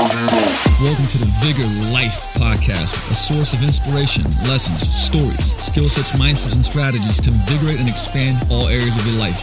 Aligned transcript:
Welcome 0.00 1.08
to 1.08 1.18
the 1.18 1.30
Vigor 1.42 1.66
Life 1.92 2.32
Podcast, 2.32 2.94
a 3.10 3.14
source 3.14 3.52
of 3.52 3.62
inspiration, 3.62 4.24
lessons, 4.48 4.88
stories, 4.94 5.54
skill 5.62 5.90
sets, 5.90 6.12
mindsets, 6.12 6.54
and 6.54 6.64
strategies 6.64 7.20
to 7.20 7.30
invigorate 7.30 7.78
and 7.78 7.86
expand 7.86 8.38
all 8.50 8.68
areas 8.68 8.96
of 8.96 9.06
your 9.06 9.16
life. 9.16 9.38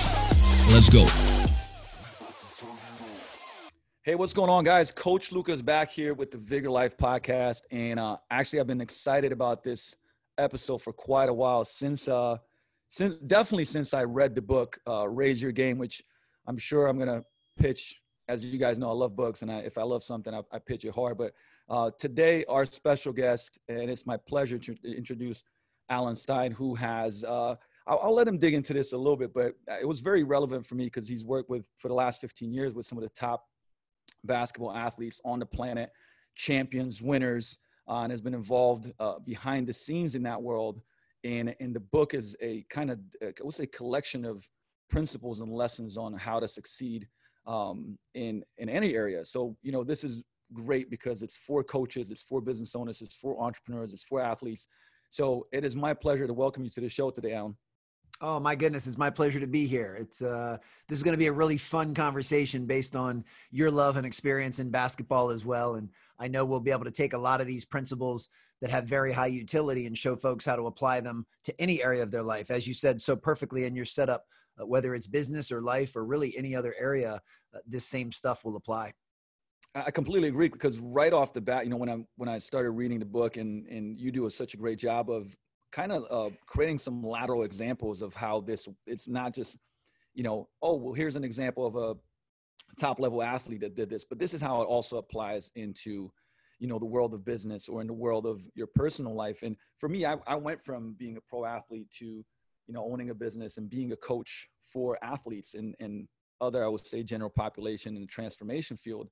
Let's 0.72 0.90
go. 0.90 1.06
Hey, 4.02 4.16
what's 4.16 4.34
going 4.34 4.50
on, 4.50 4.64
guys? 4.64 4.92
Coach 4.92 5.32
Lucas 5.32 5.62
back 5.62 5.91
here 5.91 6.16
with 6.16 6.32
the 6.32 6.39
Vigor 6.39 6.71
Life 6.71 6.98
Podcast. 6.98 7.62
And 7.70 8.00
uh, 8.00 8.18
actually, 8.32 8.60
I've 8.60 8.66
been 8.66 8.82
excited 8.82 9.32
about 9.32 9.64
this 9.64 9.96
episode 10.39 10.82
for 10.82 10.92
quite 10.92 11.30
a 11.30 11.34
while 11.34 11.66
since, 11.66 12.08
uh, 12.08 12.38
since 12.89 13.14
definitely 13.28 13.66
since 13.66 13.94
I 13.94 14.05
read 14.05 14.34
the 14.34 14.42
book, 14.42 14.80
uh, 14.88 15.08
Raise 15.08 15.39
Your 15.39 15.52
Game, 15.52 15.78
which 15.78 16.02
I'm 16.48 16.58
sure 16.58 16.88
I'm 16.88 16.98
going 16.98 17.10
to 17.10 17.24
pitch 17.60 18.02
as 18.28 18.44
you 18.44 18.57
guys 18.57 18.78
know, 18.78 18.89
I 18.89 18.94
love 18.94 19.16
books, 19.16 19.41
and 19.41 19.52
I, 19.52 19.59
if 19.59 19.78
I 19.78 19.84
love 19.84 20.04
something, 20.04 20.34
I, 20.34 20.41
I 20.52 20.59
pitch 20.59 20.86
it 20.86 20.94
hard. 20.94 21.18
But 21.18 21.34
uh, 21.70 21.91
today, 21.98 22.44
our 22.50 22.66
special 22.66 23.13
guest, 23.13 23.58
and 23.70 23.90
it's 23.90 24.05
my 24.05 24.17
pleasure 24.17 24.58
to 24.59 24.76
introduce 24.84 25.44
Alan 25.90 26.16
Stein, 26.16 26.52
who 26.52 26.76
has. 26.76 27.23
Uh, 27.23 27.55
I'll, 27.88 28.00
I'll, 28.03 28.13
let 28.13 28.27
him 28.27 28.38
dig 28.38 28.53
into 28.53 28.73
this 28.73 28.91
a 28.91 28.98
little 28.98 29.16
bit, 29.16 29.34
but 29.34 29.53
it 29.81 29.88
was 29.88 30.02
very 30.02 30.23
relevant 30.23 30.66
for 30.66 30.76
me 30.76 30.86
because 30.86 31.08
he's 31.08 31.23
worked 31.23 31.50
with 31.50 31.70
for 31.77 31.88
the 31.88 31.94
last 31.94 32.20
15 32.20 32.52
years 32.52 32.73
with 32.73 32.86
some 32.86 32.98
of 32.98 33.03
the 33.03 33.09
top 33.09 33.45
basketball 34.26 34.75
athletes 34.75 35.22
on 35.23 35.39
the 35.39 35.45
planet, 35.45 35.89
champions, 36.36 37.02
winners, 37.02 37.58
uh, 37.88 38.02
and 38.02 38.12
has 38.12 38.20
been 38.20 38.34
involved 38.34 38.91
uh, 39.00 39.20
behind 39.20 39.67
the 39.67 39.73
scenes 39.73 40.16
in 40.16 40.23
that 40.23 40.41
world. 40.41 40.81
And, 41.23 41.55
and 41.62 41.73
the 41.73 41.80
book 41.80 42.14
is 42.14 42.36
a 42.41 42.66
kind 42.70 42.91
of, 42.91 43.00
I 43.22 43.31
would 43.41 43.53
say, 43.53 43.66
collection 43.66 44.25
of 44.25 44.48
principles 44.89 45.39
and 45.39 45.52
lessons 45.52 45.95
on 45.95 46.14
how 46.14 46.39
to 46.41 46.48
succeed 46.48 47.08
um, 47.48 47.98
in 48.14 48.44
in 48.58 48.70
any 48.70 48.94
area. 48.94 49.26
So 49.26 49.56
you 49.64 49.72
know 49.72 49.84
this 49.84 50.04
is 50.04 50.24
great 50.54 50.90
because 50.90 51.22
it's 51.22 51.38
for 51.38 51.64
coaches, 51.64 52.12
it's 52.12 52.23
for 52.23 52.42
business 52.42 52.76
owners, 52.76 53.02
it's 53.02 53.16
for 53.16 53.42
entrepreneurs, 53.42 53.94
it's 53.94 54.04
for 54.04 54.22
athletes. 54.22 54.67
So 55.09 55.45
it 55.52 55.64
is 55.64 55.76
my 55.76 55.94
pleasure 55.94 56.28
to 56.28 56.34
welcome 56.34 56.64
you 56.64 56.70
to 56.72 56.81
the 56.81 56.89
show 56.89 57.09
today, 57.09 57.34
Alan. 57.34 57.56
Oh 58.20 58.39
my 58.39 58.56
goodness, 58.56 58.88
it's 58.88 58.98
my 58.98 59.12
pleasure 59.12 59.39
to 59.39 59.48
be 59.48 59.67
here. 59.67 59.95
It's 60.00 60.22
uh, 60.22 60.58
this 60.89 60.98
is 60.98 61.04
going 61.04 61.14
to 61.14 61.20
be 61.20 61.28
a 61.28 61.31
really 61.31 61.58
fun 61.58 61.94
conversation 61.94 62.66
based 62.66 62.95
on 62.95 63.23
your 63.52 63.70
love 63.70 63.95
and 63.95 64.06
experience 64.06 64.59
in 64.59 64.72
basketball 64.72 65.30
as 65.30 65.45
well. 65.45 65.76
And 65.76 65.89
I 66.20 66.28
know 66.28 66.44
we'll 66.44 66.59
be 66.59 66.72
able 66.72 66.86
to 66.86 66.92
take 66.92 67.14
a 67.14 67.17
lot 67.17 67.42
of 67.42 67.48
these 67.48 67.64
principles 67.64 68.30
that 68.61 68.72
have 68.72 68.86
very 68.86 69.14
high 69.14 69.28
utility 69.28 69.86
and 69.86 69.95
show 69.95 70.16
folks 70.16 70.45
how 70.45 70.56
to 70.56 70.66
apply 70.66 71.00
them 71.00 71.28
to 71.44 71.61
any 71.61 71.84
area 71.84 72.02
of 72.02 72.09
their 72.09 72.23
life. 72.23 72.50
As 72.50 72.67
you 72.67 72.73
said 72.73 73.00
so 73.00 73.16
perfectly 73.16 73.66
in 73.66 73.76
your 73.76 73.86
setup, 73.86 74.26
uh, 74.59 74.66
whether 74.66 74.95
it's 74.95 75.08
business 75.08 75.52
or 75.52 75.61
life 75.61 75.95
or 75.95 76.05
really 76.05 76.33
any 76.38 76.55
other 76.55 76.75
area, 76.80 77.22
uh, 77.53 77.59
this 77.66 77.86
same 77.86 78.11
stuff 78.11 78.44
will 78.44 78.55
apply. 78.55 78.94
I 79.75 79.91
completely 79.91 80.30
agree 80.30 80.49
because 80.49 80.80
right 80.80 81.14
off 81.14 81.33
the 81.33 81.41
bat, 81.41 81.66
you 81.66 81.69
know, 81.69 81.77
when 81.77 81.89
I 81.89 81.97
when 82.16 82.30
I 82.30 82.39
started 82.39 82.72
reading 82.72 82.99
the 82.99 83.05
book, 83.05 83.38
and 83.38 83.67
and 83.67 83.99
you 83.99 84.11
do 84.11 84.25
a, 84.25 84.31
such 84.31 84.53
a 84.53 84.58
great 84.58 84.80
job 84.80 85.09
of 85.09 85.36
kind 85.72 85.91
of 85.91 86.05
uh, 86.09 86.33
creating 86.45 86.80
some 86.80 87.03
lateral 87.03 87.44
examples 87.44 88.02
of 88.02 88.14
how 88.14 88.41
this. 88.41 88.67
It's 88.88 89.08
not 89.08 89.36
just, 89.36 89.58
you 90.14 90.23
know, 90.23 90.47
oh 90.61 90.75
well, 90.75 90.94
here's 90.94 91.16
an 91.16 91.23
example 91.23 91.66
of 91.66 91.75
a 91.75 91.95
top 92.80 92.99
level 92.99 93.21
athlete 93.21 93.61
that 93.61 93.75
did 93.75 93.89
this, 93.89 94.03
but 94.03 94.19
this 94.19 94.33
is 94.33 94.42
how 94.42 94.61
it 94.61 94.66
also 94.66 94.97
applies 94.97 95.52
into, 95.55 96.11
you 96.59 96.67
know, 96.67 96.80
the 96.80 96.86
world 96.86 97.14
of 97.14 97.23
business 97.23 97.67
or 97.67 97.81
in 97.81 97.88
the 97.88 97.94
world 97.94 98.25
of 98.25 98.42
your 98.55 98.67
personal 98.67 99.16
life. 99.16 99.39
And 99.44 99.55
for 99.77 99.89
me, 99.89 100.05
I, 100.05 100.17
I 100.25 100.36
went 100.36 100.64
from 100.64 100.95
being 100.97 101.17
a 101.17 101.21
pro 101.21 101.45
athlete 101.45 101.89
to 101.99 102.25
you 102.68 102.73
know 102.73 102.90
owning 102.92 103.10
a 103.10 103.14
business 103.14 103.58
and 103.58 103.70
being 103.70 103.92
a 103.92 103.96
coach 103.96 104.48
for 104.72 104.98
athletes 105.04 105.54
and 105.54 105.76
and 105.80 106.08
other 106.42 106.64
i 106.64 106.68
would 106.68 106.86
say 106.86 107.04
general 107.04 107.30
population 107.30 107.96
in 107.96 108.02
the 108.02 108.08
transformation 108.08 108.78
field. 108.78 109.10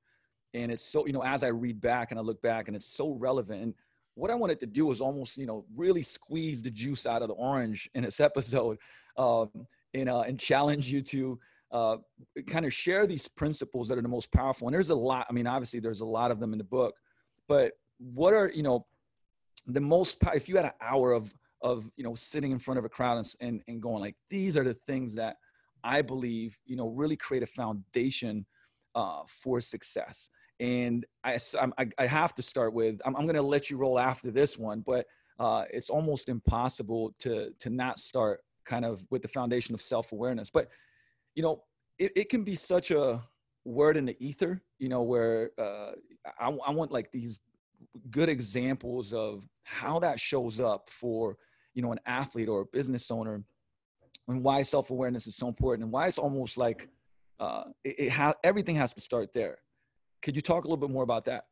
And 0.53 0.71
it's 0.71 0.83
so 0.83 1.05
you 1.05 1.13
know 1.13 1.23
as 1.23 1.43
i 1.43 1.47
read 1.47 1.81
back 1.81 2.11
and 2.11 2.19
i 2.19 2.23
look 2.23 2.41
back 2.41 2.67
and 2.67 2.75
it's 2.75 2.85
so 2.85 3.13
relevant 3.13 3.61
and 3.61 3.73
what 4.13 4.31
i 4.31 4.35
wanted 4.35 4.59
to 4.61 4.65
do 4.65 4.85
was 4.85 5.01
almost 5.01 5.37
you 5.37 5.45
know 5.45 5.65
really 5.75 6.01
squeeze 6.01 6.61
the 6.61 6.71
juice 6.71 7.05
out 7.05 7.21
of 7.21 7.27
the 7.27 7.33
orange 7.33 7.89
in 7.93 8.03
this 8.03 8.19
episode 8.29 8.77
um, 9.17 9.49
and 9.93 10.09
uh, 10.09 10.21
and 10.21 10.39
challenge 10.39 10.91
you 10.91 11.01
to 11.01 11.39
uh, 11.71 11.97
kind 12.47 12.65
of 12.65 12.73
share 12.73 13.05
these 13.05 13.27
principles 13.27 13.89
that 13.89 13.97
are 13.97 14.01
the 14.01 14.07
most 14.07 14.31
powerful. 14.31 14.67
And 14.67 14.73
there's 14.73 14.91
a 14.91 14.95
lot 14.95 15.25
i 15.29 15.33
mean 15.33 15.47
obviously 15.47 15.79
there's 15.79 16.01
a 16.01 16.05
lot 16.05 16.31
of 16.31 16.39
them 16.39 16.53
in 16.53 16.57
the 16.57 16.63
book 16.63 16.95
but 17.47 17.73
what 17.97 18.33
are 18.33 18.49
you 18.53 18.63
know 18.63 18.85
the 19.67 19.81
most 19.81 20.17
if 20.33 20.47
you 20.47 20.55
had 20.55 20.65
an 20.65 20.71
hour 20.81 21.11
of 21.11 21.33
of 21.65 21.89
you 21.97 22.03
know 22.03 22.13
sitting 22.15 22.51
in 22.51 22.59
front 22.59 22.77
of 22.77 22.85
a 22.85 22.89
crowd 22.89 23.17
and, 23.17 23.35
and, 23.41 23.61
and 23.67 23.81
going 23.81 23.99
like 23.99 24.15
these 24.29 24.55
are 24.55 24.63
the 24.63 24.73
things 24.73 25.15
that 25.15 25.35
i 25.83 26.01
believe 26.01 26.57
you 26.65 26.75
know 26.75 26.89
really 26.89 27.17
create 27.17 27.43
a 27.43 27.47
foundation 27.47 28.45
uh, 28.93 29.23
for 29.27 29.59
success. 29.59 30.29
And 30.61 31.05
I, 31.25 31.37
I, 31.77 31.85
I 31.97 32.05
have 32.05 32.33
to 32.35 32.41
start 32.41 32.73
with 32.73 33.01
i'm, 33.05 33.15
I'm 33.17 33.25
going 33.25 33.35
to 33.35 33.41
let 33.41 33.69
you 33.69 33.77
roll 33.77 33.99
after 33.99 34.31
this 34.31 34.57
one 34.57 34.81
but 34.85 35.05
uh, 35.37 35.65
it's 35.69 35.89
almost 35.89 36.29
impossible 36.29 37.13
to 37.19 37.49
to 37.59 37.69
not 37.69 37.99
start 37.99 38.39
kind 38.65 38.85
of 38.85 39.05
with 39.09 39.21
the 39.21 39.27
foundation 39.27 39.75
of 39.75 39.81
self-awareness. 39.81 40.49
But 40.49 40.69
you 41.35 41.43
know 41.43 41.63
it, 41.99 42.11
it 42.15 42.29
can 42.29 42.43
be 42.43 42.55
such 42.55 42.91
a 42.91 43.21
word 43.65 43.97
in 43.97 44.05
the 44.05 44.15
ether 44.19 44.61
you 44.77 44.89
know 44.89 45.01
where 45.01 45.51
uh, 45.57 45.91
I, 46.39 46.49
I 46.67 46.71
want 46.71 46.91
like 46.91 47.11
these 47.11 47.39
good 48.11 48.29
examples 48.29 49.11
of 49.11 49.47
how 49.63 49.99
that 49.99 50.19
shows 50.19 50.59
up 50.59 50.89
for 50.89 51.37
you 51.75 51.83
know 51.83 51.91
an 51.91 51.99
athlete 52.05 52.49
or 52.49 52.61
a 52.61 52.65
business 52.65 53.11
owner 53.11 53.43
and 54.27 54.43
why 54.43 54.63
self-awareness 54.63 55.27
is 55.27 55.35
so 55.35 55.47
important 55.47 55.83
and 55.83 55.91
why 55.91 56.07
it's 56.07 56.17
almost 56.17 56.57
like 56.57 56.89
uh, 57.39 57.65
it, 57.83 57.95
it 57.99 58.09
ha- 58.09 58.33
everything 58.43 58.75
has 58.75 58.93
to 58.93 59.01
start 59.01 59.29
there. 59.33 59.57
Could 60.23 60.35
you 60.35 60.41
talk 60.41 60.63
a 60.63 60.67
little 60.67 60.77
bit 60.77 60.89
more 60.89 61.03
about 61.03 61.25
that? 61.25 61.45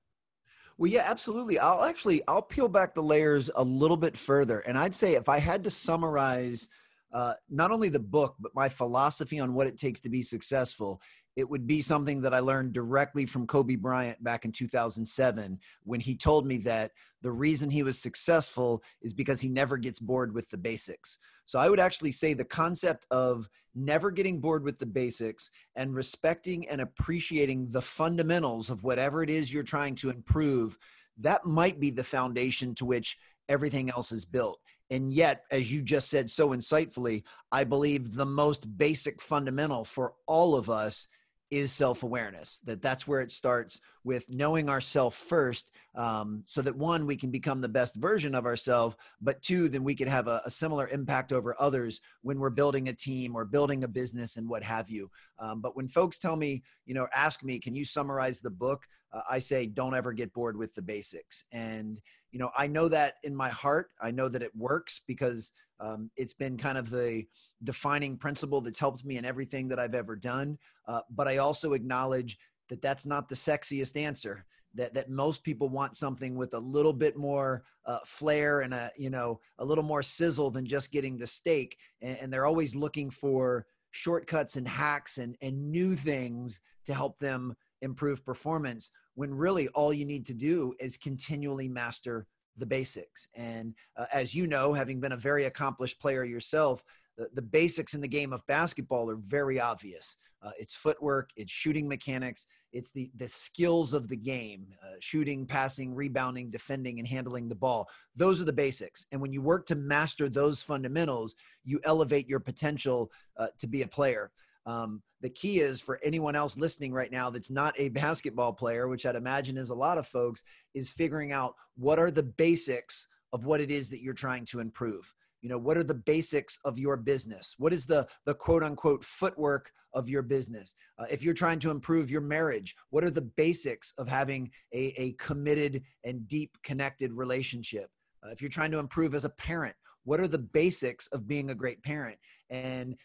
Well 0.77 0.91
yeah 0.91 1.03
absolutely. 1.05 1.59
I'll 1.59 1.83
actually 1.83 2.23
i'll 2.27 2.41
peel 2.41 2.67
back 2.67 2.95
the 2.95 3.03
layers 3.03 3.51
a 3.55 3.63
little 3.63 3.97
bit 3.97 4.17
further 4.17 4.59
and 4.59 4.77
i'd 4.77 4.95
say 4.95 5.13
if 5.13 5.29
i 5.29 5.37
had 5.37 5.63
to 5.65 5.69
summarize 5.69 6.67
uh, 7.13 7.33
not 7.47 7.69
only 7.69 7.89
the 7.89 7.99
book 7.99 8.35
but 8.39 8.55
my 8.55 8.67
philosophy 8.67 9.39
on 9.39 9.53
what 9.53 9.67
it 9.67 9.77
takes 9.77 10.01
to 10.01 10.09
be 10.09 10.23
successful 10.23 10.99
it 11.35 11.49
would 11.49 11.65
be 11.65 11.81
something 11.81 12.21
that 12.21 12.33
I 12.33 12.39
learned 12.39 12.73
directly 12.73 13.25
from 13.25 13.47
Kobe 13.47 13.75
Bryant 13.75 14.23
back 14.23 14.45
in 14.45 14.51
2007 14.51 15.59
when 15.83 15.99
he 15.99 16.15
told 16.15 16.45
me 16.45 16.57
that 16.59 16.91
the 17.21 17.31
reason 17.31 17.69
he 17.69 17.83
was 17.83 17.97
successful 17.97 18.83
is 19.01 19.13
because 19.13 19.41
he 19.41 19.49
never 19.49 19.77
gets 19.77 19.99
bored 19.99 20.33
with 20.33 20.49
the 20.49 20.57
basics. 20.57 21.17
So 21.45 21.57
I 21.59 21.69
would 21.69 21.79
actually 21.79 22.11
say 22.11 22.33
the 22.33 22.45
concept 22.45 23.07
of 23.09 23.49
never 23.75 24.11
getting 24.11 24.39
bored 24.39 24.63
with 24.63 24.77
the 24.77 24.85
basics 24.85 25.49
and 25.75 25.95
respecting 25.95 26.67
and 26.69 26.81
appreciating 26.81 27.69
the 27.69 27.81
fundamentals 27.81 28.69
of 28.69 28.83
whatever 28.83 29.23
it 29.23 29.29
is 29.29 29.51
you're 29.51 29.63
trying 29.63 29.95
to 29.95 30.09
improve, 30.09 30.77
that 31.17 31.45
might 31.45 31.79
be 31.79 31.89
the 31.89 32.03
foundation 32.03 32.75
to 32.75 32.85
which 32.85 33.17
everything 33.49 33.89
else 33.89 34.11
is 34.11 34.25
built. 34.25 34.59
And 34.91 35.11
yet, 35.11 35.43
as 35.49 35.71
you 35.71 35.81
just 35.81 36.09
said 36.09 36.29
so 36.29 36.49
insightfully, 36.49 37.23
I 37.51 37.63
believe 37.63 38.13
the 38.13 38.25
most 38.25 38.77
basic 38.77 39.21
fundamental 39.21 39.83
for 39.83 40.13
all 40.27 40.55
of 40.55 40.69
us 40.69 41.07
is 41.53 41.71
self-awareness 41.71 42.61
that 42.61 42.81
that's 42.81 43.07
where 43.07 43.21
it 43.21 43.31
starts 43.31 43.79
with 44.03 44.25
knowing 44.27 44.69
ourselves 44.69 45.15
first 45.15 45.69
um, 45.93 46.43
so 46.47 46.63
that 46.63 46.75
one 46.75 47.05
we 47.05 47.15
can 47.15 47.29
become 47.29 47.61
the 47.61 47.69
best 47.69 47.95
version 47.97 48.33
of 48.33 48.47
ourselves 48.47 48.95
but 49.21 49.39
two 49.43 49.69
then 49.69 49.83
we 49.83 49.93
can 49.93 50.07
have 50.07 50.27
a, 50.27 50.41
a, 50.45 50.49
similar 50.49 50.87
impact 50.87 51.31
over 51.31 51.55
others 51.59 52.01
when 52.23 52.39
we're 52.39 52.49
building 52.49 52.89
a 52.89 52.93
team 52.93 53.35
or 53.35 53.45
building 53.45 53.83
a 53.83 53.87
business 53.87 54.37
and 54.37 54.49
what 54.49 54.63
have 54.63 54.89
you. 54.89 55.11
Um, 55.37 55.61
but 55.61 55.75
when 55.75 55.87
folks 55.87 56.17
tell 56.17 56.35
me 56.35 56.63
you 56.87 56.95
know 56.95 57.07
ask 57.13 57.43
me 57.43 57.59
can 57.59 57.75
you 57.75 57.85
summarize 57.85 58.41
the 58.41 58.49
book? 58.49 58.87
Uh, 59.11 59.21
i 59.29 59.37
say 59.37 59.67
don't 59.67 59.93
ever 59.93 60.11
get 60.11 60.33
bored 60.33 60.57
with 60.57 60.73
the 60.73 60.81
basics. 60.81 61.45
And 61.51 61.99
you 62.31 62.39
know 62.39 62.49
i 62.57 62.65
know 62.65 62.87
that 62.87 63.15
in 63.23 63.35
my 63.35 63.49
heart 63.49 63.91
i 64.01 64.09
know 64.09 64.27
that 64.27 64.41
it 64.41 64.55
works 64.55 65.01
because 65.05 65.51
um, 65.83 66.09
it's 66.15 66.33
been 66.33 66.57
kind 66.57 66.77
of 66.77 66.89
the 66.89 67.25
defining 67.63 68.17
principle 68.17 68.61
that's 68.61 68.79
helped 68.79 69.03
me 69.03 69.17
in 69.17 69.25
everything 69.25 69.67
that 69.67 69.79
I've 69.79 69.95
ever 69.95 70.15
done. 70.15 70.57
Uh, 70.87 71.01
but 71.09 71.27
I 71.27 71.37
also 71.37 71.73
acknowledge 71.73 72.37
that 72.69 72.81
that's 72.81 73.05
not 73.05 73.27
the 73.27 73.35
sexiest 73.35 73.97
answer. 73.97 74.45
That 74.75 74.95
that 74.95 75.11
most 75.11 75.43
people 75.43 75.69
want 75.69 75.95
something 75.95 76.35
with 76.35 76.55
a 76.55 76.59
little 76.59 76.93
bit 76.93 77.15
more 77.15 77.63
uh, 77.85 77.99
flair 78.05 78.61
and 78.61 78.73
a 78.73 78.89
you 78.97 79.11
know 79.11 79.39
a 79.59 79.65
little 79.65 79.83
more 79.83 80.01
sizzle 80.01 80.49
than 80.49 80.65
just 80.65 80.91
getting 80.91 81.15
the 81.15 81.27
steak, 81.27 81.77
and, 82.01 82.17
and 82.21 82.33
they're 82.33 82.47
always 82.47 82.73
looking 82.73 83.11
for 83.11 83.67
shortcuts 83.91 84.55
and 84.55 84.67
hacks 84.67 85.19
and 85.19 85.35
and 85.41 85.71
new 85.71 85.93
things 85.93 86.59
to 86.85 86.93
help 86.95 87.19
them 87.19 87.53
improve 87.83 88.25
performance. 88.25 88.89
When 89.13 89.31
really 89.31 89.67
all 89.69 89.93
you 89.93 90.05
need 90.05 90.25
to 90.25 90.33
do 90.33 90.73
is 90.79 90.97
continually 90.97 91.69
master 91.69 92.25
the 92.57 92.65
basics. 92.65 93.27
And 93.35 93.73
uh, 93.97 94.05
as 94.13 94.33
you 94.35 94.47
know, 94.47 94.73
having 94.73 94.99
been 94.99 95.11
a 95.11 95.17
very 95.17 95.45
accomplished 95.45 95.99
player 95.99 96.23
yourself, 96.23 96.83
the, 97.17 97.29
the 97.33 97.41
basics 97.41 97.93
in 97.93 98.01
the 98.01 98.07
game 98.07 98.33
of 98.33 98.45
basketball 98.47 99.09
are 99.09 99.15
very 99.15 99.59
obvious. 99.59 100.17
Uh, 100.41 100.51
it's 100.59 100.75
footwork, 100.75 101.29
it's 101.37 101.51
shooting 101.51 101.87
mechanics, 101.87 102.47
it's 102.73 102.91
the, 102.91 103.09
the 103.15 103.29
skills 103.29 103.93
of 103.93 104.09
the 104.09 104.17
game 104.17 104.67
uh, 104.83 104.95
shooting, 104.99 105.45
passing, 105.45 105.95
rebounding, 105.95 106.49
defending, 106.49 106.99
and 106.99 107.07
handling 107.07 107.47
the 107.47 107.55
ball. 107.55 107.87
Those 108.15 108.41
are 108.41 108.45
the 108.45 108.51
basics. 108.51 109.05
And 109.11 109.21
when 109.21 109.31
you 109.31 109.41
work 109.41 109.65
to 109.67 109.75
master 109.75 110.27
those 110.27 110.61
fundamentals, 110.61 111.35
you 111.63 111.79
elevate 111.83 112.27
your 112.27 112.39
potential 112.41 113.11
uh, 113.37 113.47
to 113.59 113.67
be 113.67 113.83
a 113.83 113.87
player. 113.87 114.31
Um, 114.65 115.01
the 115.21 115.29
key 115.29 115.59
is 115.59 115.81
for 115.81 115.99
anyone 116.03 116.35
else 116.35 116.57
listening 116.57 116.93
right 116.93 117.11
now 117.11 117.29
that's 117.29 117.51
not 117.51 117.73
a 117.77 117.89
basketball 117.89 118.53
player, 118.53 118.87
which 118.87 119.05
I'd 119.05 119.15
imagine 119.15 119.57
is 119.57 119.69
a 119.69 119.75
lot 119.75 119.97
of 119.97 120.07
folks, 120.07 120.43
is 120.73 120.89
figuring 120.89 121.31
out 121.31 121.55
what 121.75 121.99
are 121.99 122.11
the 122.11 122.23
basics 122.23 123.07
of 123.31 123.45
what 123.45 123.61
it 123.61 123.71
is 123.71 123.89
that 123.89 124.01
you're 124.01 124.13
trying 124.13 124.45
to 124.45 124.59
improve. 124.59 125.13
You 125.41 125.49
know, 125.49 125.57
what 125.57 125.77
are 125.77 125.83
the 125.83 125.93
basics 125.93 126.57
of 126.63 126.79
your 126.79 126.95
business? 126.95 127.55
What 127.57 127.73
is 127.73 127.85
the 127.85 128.07
the 128.25 128.33
quote 128.33 128.63
unquote 128.63 129.03
footwork 129.03 129.71
of 129.93 130.07
your 130.07 130.21
business? 130.21 130.75
Uh, 130.97 131.05
if 131.11 131.21
you're 131.21 131.33
trying 131.33 131.59
to 131.59 131.71
improve 131.71 132.09
your 132.09 132.21
marriage, 132.21 132.73
what 132.91 133.03
are 133.03 133.09
the 133.09 133.29
basics 133.35 133.93
of 133.97 134.07
having 134.07 134.49
a, 134.73 134.93
a 134.95 135.11
committed 135.13 135.83
and 136.05 136.27
deep 136.29 136.57
connected 136.63 137.11
relationship? 137.11 137.89
Uh, 138.25 138.29
if 138.29 138.41
you're 138.41 138.49
trying 138.49 138.71
to 138.71 138.79
improve 138.79 139.13
as 139.15 139.25
a 139.25 139.29
parent, 139.31 139.75
what 140.05 140.21
are 140.21 140.29
the 140.29 140.37
basics 140.37 141.07
of 141.07 141.27
being 141.27 141.49
a 141.49 141.55
great 141.55 141.83
parent? 141.83 142.17
And 142.49 142.95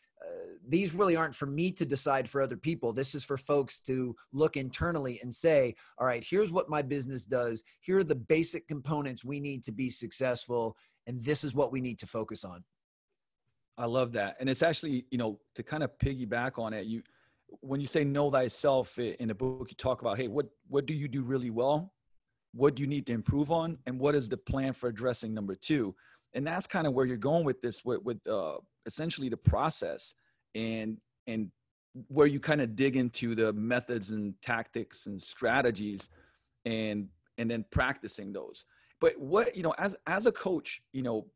these 0.68 0.94
really 0.94 1.16
aren't 1.16 1.34
for 1.34 1.46
me 1.46 1.72
to 1.72 1.86
decide 1.86 2.28
for 2.28 2.42
other 2.42 2.56
people. 2.56 2.92
This 2.92 3.14
is 3.14 3.24
for 3.24 3.36
folks 3.36 3.80
to 3.82 4.14
look 4.32 4.56
internally 4.56 5.18
and 5.22 5.32
say, 5.32 5.74
all 5.98 6.06
right, 6.06 6.24
here's 6.28 6.52
what 6.52 6.68
my 6.68 6.82
business 6.82 7.24
does. 7.24 7.62
Here 7.80 7.98
are 7.98 8.04
the 8.04 8.14
basic 8.14 8.68
components 8.68 9.24
we 9.24 9.40
need 9.40 9.62
to 9.64 9.72
be 9.72 9.88
successful. 9.88 10.76
And 11.06 11.22
this 11.24 11.42
is 11.42 11.54
what 11.54 11.72
we 11.72 11.80
need 11.80 11.98
to 12.00 12.06
focus 12.06 12.44
on. 12.44 12.62
I 13.78 13.86
love 13.86 14.12
that. 14.12 14.36
And 14.40 14.50
it's 14.50 14.62
actually, 14.62 15.06
you 15.10 15.18
know, 15.18 15.38
to 15.54 15.62
kind 15.62 15.82
of 15.82 15.96
piggyback 15.98 16.58
on 16.58 16.74
it, 16.74 16.86
you, 16.86 17.02
when 17.60 17.80
you 17.80 17.86
say 17.86 18.04
know 18.04 18.30
thyself 18.30 18.98
in 18.98 19.28
the 19.28 19.34
book, 19.34 19.68
you 19.70 19.76
talk 19.76 20.02
about, 20.02 20.18
hey, 20.18 20.28
what, 20.28 20.46
what 20.68 20.84
do 20.84 20.92
you 20.92 21.08
do 21.08 21.22
really 21.22 21.50
well? 21.50 21.94
What 22.52 22.74
do 22.74 22.82
you 22.82 22.88
need 22.88 23.06
to 23.06 23.12
improve 23.12 23.50
on? 23.50 23.78
And 23.86 23.98
what 23.98 24.14
is 24.14 24.28
the 24.28 24.36
plan 24.36 24.72
for 24.74 24.88
addressing 24.88 25.32
number 25.32 25.54
two? 25.54 25.94
And 26.34 26.46
that's 26.46 26.66
kind 26.66 26.86
of 26.86 26.92
where 26.92 27.06
you're 27.06 27.16
going 27.16 27.44
with 27.44 27.62
this, 27.62 27.84
with, 27.84 28.02
with 28.02 28.18
uh, 28.26 28.56
essentially 28.88 29.28
the 29.28 29.36
process 29.36 30.14
and 30.56 30.98
and 31.28 31.50
where 32.08 32.26
you 32.26 32.40
kind 32.40 32.60
of 32.60 32.74
dig 32.74 32.96
into 32.96 33.34
the 33.34 33.52
methods 33.52 34.10
and 34.10 34.34
tactics 34.42 35.06
and 35.06 35.20
strategies 35.20 36.08
and 36.64 37.08
and 37.36 37.48
then 37.48 37.64
practicing 37.70 38.32
those. 38.32 38.64
But 39.00 39.18
what 39.20 39.54
you 39.54 39.62
know 39.62 39.74
as 39.78 39.94
as 40.06 40.26
a 40.26 40.32
coach 40.32 40.82
you 40.92 41.02
know 41.02 41.26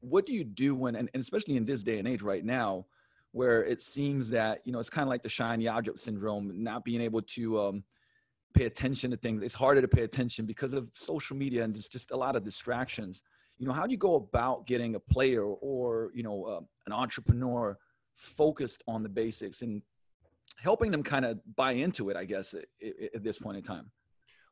what 0.00 0.26
do 0.26 0.32
you 0.32 0.44
do 0.44 0.74
when 0.74 0.94
and, 0.94 1.10
and 1.14 1.20
especially 1.20 1.56
in 1.56 1.64
this 1.64 1.82
day 1.82 1.98
and 1.98 2.06
age 2.06 2.22
right 2.22 2.44
now 2.44 2.86
where 3.32 3.64
it 3.64 3.80
seems 3.80 4.28
that 4.30 4.60
you 4.64 4.72
know 4.72 4.78
it's 4.78 4.90
kind 4.90 5.04
of 5.04 5.08
like 5.08 5.22
the 5.22 5.28
shiny 5.28 5.66
object 5.66 5.98
syndrome 5.98 6.52
not 6.62 6.84
being 6.84 7.00
able 7.00 7.22
to 7.22 7.60
um, 7.60 7.84
pay 8.52 8.66
attention 8.66 9.10
to 9.10 9.16
things. 9.16 9.42
It's 9.42 9.54
harder 9.54 9.80
to 9.80 9.88
pay 9.88 10.02
attention 10.02 10.44
because 10.44 10.74
of 10.74 10.88
social 10.94 11.36
media 11.36 11.64
and 11.64 11.74
just 11.74 11.90
just 11.90 12.10
a 12.10 12.16
lot 12.16 12.36
of 12.36 12.44
distractions 12.44 13.22
you 13.62 13.68
know 13.68 13.74
how 13.74 13.86
do 13.86 13.92
you 13.92 13.96
go 13.96 14.16
about 14.16 14.66
getting 14.66 14.96
a 14.96 15.00
player 15.00 15.44
or 15.44 16.10
you 16.14 16.24
know 16.24 16.44
uh, 16.44 16.60
an 16.86 16.92
entrepreneur 16.92 17.78
focused 18.16 18.82
on 18.88 19.04
the 19.04 19.08
basics 19.08 19.62
and 19.62 19.82
helping 20.58 20.90
them 20.90 21.04
kind 21.04 21.24
of 21.24 21.38
buy 21.54 21.70
into 21.70 22.10
it 22.10 22.16
i 22.16 22.24
guess 22.24 22.54
at, 22.54 22.64
at, 23.14 23.22
this 23.22 23.38
point 23.38 23.56
in 23.56 23.62
time? 23.62 23.88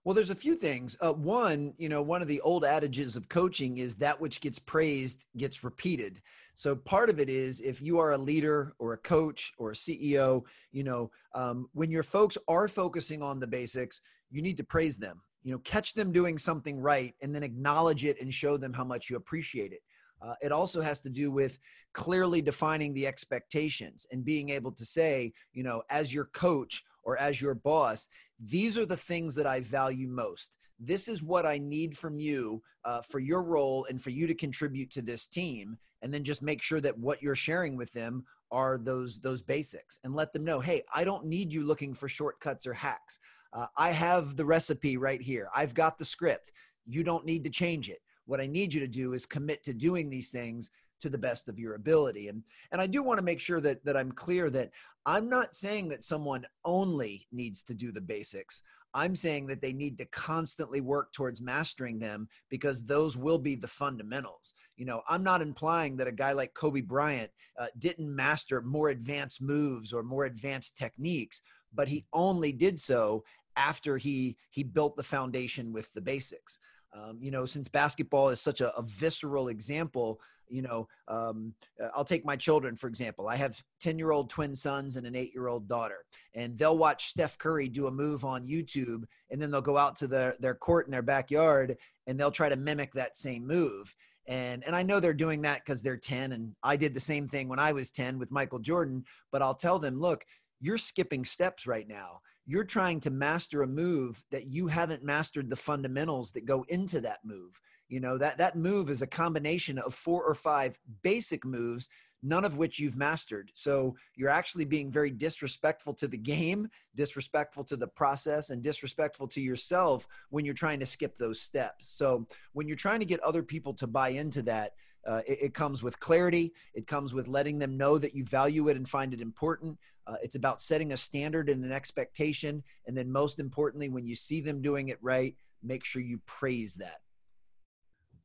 Well 0.05 0.15
there's 0.15 0.31
a 0.31 0.35
few 0.35 0.55
things. 0.55 0.97
Uh, 1.01 1.13
one 1.13 1.75
you 1.77 1.89
know 1.89 2.03
one 2.03 2.23
of 2.23 2.29
the 2.29 2.41
old 2.43 2.65
adages 2.65 3.17
of 3.17 3.29
coaching 3.29 3.79
is 3.79 3.97
that 3.97 4.21
which 4.21 4.41
gets 4.41 4.61
praised 4.61 5.27
gets 5.37 5.65
repeated. 5.65 6.23
So 6.55 6.77
part 6.77 7.11
of 7.11 7.19
it 7.19 7.29
is 7.29 7.61
if 7.61 7.83
you 7.83 7.99
are 7.99 8.13
a 8.13 8.19
leader 8.19 8.75
or 8.79 8.93
a 8.93 8.99
coach 8.99 9.53
or 9.59 9.73
a 9.73 9.75
ceo 9.75 10.45
you 10.71 10.85
know 10.85 11.11
um, 11.35 11.69
when 11.73 11.91
your 11.91 12.05
folks 12.05 12.39
are 12.47 12.69
focusing 12.69 13.23
on 13.23 13.41
the 13.41 13.49
basics 13.49 14.03
you 14.31 14.41
need 14.41 14.57
to 14.59 14.65
praise 14.65 14.99
them 14.99 15.21
you 15.43 15.53
know 15.53 15.59
catch 15.61 15.95
them 15.95 16.13
doing 16.13 16.39
something 16.39 16.79
right 16.79 17.15
and 17.23 17.35
then 17.35 17.43
acknowledge 17.43 18.05
it 18.05 18.21
and 18.21 18.33
show 18.33 18.57
them 18.57 18.73
how 18.73 18.85
much 18.85 19.11
you 19.11 19.17
appreciate 19.17 19.73
it. 19.73 19.81
Uh, 20.23 20.35
it 20.43 20.53
also 20.53 20.83
has 20.83 21.01
to 21.01 21.09
do 21.09 21.31
with 21.31 21.59
clearly 21.95 22.43
defining 22.43 22.93
the 22.93 23.07
expectations 23.07 24.07
and 24.13 24.25
being 24.25 24.51
able 24.51 24.73
to 24.73 24.85
say 24.85 25.33
you 25.53 25.63
know 25.63 25.83
as 25.91 26.13
your 26.13 26.27
coach 26.27 26.83
or 27.03 27.17
as 27.19 27.41
your 27.41 27.55
boss 27.55 28.09
these 28.39 28.79
are 28.79 28.87
the 28.87 28.97
things 28.97 29.35
that 29.35 29.47
i 29.47 29.61
value 29.61 30.09
most. 30.09 30.57
This 30.79 31.09
is 31.09 31.23
what 31.23 31.47
i 31.47 31.59
need 31.59 31.97
from 31.97 32.19
you 32.19 32.63
uh, 32.85 33.01
for 33.03 33.19
your 33.19 33.43
role 33.43 33.87
and 33.89 34.01
for 34.01 34.11
you 34.11 34.27
to 34.27 34.35
contribute 34.35 34.91
to 34.93 35.03
this 35.03 35.27
team 35.27 35.77
and 36.03 36.13
then 36.13 36.25
just 36.25 36.43
make 36.43 36.63
sure 36.63 36.81
that 36.81 36.99
what 36.99 37.23
you're 37.23 37.35
sharing 37.35 37.77
with 37.77 37.93
them 37.93 38.25
are 38.51 38.79
those 38.79 39.21
those 39.21 39.43
basics 39.43 40.01
and 40.05 40.15
let 40.15 40.33
them 40.33 40.45
know 40.45 40.61
hey 40.61 40.83
i 40.95 41.05
don't 41.05 41.27
need 41.27 41.53
you 41.53 41.65
looking 41.65 41.95
for 41.95 42.09
shortcuts 42.09 42.67
or 42.67 42.73
hacks 42.73 43.21
uh, 43.53 43.67
I 43.77 43.91
have 43.91 44.37
the 44.37 44.45
recipe 44.45 44.97
right 44.97 45.21
here. 45.21 45.49
I've 45.55 45.75
got 45.75 45.99
the 45.99 46.05
script. 46.05 46.53
You 46.87 47.03
don't 47.03 47.27
need 47.27 47.45
to 47.45 47.51
change 47.51 47.89
it. 47.89 47.99
What 48.27 48.41
I 48.41 48.47
need 48.47 48.73
you 48.73 48.81
to 48.81 48.89
do 48.89 49.13
is 49.13 49.27
commit 49.27 49.63
to 49.65 49.75
doing 49.75 50.09
these 50.09 50.31
things 50.31 50.71
to 51.01 51.09
the 51.09 51.19
best 51.19 51.49
of 51.49 51.59
your 51.59 51.75
ability. 51.75 52.29
And 52.29 52.43
and 52.73 52.81
I 52.81 52.87
do 52.87 53.03
want 53.03 53.19
to 53.19 53.25
make 53.25 53.41
sure 53.41 53.61
that 53.61 53.85
that 53.85 53.97
I'm 53.97 54.13
clear 54.13 54.51
that 54.51 54.71
I'm 55.07 55.29
not 55.29 55.55
saying 55.55 55.89
that 55.89 56.05
someone 56.05 56.47
only 56.65 57.27
needs 57.33 57.63
to 57.65 57.75
do 57.75 57.91
the 57.91 58.01
basics. 58.01 58.63
I'm 58.93 59.15
saying 59.15 59.47
that 59.47 59.63
they 59.63 59.73
need 59.73 59.97
to 59.99 60.05
constantly 60.07 60.81
work 60.81 61.13
towards 61.13 61.41
mastering 61.41 61.99
them 61.99 62.29
because 62.49 62.85
those 62.85 63.17
will 63.17 63.39
be 63.39 63.55
the 63.55 63.69
fundamentals. 63.69 64.55
You 64.77 64.85
know, 64.85 65.03
I'm 65.09 65.23
not 65.23 65.43
implying 65.43 65.97
that 65.97 66.09
a 66.09 66.13
guy 66.13 66.33
like 66.33 66.55
Kobe 66.55 66.81
Bryant 66.81 67.31
uh, 67.59 67.67
didn't 67.79 68.15
master 68.15 68.61
more 68.63 68.89
advanced 68.89 69.41
moves 69.41 69.93
or 69.93 70.03
more 70.03 70.25
advanced 70.25 70.77
techniques, 70.77 71.43
but 71.73 71.89
he 71.89 72.05
only 72.13 72.51
did 72.51 72.81
so 72.81 73.23
after 73.57 73.97
he 73.97 74.37
he 74.51 74.63
built 74.63 74.97
the 74.97 75.03
foundation 75.03 75.73
with 75.73 75.93
the 75.93 76.01
basics. 76.01 76.59
Um, 76.93 77.19
you 77.21 77.31
know, 77.31 77.47
since 77.47 77.69
basketball 77.69 78.31
is 78.31 78.41
such 78.41 78.61
a, 78.61 78.77
a 78.77 78.83
visceral 78.83 79.49
example, 79.49 80.21
you 80.49 80.63
know, 80.63 80.89
um, 81.07 81.55
uh, 81.81 81.89
I'll 81.95 82.05
take 82.05 82.25
my 82.25 82.35
children 82.35 82.75
for 82.75 82.89
example. 82.89 83.29
I 83.29 83.37
have 83.37 83.63
ten 83.81 83.99
year 83.99 84.11
old 84.11 84.29
twin 84.29 84.55
sons 84.55 84.97
and 84.97 85.07
an 85.07 85.15
eight 85.15 85.33
year 85.35 85.49
old 85.49 85.69
daughter, 85.69 86.05
and 86.35 86.57
they'll 86.59 86.79
watch 86.79 87.07
Steph 87.07 87.39
Curry 87.39 87.69
do 87.69 87.87
a 87.87 87.91
move 87.91 88.25
on 88.25 88.49
YouTube, 88.49 89.05
and 89.31 89.41
then 89.41 89.51
they'll 89.51 89.61
go 89.61 89.79
out 89.79 89.97
to 89.97 90.07
their 90.07 90.35
their 90.41 90.55
court 90.55 90.87
in 90.87 90.93
their 90.93 91.03
backyard 91.03 91.77
and 92.11 92.19
they'll 92.19 92.31
try 92.33 92.49
to 92.49 92.57
mimic 92.57 92.93
that 92.93 93.17
same 93.17 93.47
move. 93.47 93.95
And, 94.27 94.65
and 94.67 94.75
I 94.75 94.83
know 94.83 94.99
they're 94.99 95.15
doing 95.15 95.43
that 95.43 95.65
because 95.65 95.81
they're 95.81 95.97
10. 95.97 96.33
And 96.33 96.55
I 96.63 96.77
did 96.77 96.93
the 96.93 97.01
same 97.01 97.29
thing 97.29 97.49
when 97.49 97.61
I 97.61 97.73
was 97.73 97.93
10 97.93 98.19
with 98.19 98.33
Michael 98.33 98.59
Jordan. 98.59 99.05
But 99.31 99.43
I'll 99.43 99.55
tell 99.55 99.79
them, 99.79 100.01
look, 100.01 100.25
you're 100.61 100.77
skipping 100.77 101.25
steps 101.25 101.67
right 101.67 101.89
now 101.89 102.21
you're 102.51 102.65
trying 102.65 102.99
to 102.99 103.11
master 103.11 103.63
a 103.63 103.67
move 103.67 104.25
that 104.33 104.49
you 104.49 104.67
haven't 104.67 105.05
mastered 105.05 105.49
the 105.49 105.55
fundamentals 105.55 106.33
that 106.33 106.45
go 106.45 106.65
into 106.69 107.01
that 107.01 107.21
move 107.25 107.61
you 107.89 108.01
know 108.01 108.19
that 108.19 108.37
that 108.39 108.57
move 108.57 108.91
is 108.91 109.03
a 109.03 109.07
combination 109.07 109.79
of 109.79 109.95
four 109.95 110.25
or 110.25 110.35
five 110.35 110.77
basic 111.03 111.45
moves 111.45 111.89
none 112.25 112.45
of 112.45 112.57
which 112.57 112.81
you've 112.81 112.97
mastered 112.97 113.53
so 113.55 113.95
you're 114.17 114.29
actually 114.29 114.65
being 114.65 114.91
very 114.91 115.13
disrespectful 115.13 115.95
to 115.95 116.09
the 116.09 116.17
game 116.17 116.69
disrespectful 116.97 117.63
to 117.63 117.77
the 117.77 117.87
process 117.87 118.51
and 118.51 118.65
disrespectful 118.65 119.29
to 119.29 119.41
yourself 119.41 120.09
when 120.31 120.45
you're 120.45 120.53
trying 120.53 120.81
to 120.81 120.87
skip 120.87 121.17
those 121.17 121.41
steps 121.41 121.89
so 121.89 122.27
when 122.53 122.67
you're 122.67 122.77
trying 122.77 122.99
to 122.99 123.07
get 123.07 123.21
other 123.21 123.45
people 123.45 123.73
to 123.73 123.87
buy 123.87 124.09
into 124.09 124.43
that 124.43 124.73
uh, 125.07 125.23
it, 125.27 125.39
it, 125.41 125.55
comes 125.55 125.83
with 125.83 125.99
clarity. 125.99 126.53
It 126.75 126.87
comes 126.87 127.15
with 127.15 127.27
letting 127.27 127.59
them 127.59 127.79
know 127.79 127.97
that 127.97 128.15
you 128.15 128.23
value 128.23 128.69
it 128.69 128.77
and 128.77 128.87
find 128.87 129.15
it 129.15 129.23
important. 129.23 129.79
Uh, 130.11 130.17
it's 130.23 130.35
about 130.35 130.61
setting 130.61 130.93
a 130.93 130.97
standard 130.97 131.49
and 131.49 131.65
an 131.65 131.71
expectation. 131.71 132.63
And 132.87 132.97
then, 132.97 133.13
most 133.13 133.39
importantly, 133.39 133.89
when 133.89 134.05
you 134.05 134.17
see 134.17 134.41
them 134.41 134.61
doing 134.61 134.89
it 134.89 134.99
right, 135.01 135.37
make 135.63 135.85
sure 135.85 136.03
you 136.03 136.21
praise 136.27 136.75
that. 136.77 137.01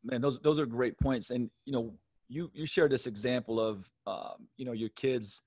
Man, 0.04 0.22
those 0.22 0.39
those 0.39 0.60
are 0.60 0.65
great 0.65 0.98
points. 1.00 1.30
And 1.30 1.50
you 1.65 1.74
know, 1.74 1.94
you 2.27 2.50
you 2.54 2.65
shared 2.65 2.92
this 2.92 3.06
example 3.06 3.60
of 3.60 3.88
um, 4.08 4.48
you 4.58 4.65
know 4.65 4.72
your 4.72 4.89
kids 4.89 5.42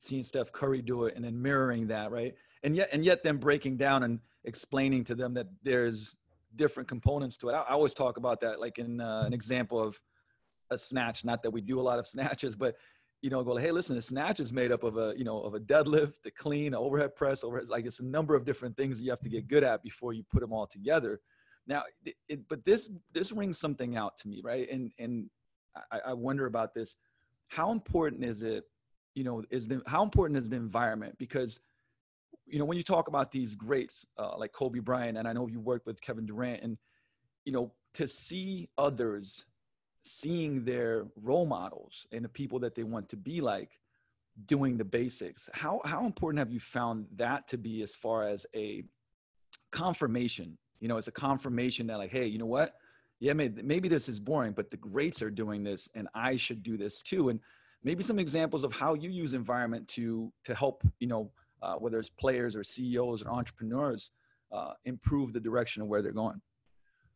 seeing 0.00 0.22
Steph 0.24 0.52
Curry 0.52 0.82
do 0.82 1.04
it 1.04 1.14
and 1.14 1.24
then 1.24 1.40
mirroring 1.40 1.86
that, 1.88 2.10
right? 2.10 2.34
And 2.64 2.74
yet 2.74 2.88
and 2.92 3.04
yet 3.04 3.22
them 3.22 3.38
breaking 3.38 3.76
down 3.76 4.02
and 4.02 4.18
explaining 4.44 5.04
to 5.04 5.14
them 5.14 5.34
that 5.34 5.46
there's 5.62 6.14
different 6.56 6.88
components 6.88 7.36
to 7.38 7.50
it. 7.50 7.52
I, 7.52 7.60
I 7.60 7.70
always 7.70 7.94
talk 7.94 8.16
about 8.16 8.40
that, 8.40 8.60
like 8.60 8.78
in 8.78 9.00
uh, 9.00 9.24
an 9.26 9.32
example 9.32 9.80
of 9.80 10.00
a 10.70 10.78
snatch. 10.78 11.24
Not 11.24 11.42
that 11.42 11.50
we 11.50 11.60
do 11.60 11.80
a 11.80 11.82
lot 11.82 11.98
of 11.98 12.06
snatches, 12.06 12.56
but 12.56 12.74
you 13.24 13.30
know, 13.30 13.42
go, 13.42 13.56
hey, 13.56 13.70
listen, 13.70 13.96
a 13.96 14.02
snatch 14.02 14.38
is 14.38 14.52
made 14.52 14.70
up 14.70 14.82
of 14.82 14.98
a, 14.98 15.14
you 15.16 15.24
know, 15.24 15.40
of 15.40 15.54
a 15.54 15.58
deadlift, 15.58 16.26
a 16.26 16.30
clean, 16.30 16.74
a 16.74 16.78
overhead 16.78 17.16
press, 17.16 17.42
overhead. 17.42 17.70
Like 17.70 17.86
it's 17.86 18.00
a 18.00 18.04
number 18.04 18.34
of 18.34 18.44
different 18.44 18.76
things 18.76 18.98
that 18.98 19.04
you 19.04 19.08
have 19.08 19.22
to 19.22 19.30
get 19.30 19.48
good 19.48 19.64
at 19.64 19.82
before 19.82 20.12
you 20.12 20.22
put 20.30 20.40
them 20.40 20.52
all 20.52 20.66
together. 20.66 21.22
Now, 21.66 21.84
it, 22.28 22.46
but 22.50 22.62
this 22.66 22.90
this 23.14 23.32
rings 23.32 23.58
something 23.58 23.96
out 23.96 24.18
to 24.18 24.28
me, 24.28 24.42
right? 24.44 24.68
And 24.70 24.92
and 24.98 25.30
I, 25.90 26.00
I 26.08 26.12
wonder 26.12 26.44
about 26.44 26.74
this. 26.74 26.96
How 27.48 27.72
important 27.72 28.26
is 28.26 28.42
it? 28.42 28.64
You 29.14 29.24
know, 29.24 29.42
is 29.48 29.68
the 29.68 29.80
how 29.86 30.02
important 30.02 30.36
is 30.36 30.50
the 30.50 30.56
environment? 30.56 31.16
Because 31.16 31.60
you 32.44 32.58
know, 32.58 32.66
when 32.66 32.76
you 32.76 32.84
talk 32.84 33.08
about 33.08 33.32
these 33.32 33.54
greats 33.54 34.04
uh, 34.18 34.36
like 34.36 34.52
Kobe 34.52 34.80
Bryant, 34.80 35.16
and 35.16 35.26
I 35.26 35.32
know 35.32 35.46
you 35.46 35.60
worked 35.60 35.86
with 35.86 35.98
Kevin 36.02 36.26
Durant, 36.26 36.62
and 36.62 36.76
you 37.46 37.52
know, 37.52 37.72
to 37.94 38.06
see 38.06 38.68
others 38.76 39.46
seeing 40.04 40.64
their 40.64 41.06
role 41.22 41.46
models 41.46 42.06
and 42.12 42.24
the 42.24 42.28
people 42.28 42.58
that 42.60 42.74
they 42.74 42.82
want 42.82 43.08
to 43.08 43.16
be 43.16 43.40
like 43.40 43.80
doing 44.46 44.76
the 44.76 44.84
basics. 44.84 45.48
How 45.52 45.80
how 45.84 46.04
important 46.04 46.38
have 46.38 46.52
you 46.52 46.60
found 46.60 47.06
that 47.16 47.48
to 47.48 47.58
be 47.58 47.82
as 47.82 47.96
far 47.96 48.26
as 48.28 48.46
a 48.54 48.84
confirmation? 49.70 50.58
You 50.80 50.88
know 50.88 50.98
it's 50.98 51.08
a 51.08 51.12
confirmation 51.12 51.86
that 51.88 51.98
like 51.98 52.10
hey 52.10 52.26
you 52.26 52.38
know 52.38 52.46
what? 52.46 52.74
Yeah 53.20 53.32
maybe, 53.32 53.62
maybe 53.62 53.88
this 53.88 54.08
is 54.08 54.20
boring 54.20 54.52
but 54.52 54.70
the 54.70 54.76
greats 54.76 55.22
are 55.22 55.30
doing 55.30 55.62
this 55.62 55.88
and 55.94 56.08
i 56.14 56.36
should 56.36 56.62
do 56.62 56.76
this 56.76 57.00
too. 57.00 57.30
And 57.30 57.40
maybe 57.82 58.02
some 58.02 58.18
examples 58.18 58.64
of 58.64 58.72
how 58.72 58.94
you 58.94 59.10
use 59.10 59.34
environment 59.34 59.86
to 59.88 60.32
to 60.44 60.54
help 60.54 60.82
you 60.98 61.06
know 61.06 61.30
uh, 61.62 61.76
whether 61.76 61.98
it's 61.98 62.10
players 62.10 62.54
or 62.56 62.64
ceos 62.64 63.22
or 63.22 63.30
entrepreneurs 63.30 64.10
uh, 64.52 64.72
improve 64.84 65.32
the 65.32 65.40
direction 65.40 65.80
of 65.80 65.88
where 65.88 66.02
they're 66.02 66.12
going 66.12 66.40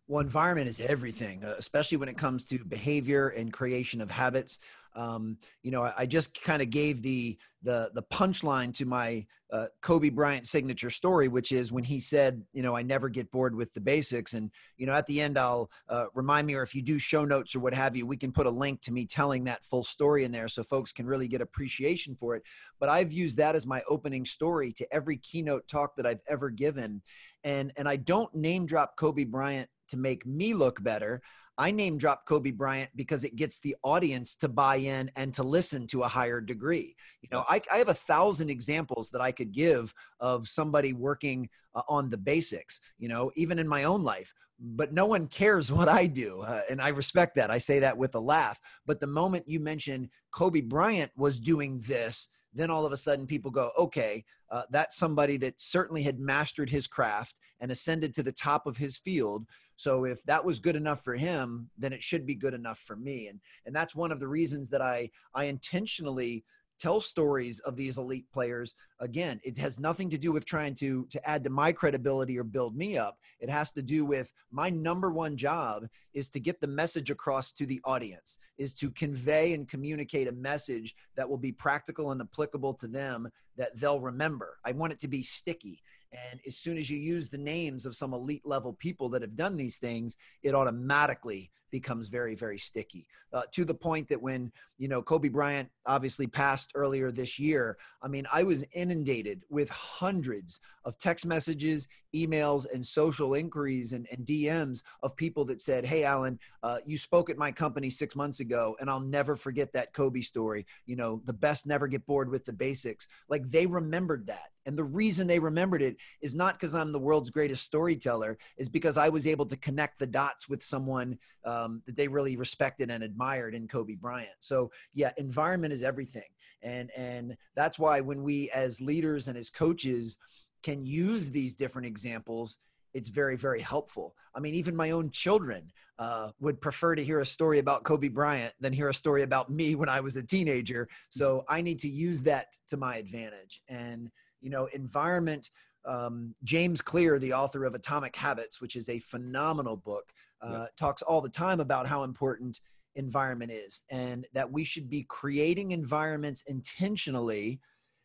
well 0.09 0.21
environment 0.21 0.69
is 0.69 0.81
everything 0.81 1.45
uh, 1.45 1.55
especially 1.59 1.99
when 1.99 2.09
it 2.09 2.17
comes 2.17 2.45
to 2.45 2.65
behavior 2.65 3.29
and 3.29 3.53
creation 3.53 4.01
of 4.01 4.11
habits 4.11 4.59
um, 4.99 5.39
you 5.63 5.71
know, 5.71 5.85
I, 5.85 5.95
I 5.99 6.07
just 6.07 6.43
kind 6.43 6.61
of 6.61 6.71
gave 6.71 7.03
the 7.03 7.39
the 7.63 7.91
the 7.95 8.03
punchline 8.03 8.77
to 8.79 8.85
my 8.85 9.25
uh, 9.53 9.67
Kobe 9.81 10.11
Bryant 10.11 10.47
signature 10.47 10.91
story, 10.91 11.29
which 11.29 11.53
is 11.53 11.73
when 11.73 11.85
he 11.85 12.01
said, 12.01 12.43
you 12.53 12.63
know, 12.63 12.77
I 12.77 12.83
never 12.83 13.09
get 13.09 13.31
bored 13.31 13.55
with 13.55 13.73
the 13.73 13.81
basics. 13.81 14.35
And 14.35 14.51
you 14.77 14.87
know, 14.87 14.93
at 14.93 15.07
the 15.07 15.21
end, 15.21 15.39
I'll 15.39 15.71
uh, 15.89 16.07
remind 16.15 16.49
me, 16.49 16.55
or 16.55 16.63
if 16.63 16.75
you 16.75 16.83
do 16.83 16.99
show 16.99 17.25
notes 17.25 17.55
or 17.55 17.61
what 17.61 17.75
have 17.75 17.97
you, 17.97 18.07
we 18.07 18.17
can 18.17 18.33
put 18.33 18.47
a 18.47 18.51
link 18.51 18.81
to 18.83 18.93
me 18.93 19.07
telling 19.07 19.45
that 19.45 19.65
full 19.65 19.85
story 19.85 20.25
in 20.25 20.33
there, 20.33 20.49
so 20.49 20.65
folks 20.65 20.93
can 20.93 21.07
really 21.07 21.29
get 21.29 21.41
appreciation 21.41 22.17
for 22.17 22.35
it. 22.35 22.43
But 22.81 22.89
I've 22.89 23.13
used 23.13 23.37
that 23.37 23.55
as 23.55 23.67
my 23.67 23.83
opening 23.89 24.25
story 24.25 24.73
to 24.73 24.93
every 24.93 25.19
keynote 25.19 25.69
talk 25.69 25.95
that 25.97 26.07
I've 26.07 26.23
ever 26.29 26.51
given, 26.51 27.03
and 27.45 27.73
and 27.77 27.89
I 27.89 27.97
don't 27.97 28.35
name 28.35 28.67
drop 28.67 28.97
Kobe 28.97 29.25
Bryant 29.25 29.71
to 29.89 29.97
make 29.97 30.27
me 30.27 30.55
look 30.55 30.83
better. 30.83 31.23
I 31.59 31.73
name 31.73 31.99
drop 31.99 32.25
Kobe 32.25 32.53
Bryant 32.53 32.91
because 32.95 33.25
it 33.25 33.35
gets 33.35 33.59
the 33.59 33.75
audience 33.83 34.37
to 34.37 34.49
buy 34.49 34.77
in 34.77 35.11
and 35.17 35.35
to 35.35 35.43
listen 35.43 35.89
to 35.89 36.05
a 36.05 36.09
higher 36.09 36.41
degree. 36.41 36.95
You 37.21 37.29
know, 37.33 37.45
I, 37.49 37.61
I 37.73 37.79
have 37.79 37.89
a 37.89 37.95
thousand 37.95 38.49
examples 38.49 39.11
that 39.11 39.21
I 39.21 39.33
could 39.33 39.51
give 39.51 39.93
of 40.21 40.47
somebody 40.47 40.93
working 40.93 41.49
uh, 41.75 41.83
on 41.89 42.11
the 42.11 42.17
basics, 42.17 42.81
you 42.99 43.09
know, 43.09 43.33
even 43.35 43.59
in 43.59 43.67
my 43.67 43.85
own 43.85 44.05
life, 44.05 44.33
but 44.61 44.93
no 44.93 45.07
one 45.07 45.27
cares 45.27 45.73
what 45.73 45.89
I 45.89 46.07
do. 46.07 46.43
Uh, 46.43 46.63
and 46.71 46.81
I 46.81 46.89
respect 46.89 47.35
that. 47.35 47.51
I 47.51 47.59
say 47.59 47.81
that 47.81 47.99
with 47.99 48.15
a 48.15 48.21
laugh. 48.21 48.61
But 48.87 49.01
the 49.01 49.09
moment 49.09 49.49
you 49.49 49.59
mention 49.59 50.11
Kobe 50.31 50.61
Bryant 50.61 51.11
was 51.17 51.41
doing 51.41 51.81
this, 51.81 52.29
then 52.55 52.71
all 52.71 52.87
of 52.87 52.93
a 52.93 52.97
sudden 52.97 53.27
people 53.27 53.51
go, 53.51 53.71
okay, 53.79 54.25
uh, 54.51 54.63
that's 54.71 54.97
somebody 54.97 55.37
that 55.39 55.61
certainly 55.61 56.03
had 56.03 56.19
mastered 56.19 56.71
his 56.71 56.87
craft 56.87 57.39
and 57.61 57.71
ascended 57.71 58.15
to 58.15 58.23
the 58.23 58.33
top 58.33 58.67
of 58.67 58.77
his 58.77 58.97
field. 58.97 59.47
So 59.79 60.05
if 60.05 60.25
that 60.25 60.45
was 60.45 60.59
good 60.59 60.75
enough 60.75 61.03
for 61.05 61.15
him, 61.15 61.71
then 61.79 61.93
it 61.93 62.03
should 62.03 62.27
be 62.27 62.35
good 62.35 62.53
enough 62.53 62.79
for 62.79 62.97
me. 62.97 63.29
And 63.29 63.41
and 63.65 63.75
that's 63.75 63.95
one 63.95 64.13
of 64.13 64.21
the 64.21 64.29
reasons 64.29 64.69
that 64.71 64.83
I 64.83 65.09
I 65.35 65.45
intentionally 65.45 66.45
tell 66.81 67.01
stories 67.01 67.59
of 67.61 67.77
these 67.77 67.97
elite 67.97 68.27
players. 68.33 68.75
Again 68.99 69.41
it 69.45 69.57
has 69.59 69.79
nothing 69.79 70.11
to 70.11 70.19
do 70.19 70.33
with 70.33 70.45
trying 70.45 70.75
to 70.75 71.07
to 71.11 71.29
add 71.29 71.45
to 71.45 71.51
my 71.51 71.73
credibility 71.73 72.37
or 72.37 72.43
build 72.43 72.77
me 72.77 72.99
up. 72.99 73.19
It 73.39 73.49
has 73.49 73.73
to 73.75 73.83
do 73.83 74.05
with 74.05 74.33
my 74.51 74.69
number 74.69 75.13
one 75.13 75.37
job 75.37 75.87
is 76.13 76.29
to 76.31 76.41
get 76.41 76.61
the 76.61 76.67
message 76.67 77.11
across 77.11 77.53
to 77.53 77.65
the 77.65 77.81
audience 77.85 78.39
is 78.59 78.75
to 78.75 78.91
convey 78.91 79.55
and 79.55 79.69
communicate 79.69 80.27
a 80.27 80.33
message 80.33 80.97
that 81.17 81.29
will 81.29 81.39
be 81.39 81.53
practical 81.53 82.11
and 82.11 82.21
applicable 82.21 82.75
to 82.75 82.89
them 82.89 83.29
that 83.57 83.79
they'll 83.79 84.01
remember. 84.01 84.59
I 84.65 84.73
want 84.73 84.93
it 84.93 84.99
to 85.01 85.09
be 85.09 85.23
sticky 85.23 85.83
and 86.13 86.41
as 86.47 86.57
soon 86.57 86.79
as 86.79 86.89
you 86.89 86.99
use 86.99 87.29
the 87.29 87.39
names 87.39 87.87
of 87.87 87.95
some 87.95 88.15
elite 88.15 88.47
level 88.47 88.73
people 88.73 89.09
that 89.11 89.23
have 89.23 89.37
done 89.37 89.57
these 89.57 89.79
things, 89.79 90.17
it 90.43 90.55
automatically 90.55 91.51
becomes 91.71 92.09
very, 92.09 92.35
very 92.35 92.59
sticky 92.59 93.07
uh, 93.33 93.43
to 93.53 93.65
the 93.65 93.75
point 93.75 94.09
that 94.09 94.21
when, 94.21 94.51
you 94.79 94.89
know, 94.89 95.03
Kobe 95.03 95.29
Bryant 95.29 95.69
obviously 95.87 96.27
passed 96.27 96.73
earlier 96.75 97.11
this 97.11 97.39
year, 97.39 97.77
I 98.03 98.09
mean, 98.09 98.27
I 98.33 98.43
was 98.43 98.65
inundated 98.73 99.45
with 99.51 99.69
hundreds 99.71 100.61
of 100.85 100.97
text 100.99 101.27
messages, 101.27 101.87
emails, 102.15 102.67
and 102.73 102.85
social 102.85 103.35
inquiries 103.35 103.93
and, 103.93 104.07
and 104.11 104.27
DMs 104.27 104.83
of 105.03 105.17
people 105.17 105.45
that 105.47 105.61
said, 105.61 105.85
Hey, 105.85 106.05
Alan, 106.05 106.39
uh, 106.63 106.79
you 106.87 106.97
spoke 106.97 107.29
at 107.29 107.37
my 107.37 107.53
company 107.53 107.91
six 107.91 108.17
months 108.17 108.41
ago, 108.41 108.77
and 108.81 108.89
I'll 108.89 109.01
never 109.01 109.37
forget 109.37 109.73
that 109.75 109.93
Kobe 109.93 110.23
story. 110.23 110.67
You 110.87 110.97
know, 110.97 111.21
the 111.25 111.33
best 111.35 111.67
never 111.67 111.87
get 111.87 112.07
bored 112.07 112.31
with 112.31 112.45
the 112.45 112.53
basics. 112.53 113.09
Like 113.29 113.49
they 113.49 113.67
remembered 113.67 114.27
that. 114.29 114.51
And 114.65 114.77
the 114.77 114.85
reason 114.85 115.27
they 115.27 115.39
remembered 115.39 115.81
it 115.81 115.97
is 116.21 116.35
not 116.35 116.55
because 116.55 116.75
I'm 116.75 116.93
the 116.93 116.99
world's 116.99 117.31
greatest 117.31 117.65
storyteller, 117.65 118.39
is 118.57 118.69
because 118.69 118.99
I 118.99 119.09
was 119.09 119.27
able 119.27 119.47
to 119.47 119.57
connect 119.57 119.99
the 119.99 120.07
dots 120.07 120.49
with 120.49 120.63
someone 120.63 121.19
um, 121.59 121.83
that 121.87 121.97
they 121.97 122.09
really 122.09 122.37
respected 122.37 122.91
and 122.91 123.03
admired 123.03 123.55
in 123.55 123.69
Kobe 123.69 123.95
Bryant. 123.95 124.37
So 124.41 124.71
yeah, 124.95 125.13
environment 125.17 125.73
is 125.73 125.83
everything, 125.83 126.29
and 126.63 126.91
and 126.97 127.37
that's 127.57 127.79
why 127.79 128.01
when 128.01 128.23
we 128.23 128.51
as 128.51 128.81
leaders 128.81 129.29
and 129.29 129.37
as 129.37 129.51
coaches 129.51 130.19
can 130.63 130.85
use 130.85 131.31
these 131.31 131.55
different 131.55 131.87
examples 131.87 132.59
it's 132.95 133.11
very 133.11 133.37
very 133.37 133.61
helpful. 133.61 134.15
I 134.35 134.41
mean 134.41 134.55
even 134.55 134.75
my 134.75 134.91
own 134.91 135.11
children 135.11 135.71
uh, 135.99 136.31
would 136.41 136.61
prefer 136.61 136.95
to 136.95 137.05
hear 137.05 137.21
a 137.21 137.27
story 137.27 137.59
about 137.59 137.85
kobe 137.85 138.09
bryant 138.09 138.55
than 138.61 138.73
hear 138.73 138.89
a 138.89 138.95
story 138.95 139.23
about 139.23 139.51
me 139.51 139.75
when 139.75 139.89
i 139.89 140.01
was 140.01 140.17
a 140.17 140.23
teenager. 140.23 140.89
So 141.11 141.45
i 141.49 141.61
need 141.61 141.79
to 141.81 141.91
use 141.91 142.23
that 142.25 142.47
to 142.69 142.77
my 142.77 142.97
advantage. 142.97 143.61
And 143.69 144.11
you 144.41 144.51
know 144.51 144.69
environment 144.73 145.51
um, 145.85 146.35
james 146.45 146.83
clear 146.83 147.19
the 147.19 147.33
author 147.33 147.65
of 147.65 147.75
atomic 147.75 148.15
habits 148.15 148.61
which 148.61 148.77
is 148.77 148.89
a 148.89 148.99
phenomenal 148.99 149.77
book 149.77 150.13
uh, 150.43 150.51
yeah. 150.51 150.67
talks 150.77 151.03
all 151.03 151.21
the 151.21 151.29
time 151.29 151.61
about 151.61 151.87
how 151.87 152.03
important 152.05 152.61
environment 152.95 153.53
is 153.53 153.85
and 153.91 154.27
that 154.35 154.51
we 154.51 154.65
should 154.65 154.91
be 154.91 155.05
creating 155.09 155.71
environments 155.71 156.43
intentionally 156.49 157.61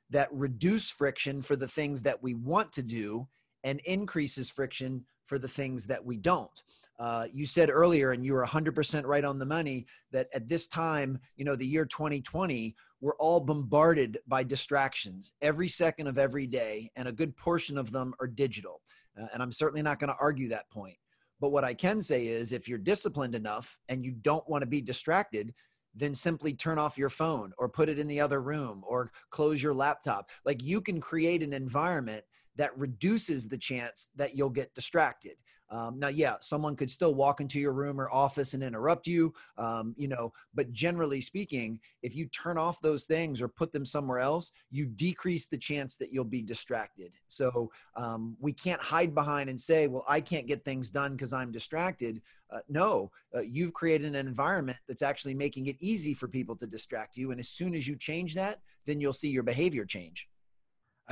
that 0.10 0.30
reduce 0.32 0.90
friction 0.90 1.42
for 1.42 1.56
the 1.56 1.68
things 1.68 2.04
that 2.04 2.22
we 2.22 2.34
want 2.36 2.72
to 2.72 2.84
do 2.84 3.28
and 3.63 3.80
increases 3.86 4.50
friction 4.50 5.04
for 5.25 5.40
the 5.40 5.48
things 5.48 5.88
that 5.88 6.04
we 6.04 6.18
don't. 6.18 6.63
Uh, 7.00 7.25
you 7.34 7.46
said 7.46 7.70
earlier, 7.70 8.12
and 8.12 8.24
you 8.24 8.34
were 8.34 8.46
100% 8.46 9.06
right 9.06 9.25
on 9.25 9.40
the 9.40 9.46
money, 9.46 9.86
that 10.12 10.28
at 10.34 10.48
this 10.48 10.68
time, 10.68 11.18
you 11.38 11.44
know, 11.44 11.56
the 11.56 11.66
year 11.66 11.86
2020, 11.86 12.75
we're 13.02 13.16
all 13.16 13.40
bombarded 13.40 14.20
by 14.28 14.44
distractions 14.44 15.34
every 15.42 15.68
second 15.68 16.08
of 16.08 16.18
every 16.18 16.46
day, 16.46 16.90
and 16.96 17.08
a 17.08 17.12
good 17.12 17.36
portion 17.36 17.78
of 17.78 17.92
them 17.92 18.13
are 18.20 18.28
digital. 18.28 18.82
Uh, 19.20 19.25
and 19.34 19.42
I'm 19.42 19.52
certainly 19.52 19.82
not 19.82 20.00
going 20.00 20.10
to 20.10 20.20
argue 20.20 20.50
that 20.50 20.70
point. 20.70 20.98
But 21.44 21.52
what 21.52 21.66
I 21.66 21.74
can 21.74 22.02
say 22.02 22.28
is 22.28 22.54
if 22.54 22.70
you're 22.70 22.78
disciplined 22.78 23.36
enough 23.36 23.78
and 23.90 24.06
you 24.06 24.14
don't 24.14 24.48
want 24.48 24.62
to 24.62 24.66
be 24.66 24.80
distracted, 24.80 25.54
then 25.94 26.16
simply 26.16 26.54
turn 26.54 26.80
off 26.80 26.98
your 26.98 27.10
phone 27.10 27.52
or 27.58 27.68
put 27.68 27.90
it 27.90 28.00
in 28.00 28.08
the 28.08 28.22
other 28.22 28.42
room 28.42 28.82
or 28.88 29.12
close 29.30 29.62
your 29.62 29.74
laptop. 29.74 30.30
Like 30.46 30.64
you 30.64 30.80
can 30.80 31.02
create 31.02 31.44
an 31.44 31.52
environment 31.52 32.24
that 32.56 32.78
reduces 32.78 33.50
the 33.50 33.58
chance 33.58 34.08
that 34.16 34.36
you'll 34.36 34.52
get 34.52 34.74
distracted. 34.74 35.36
Um, 35.74 35.98
now, 35.98 36.10
yeah, 36.10 36.36
someone 36.39 36.75
could 36.75 36.92
still 36.92 37.15
walk 37.15 37.42
into 37.42 37.60
your 37.60 37.74
room 37.74 38.00
or 38.00 38.08
office 38.13 38.53
and 38.53 38.62
interrupt 38.62 39.08
you, 39.08 39.34
um, 39.58 39.96
you 39.98 40.08
know, 40.08 40.32
but 40.53 40.72
generally 40.72 41.20
speaking, 41.20 41.80
if 42.03 42.15
you 42.15 42.27
turn 42.27 42.60
off 42.60 42.80
those 42.80 43.06
things 43.06 43.42
or 43.42 43.48
put 43.48 43.74
them 43.74 43.84
somewhere 43.84 44.20
else, 44.20 44.51
you 44.70 44.86
decrease 44.86 45.48
the 45.48 45.58
chance 45.58 45.96
that 45.96 46.13
you'll 46.13 46.25
be 46.25 46.44
distracted. 46.44 47.12
So 47.27 47.72
um, 47.96 48.38
we 48.39 48.53
can't 48.53 48.82
hide 48.82 49.15
behind 49.15 49.50
and 49.50 49.60
say, 49.60 49.88
well, 49.88 50.06
I 50.08 50.22
can't 50.22 50.46
get 50.46 50.63
things 50.63 50.92
done 50.92 51.13
because 51.13 51.34
I'm 51.34 51.51
distracted. 51.51 52.22
Uh, 52.51 52.60
no, 52.70 53.10
uh, 53.36 53.42
you've 53.42 53.74
created 53.74 54.15
an 54.15 54.27
environment 54.27 54.77
that's 54.88 55.01
actually 55.01 55.34
making 55.34 55.65
it 55.65 55.77
easy 55.80 56.13
for 56.13 56.27
people 56.27 56.56
to 56.58 56.68
distract 56.68 57.18
you. 57.18 57.32
And 57.32 57.39
as 57.39 57.50
soon 57.50 57.74
as 57.74 57.88
you 57.88 57.96
change 57.96 58.36
that, 58.36 58.60
then 58.86 59.01
you'll 59.01 59.12
see 59.12 59.30
your 59.30 59.42
behavior 59.42 59.86
change 59.86 60.30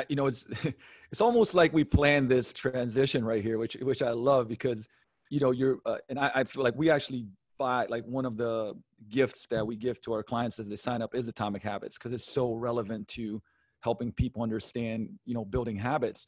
you 0.07 0.15
know, 0.15 0.27
it's 0.27 0.45
it's 1.11 1.21
almost 1.21 1.55
like 1.55 1.73
we 1.73 1.83
planned 1.83 2.29
this 2.29 2.53
transition 2.53 3.23
right 3.23 3.43
here, 3.43 3.57
which 3.57 3.75
which 3.81 4.01
I 4.01 4.11
love 4.11 4.47
because, 4.47 4.87
you 5.29 5.39
know, 5.39 5.51
you're 5.51 5.79
uh, 5.85 5.97
and 6.09 6.19
I, 6.19 6.31
I 6.35 6.43
feel 6.43 6.63
like 6.63 6.75
we 6.75 6.89
actually 6.89 7.27
buy 7.57 7.85
like 7.89 8.03
one 8.05 8.25
of 8.25 8.37
the 8.37 8.73
gifts 9.09 9.45
that 9.47 9.65
we 9.65 9.75
give 9.75 10.01
to 10.01 10.13
our 10.13 10.23
clients 10.23 10.57
as 10.59 10.67
they 10.67 10.75
sign 10.75 11.01
up 11.01 11.13
is 11.13 11.27
Atomic 11.27 11.61
Habits 11.61 11.97
because 11.97 12.13
it's 12.13 12.25
so 12.25 12.53
relevant 12.53 13.07
to 13.09 13.41
helping 13.81 14.11
people 14.11 14.41
understand, 14.41 15.09
you 15.25 15.33
know, 15.33 15.45
building 15.45 15.75
habits. 15.75 16.27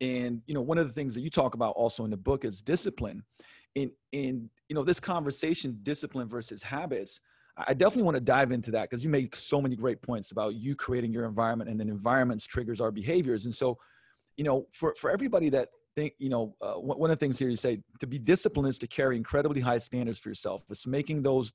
And 0.00 0.42
you 0.46 0.54
know, 0.54 0.60
one 0.60 0.78
of 0.78 0.86
the 0.86 0.92
things 0.92 1.14
that 1.14 1.20
you 1.20 1.30
talk 1.30 1.54
about 1.54 1.74
also 1.76 2.04
in 2.04 2.10
the 2.10 2.16
book 2.16 2.44
is 2.44 2.60
discipline. 2.60 3.22
In 3.74 3.90
in 4.12 4.50
you 4.68 4.74
know 4.74 4.84
this 4.84 5.00
conversation, 5.00 5.78
discipline 5.82 6.28
versus 6.28 6.62
habits 6.62 7.20
I 7.56 7.72
definitely 7.72 8.02
want 8.02 8.16
to 8.16 8.20
dive 8.20 8.50
into 8.50 8.70
that 8.72 8.90
because 8.90 9.04
you 9.04 9.10
make 9.10 9.36
so 9.36 9.60
many 9.60 9.76
great 9.76 10.02
points 10.02 10.32
about 10.32 10.54
you 10.56 10.74
creating 10.74 11.12
your 11.12 11.24
environment 11.24 11.70
and 11.70 11.78
then 11.78 11.88
environments 11.88 12.46
triggers 12.46 12.80
our 12.80 12.90
behaviors. 12.90 13.44
And 13.44 13.54
so, 13.54 13.78
you 14.36 14.44
know, 14.44 14.66
for, 14.72 14.94
for 14.98 15.10
everybody 15.10 15.50
that 15.50 15.68
think, 15.94 16.14
you 16.18 16.28
know, 16.28 16.56
uh, 16.60 16.74
one 16.74 17.10
of 17.10 17.16
the 17.16 17.24
things 17.24 17.38
here 17.38 17.48
you 17.48 17.56
say 17.56 17.80
to 18.00 18.06
be 18.06 18.18
disciplined 18.18 18.68
is 18.68 18.78
to 18.80 18.88
carry 18.88 19.16
incredibly 19.16 19.60
high 19.60 19.78
standards 19.78 20.18
for 20.18 20.28
yourself. 20.28 20.64
It's 20.68 20.86
making 20.86 21.22
those 21.22 21.52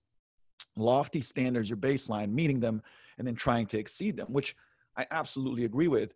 lofty 0.77 1.22
standards 1.22 1.70
your 1.70 1.77
baseline, 1.77 2.32
meeting 2.32 2.62
them, 2.62 2.82
and 3.18 3.27
then 3.27 3.36
trying 3.36 3.65
to 3.68 3.77
exceed 3.77 4.15
them, 4.15 4.27
which 4.29 4.56
I 4.98 5.06
absolutely 5.12 5.65
agree 5.65 5.89
with. 5.89 6.13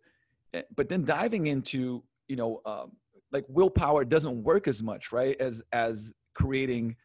Eh, 0.54 0.62
but 0.74 0.88
then 0.88 1.04
diving 1.04 1.48
into, 1.48 2.02
you 2.28 2.36
know, 2.36 2.62
uh, 2.64 2.86
like 3.32 3.44
willpower 3.48 4.04
doesn't 4.04 4.42
work 4.42 4.66
as 4.68 4.82
much, 4.82 5.12
right? 5.12 5.38
As 5.40 5.62
as 5.72 6.12
creating 6.34 6.96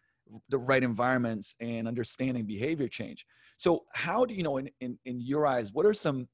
the 0.49 0.57
right 0.57 0.83
environments 0.83 1.55
and 1.59 1.87
understanding 1.87 2.45
behavior 2.45 2.87
change. 2.87 3.25
So 3.57 3.85
how 3.93 4.25
do 4.25 4.33
you 4.33 4.43
know 4.43 4.57
in, 4.57 4.69
in, 4.79 4.97
in 5.05 5.19
your 5.19 5.45
eyes, 5.45 5.73
what 5.73 5.85
are 5.85 5.93
some 5.93 6.27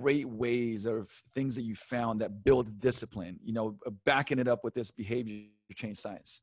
great 0.00 0.28
ways 0.28 0.86
of 0.86 1.10
things 1.34 1.54
that 1.54 1.62
you 1.62 1.74
found 1.74 2.20
that 2.20 2.44
build 2.44 2.80
discipline, 2.80 3.38
you 3.44 3.52
know, 3.52 3.76
uh, 3.86 3.90
backing 4.04 4.38
it 4.38 4.48
up 4.48 4.64
with 4.64 4.74
this 4.74 4.90
behavior 4.90 5.44
change 5.74 5.98
science? 5.98 6.40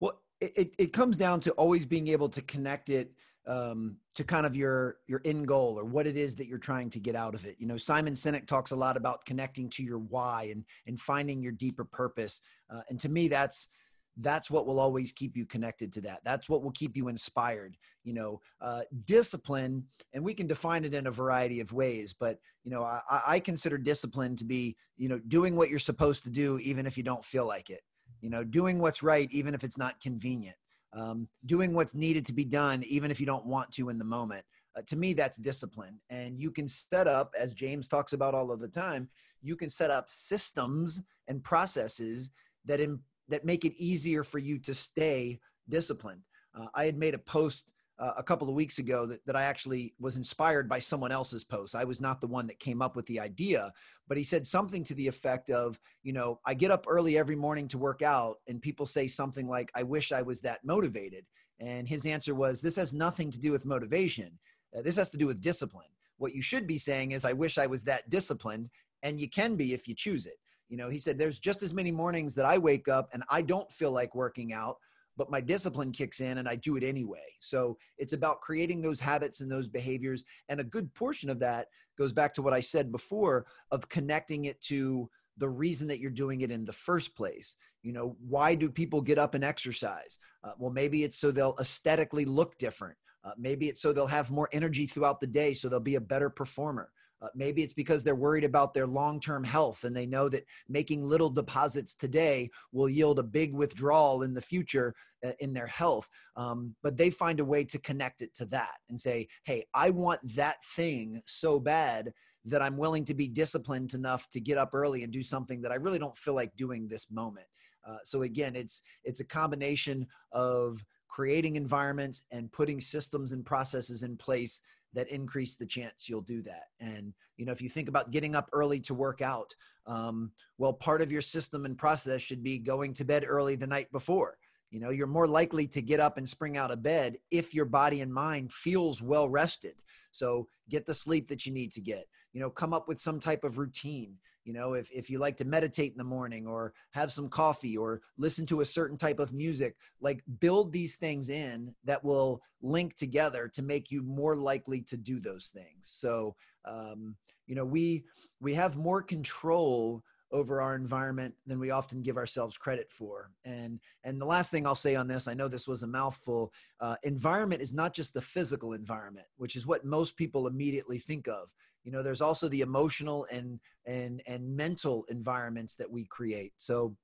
Well, 0.00 0.20
it, 0.40 0.74
it 0.78 0.92
comes 0.92 1.16
down 1.16 1.40
to 1.40 1.52
always 1.52 1.86
being 1.86 2.08
able 2.08 2.28
to 2.30 2.42
connect 2.42 2.88
it 2.88 3.12
um, 3.46 3.96
to 4.14 4.24
kind 4.24 4.46
of 4.46 4.54
your 4.54 4.98
your 5.06 5.20
end 5.24 5.48
goal 5.48 5.78
or 5.78 5.84
what 5.84 6.06
it 6.06 6.16
is 6.16 6.36
that 6.36 6.46
you're 6.46 6.58
trying 6.58 6.90
to 6.90 7.00
get 7.00 7.16
out 7.16 7.34
of 7.34 7.44
it. 7.44 7.56
You 7.58 7.66
know, 7.66 7.76
Simon 7.76 8.14
Sinek 8.14 8.46
talks 8.46 8.70
a 8.70 8.76
lot 8.76 8.96
about 8.96 9.24
connecting 9.24 9.68
to 9.70 9.82
your 9.82 9.98
why 9.98 10.50
and 10.52 10.64
and 10.86 11.00
finding 11.00 11.42
your 11.42 11.52
deeper 11.52 11.84
purpose. 11.84 12.40
Uh, 12.68 12.82
and 12.88 13.00
to 13.00 13.08
me, 13.08 13.28
that's 13.28 13.68
that's 14.16 14.50
what 14.50 14.66
will 14.66 14.80
always 14.80 15.12
keep 15.12 15.36
you 15.36 15.46
connected 15.46 15.92
to 15.94 16.00
that. 16.02 16.20
That's 16.24 16.48
what 16.48 16.62
will 16.62 16.72
keep 16.72 16.96
you 16.96 17.08
inspired. 17.08 17.76
You 18.04 18.14
know, 18.14 18.40
uh, 18.60 18.82
discipline, 19.04 19.84
and 20.12 20.24
we 20.24 20.34
can 20.34 20.46
define 20.46 20.84
it 20.84 20.94
in 20.94 21.06
a 21.06 21.10
variety 21.10 21.60
of 21.60 21.72
ways. 21.72 22.12
But 22.12 22.38
you 22.64 22.70
know, 22.70 22.82
I, 22.82 23.00
I 23.26 23.40
consider 23.40 23.78
discipline 23.78 24.36
to 24.36 24.44
be 24.44 24.76
you 24.96 25.08
know 25.08 25.20
doing 25.28 25.56
what 25.56 25.70
you're 25.70 25.78
supposed 25.78 26.24
to 26.24 26.30
do 26.30 26.58
even 26.58 26.86
if 26.86 26.96
you 26.96 27.02
don't 27.02 27.24
feel 27.24 27.46
like 27.46 27.70
it. 27.70 27.80
You 28.20 28.30
know, 28.30 28.44
doing 28.44 28.78
what's 28.78 29.02
right 29.02 29.28
even 29.30 29.54
if 29.54 29.64
it's 29.64 29.78
not 29.78 30.00
convenient 30.00 30.56
um, 30.92 31.28
doing 31.46 31.72
what's 31.72 31.94
needed 31.94 32.26
to 32.26 32.32
be 32.32 32.44
done, 32.44 32.82
even 32.84 33.10
if 33.10 33.20
you 33.20 33.26
don't 33.26 33.46
want 33.46 33.70
to 33.72 33.88
in 33.88 33.98
the 33.98 34.04
moment. 34.04 34.44
Uh, 34.76 34.82
to 34.86 34.96
me, 34.96 35.12
that's 35.12 35.38
discipline. 35.38 36.00
And 36.10 36.38
you 36.38 36.50
can 36.50 36.68
set 36.68 37.06
up, 37.06 37.32
as 37.38 37.54
James 37.54 37.88
talks 37.88 38.12
about 38.12 38.34
all 38.34 38.50
of 38.50 38.60
the 38.60 38.68
time, 38.68 39.08
you 39.42 39.56
can 39.56 39.68
set 39.68 39.90
up 39.90 40.08
systems 40.08 41.02
and 41.28 41.42
processes 41.42 42.30
that 42.66 42.80
in, 42.80 42.98
that 43.30 43.44
make 43.44 43.64
it 43.64 43.74
easier 43.76 44.22
for 44.22 44.38
you 44.38 44.58
to 44.58 44.74
stay 44.74 45.40
disciplined. 45.68 46.22
Uh, 46.54 46.66
I 46.74 46.84
had 46.84 46.98
made 46.98 47.14
a 47.14 47.18
post 47.18 47.70
uh, 47.98 48.14
a 48.16 48.22
couple 48.22 48.48
of 48.48 48.54
weeks 48.54 48.78
ago 48.78 49.06
that, 49.06 49.24
that 49.26 49.36
I 49.36 49.42
actually 49.42 49.94
was 50.00 50.16
inspired 50.16 50.68
by 50.68 50.78
someone 50.78 51.12
else's 51.12 51.44
post. 51.44 51.74
I 51.74 51.84
was 51.84 52.00
not 52.00 52.20
the 52.20 52.26
one 52.26 52.46
that 52.46 52.58
came 52.58 52.80
up 52.80 52.96
with 52.96 53.06
the 53.06 53.20
idea, 53.20 53.70
but 54.08 54.16
he 54.16 54.24
said 54.24 54.46
something 54.46 54.82
to 54.84 54.94
the 54.94 55.06
effect 55.06 55.50
of, 55.50 55.78
you 56.02 56.12
know, 56.12 56.40
I 56.46 56.54
get 56.54 56.70
up 56.70 56.86
early 56.88 57.18
every 57.18 57.36
morning 57.36 57.68
to 57.68 57.78
work 57.78 58.00
out, 58.02 58.36
and 58.48 58.60
people 58.60 58.86
say 58.86 59.06
something 59.06 59.48
like, 59.48 59.70
I 59.74 59.82
wish 59.82 60.12
I 60.12 60.22
was 60.22 60.40
that 60.40 60.64
motivated. 60.64 61.26
And 61.60 61.86
his 61.86 62.06
answer 62.06 62.34
was, 62.34 62.62
This 62.62 62.76
has 62.76 62.94
nothing 62.94 63.30
to 63.30 63.38
do 63.38 63.52
with 63.52 63.66
motivation. 63.66 64.38
Uh, 64.76 64.80
this 64.82 64.96
has 64.96 65.10
to 65.10 65.18
do 65.18 65.26
with 65.26 65.42
discipline. 65.42 65.88
What 66.16 66.34
you 66.34 66.42
should 66.42 66.66
be 66.66 66.78
saying 66.78 67.12
is, 67.12 67.26
I 67.26 67.34
wish 67.34 67.58
I 67.58 67.66
was 67.66 67.84
that 67.84 68.08
disciplined. 68.08 68.70
And 69.02 69.20
you 69.20 69.28
can 69.28 69.56
be 69.56 69.72
if 69.72 69.86
you 69.88 69.94
choose 69.94 70.26
it. 70.26 70.38
You 70.70 70.78
know, 70.78 70.88
he 70.88 70.96
said, 70.96 71.18
There's 71.18 71.38
just 71.38 71.62
as 71.62 71.74
many 71.74 71.92
mornings 71.92 72.34
that 72.36 72.46
I 72.46 72.56
wake 72.56 72.88
up 72.88 73.10
and 73.12 73.22
I 73.28 73.42
don't 73.42 73.70
feel 73.70 73.90
like 73.90 74.14
working 74.14 74.54
out 74.54 74.76
but 75.20 75.30
my 75.30 75.40
discipline 75.42 75.92
kicks 75.92 76.20
in 76.20 76.38
and 76.38 76.48
I 76.48 76.56
do 76.56 76.76
it 76.76 76.82
anyway. 76.82 77.26
So 77.40 77.76
it's 77.98 78.14
about 78.14 78.40
creating 78.40 78.80
those 78.80 78.98
habits 78.98 79.42
and 79.42 79.52
those 79.52 79.68
behaviors. 79.68 80.24
And 80.48 80.60
a 80.60 80.64
good 80.64 80.94
portion 80.94 81.28
of 81.28 81.38
that 81.40 81.66
goes 81.98 82.14
back 82.14 82.32
to 82.34 82.42
what 82.42 82.54
I 82.54 82.60
said 82.60 82.90
before 82.90 83.44
of 83.70 83.86
connecting 83.90 84.46
it 84.46 84.58
to 84.62 85.10
the 85.36 85.48
reason 85.48 85.88
that 85.88 86.00
you're 86.00 86.10
doing 86.10 86.40
it 86.40 86.50
in 86.50 86.64
the 86.64 86.72
first 86.72 87.14
place. 87.14 87.58
You 87.82 87.92
know, 87.92 88.16
why 88.26 88.54
do 88.54 88.70
people 88.70 89.02
get 89.02 89.18
up 89.18 89.34
and 89.34 89.44
exercise? 89.44 90.18
Uh, 90.42 90.52
well, 90.58 90.72
maybe 90.72 91.04
it's 91.04 91.18
so 91.18 91.30
they'll 91.30 91.56
aesthetically 91.60 92.24
look 92.24 92.56
different. 92.56 92.96
Uh, 93.22 93.32
maybe 93.36 93.68
it's 93.68 93.82
so 93.82 93.92
they'll 93.92 94.06
have 94.06 94.30
more 94.30 94.48
energy 94.52 94.86
throughout 94.86 95.20
the 95.20 95.26
day, 95.26 95.52
so 95.52 95.68
they'll 95.68 95.80
be 95.80 95.96
a 95.96 96.00
better 96.00 96.30
performer. 96.30 96.90
Uh, 97.22 97.28
maybe 97.34 97.62
it's 97.62 97.74
because 97.74 98.02
they're 98.02 98.14
worried 98.14 98.44
about 98.44 98.72
their 98.72 98.86
long 98.86 99.20
term 99.20 99.44
health 99.44 99.84
and 99.84 99.94
they 99.94 100.06
know 100.06 100.28
that 100.28 100.44
making 100.68 101.04
little 101.04 101.30
deposits 101.30 101.94
today 101.94 102.48
will 102.72 102.88
yield 102.88 103.18
a 103.18 103.22
big 103.22 103.54
withdrawal 103.54 104.22
in 104.22 104.32
the 104.32 104.42
future 104.42 104.94
uh, 105.24 105.32
in 105.40 105.52
their 105.52 105.66
health. 105.66 106.08
Um, 106.36 106.74
but 106.82 106.96
they 106.96 107.10
find 107.10 107.40
a 107.40 107.44
way 107.44 107.64
to 107.64 107.78
connect 107.78 108.22
it 108.22 108.34
to 108.36 108.46
that 108.46 108.74
and 108.88 108.98
say, 108.98 109.28
hey, 109.44 109.64
I 109.74 109.90
want 109.90 110.20
that 110.36 110.64
thing 110.64 111.20
so 111.26 111.60
bad 111.60 112.12
that 112.46 112.62
I'm 112.62 112.78
willing 112.78 113.04
to 113.04 113.14
be 113.14 113.28
disciplined 113.28 113.92
enough 113.92 114.28
to 114.30 114.40
get 114.40 114.56
up 114.56 114.70
early 114.72 115.02
and 115.02 115.12
do 115.12 115.22
something 115.22 115.60
that 115.62 115.72
I 115.72 115.76
really 115.76 115.98
don't 115.98 116.16
feel 116.16 116.34
like 116.34 116.56
doing 116.56 116.88
this 116.88 117.10
moment. 117.10 117.46
Uh, 117.86 117.96
so 118.04 118.22
again, 118.22 118.54
it's 118.56 118.82
it's 119.04 119.20
a 119.20 119.24
combination 119.24 120.06
of 120.32 120.84
creating 121.08 121.56
environments 121.56 122.24
and 122.30 122.52
putting 122.52 122.80
systems 122.80 123.32
and 123.32 123.44
processes 123.44 124.02
in 124.02 124.16
place 124.16 124.62
that 124.94 125.08
increase 125.08 125.56
the 125.56 125.66
chance 125.66 126.08
you'll 126.08 126.20
do 126.20 126.42
that. 126.42 126.64
And, 126.80 127.12
you 127.36 127.46
know, 127.46 127.52
if 127.52 127.62
you 127.62 127.68
think 127.68 127.88
about 127.88 128.10
getting 128.10 128.34
up 128.34 128.48
early 128.52 128.80
to 128.80 128.94
work 128.94 129.20
out, 129.22 129.54
um, 129.86 130.32
well, 130.58 130.72
part 130.72 131.02
of 131.02 131.12
your 131.12 131.22
system 131.22 131.64
and 131.64 131.78
process 131.78 132.20
should 132.20 132.42
be 132.42 132.58
going 132.58 132.92
to 132.94 133.04
bed 133.04 133.24
early 133.26 133.56
the 133.56 133.66
night 133.66 133.90
before. 133.92 134.36
You 134.70 134.80
know, 134.80 134.90
you're 134.90 135.06
more 135.06 135.26
likely 135.26 135.66
to 135.68 135.82
get 135.82 136.00
up 136.00 136.16
and 136.16 136.28
spring 136.28 136.56
out 136.56 136.70
of 136.70 136.82
bed 136.82 137.16
if 137.30 137.54
your 137.54 137.64
body 137.64 138.00
and 138.02 138.12
mind 138.12 138.52
feels 138.52 139.02
well 139.02 139.28
rested. 139.28 139.74
So 140.12 140.48
get 140.68 140.86
the 140.86 140.94
sleep 140.94 141.28
that 141.28 141.44
you 141.44 141.52
need 141.52 141.72
to 141.72 141.80
get. 141.80 142.04
You 142.32 142.40
know, 142.40 142.50
come 142.50 142.72
up 142.72 142.86
with 142.86 143.00
some 143.00 143.18
type 143.18 143.42
of 143.42 143.58
routine 143.58 144.14
you 144.44 144.52
know 144.52 144.74
if, 144.74 144.90
if 144.90 145.10
you 145.10 145.18
like 145.18 145.36
to 145.36 145.44
meditate 145.44 145.92
in 145.92 145.98
the 145.98 146.04
morning 146.04 146.46
or 146.46 146.72
have 146.92 147.12
some 147.12 147.28
coffee 147.28 147.76
or 147.76 148.00
listen 148.18 148.46
to 148.46 148.60
a 148.60 148.64
certain 148.64 148.96
type 148.96 149.18
of 149.18 149.32
music 149.32 149.76
like 150.00 150.22
build 150.40 150.72
these 150.72 150.96
things 150.96 151.28
in 151.28 151.74
that 151.84 152.02
will 152.02 152.40
link 152.62 152.96
together 152.96 153.48
to 153.48 153.62
make 153.62 153.90
you 153.90 154.02
more 154.02 154.36
likely 154.36 154.80
to 154.82 154.96
do 154.96 155.20
those 155.20 155.48
things. 155.48 155.88
So 155.88 156.34
um, 156.64 157.16
you 157.46 157.54
know 157.54 157.64
we 157.64 158.04
we 158.40 158.54
have 158.54 158.76
more 158.76 159.02
control 159.02 160.02
over 160.32 160.60
our 160.60 160.76
environment 160.76 161.34
than 161.44 161.58
we 161.58 161.72
often 161.72 162.02
give 162.02 162.16
ourselves 162.16 162.56
credit 162.56 162.90
for. 162.90 163.32
And 163.44 163.80
and 164.04 164.20
the 164.20 164.26
last 164.26 164.50
thing 164.50 164.66
i'll 164.66 164.74
say 164.74 164.94
on 164.94 165.08
this 165.08 165.28
i 165.28 165.34
know 165.34 165.48
this 165.48 165.68
was 165.68 165.82
a 165.82 165.86
mouthful 165.86 166.52
uh, 166.80 166.96
environment 167.02 167.62
is 167.62 167.72
not 167.72 167.94
just 167.94 168.14
the 168.14 168.20
physical 168.20 168.72
environment 168.72 169.26
which 169.36 169.56
is 169.56 169.66
what 169.66 169.84
most 169.84 170.16
people 170.16 170.46
immediately 170.46 170.98
think 170.98 171.28
of 171.28 171.52
you 171.84 171.92
know 171.92 172.02
there's 172.02 172.20
also 172.20 172.48
the 172.48 172.60
emotional 172.60 173.26
and 173.32 173.60
and 173.86 174.22
and 174.26 174.56
mental 174.56 175.04
environments 175.08 175.76
that 175.76 175.90
we 175.90 176.04
create. 176.06 176.52
So 176.56 176.96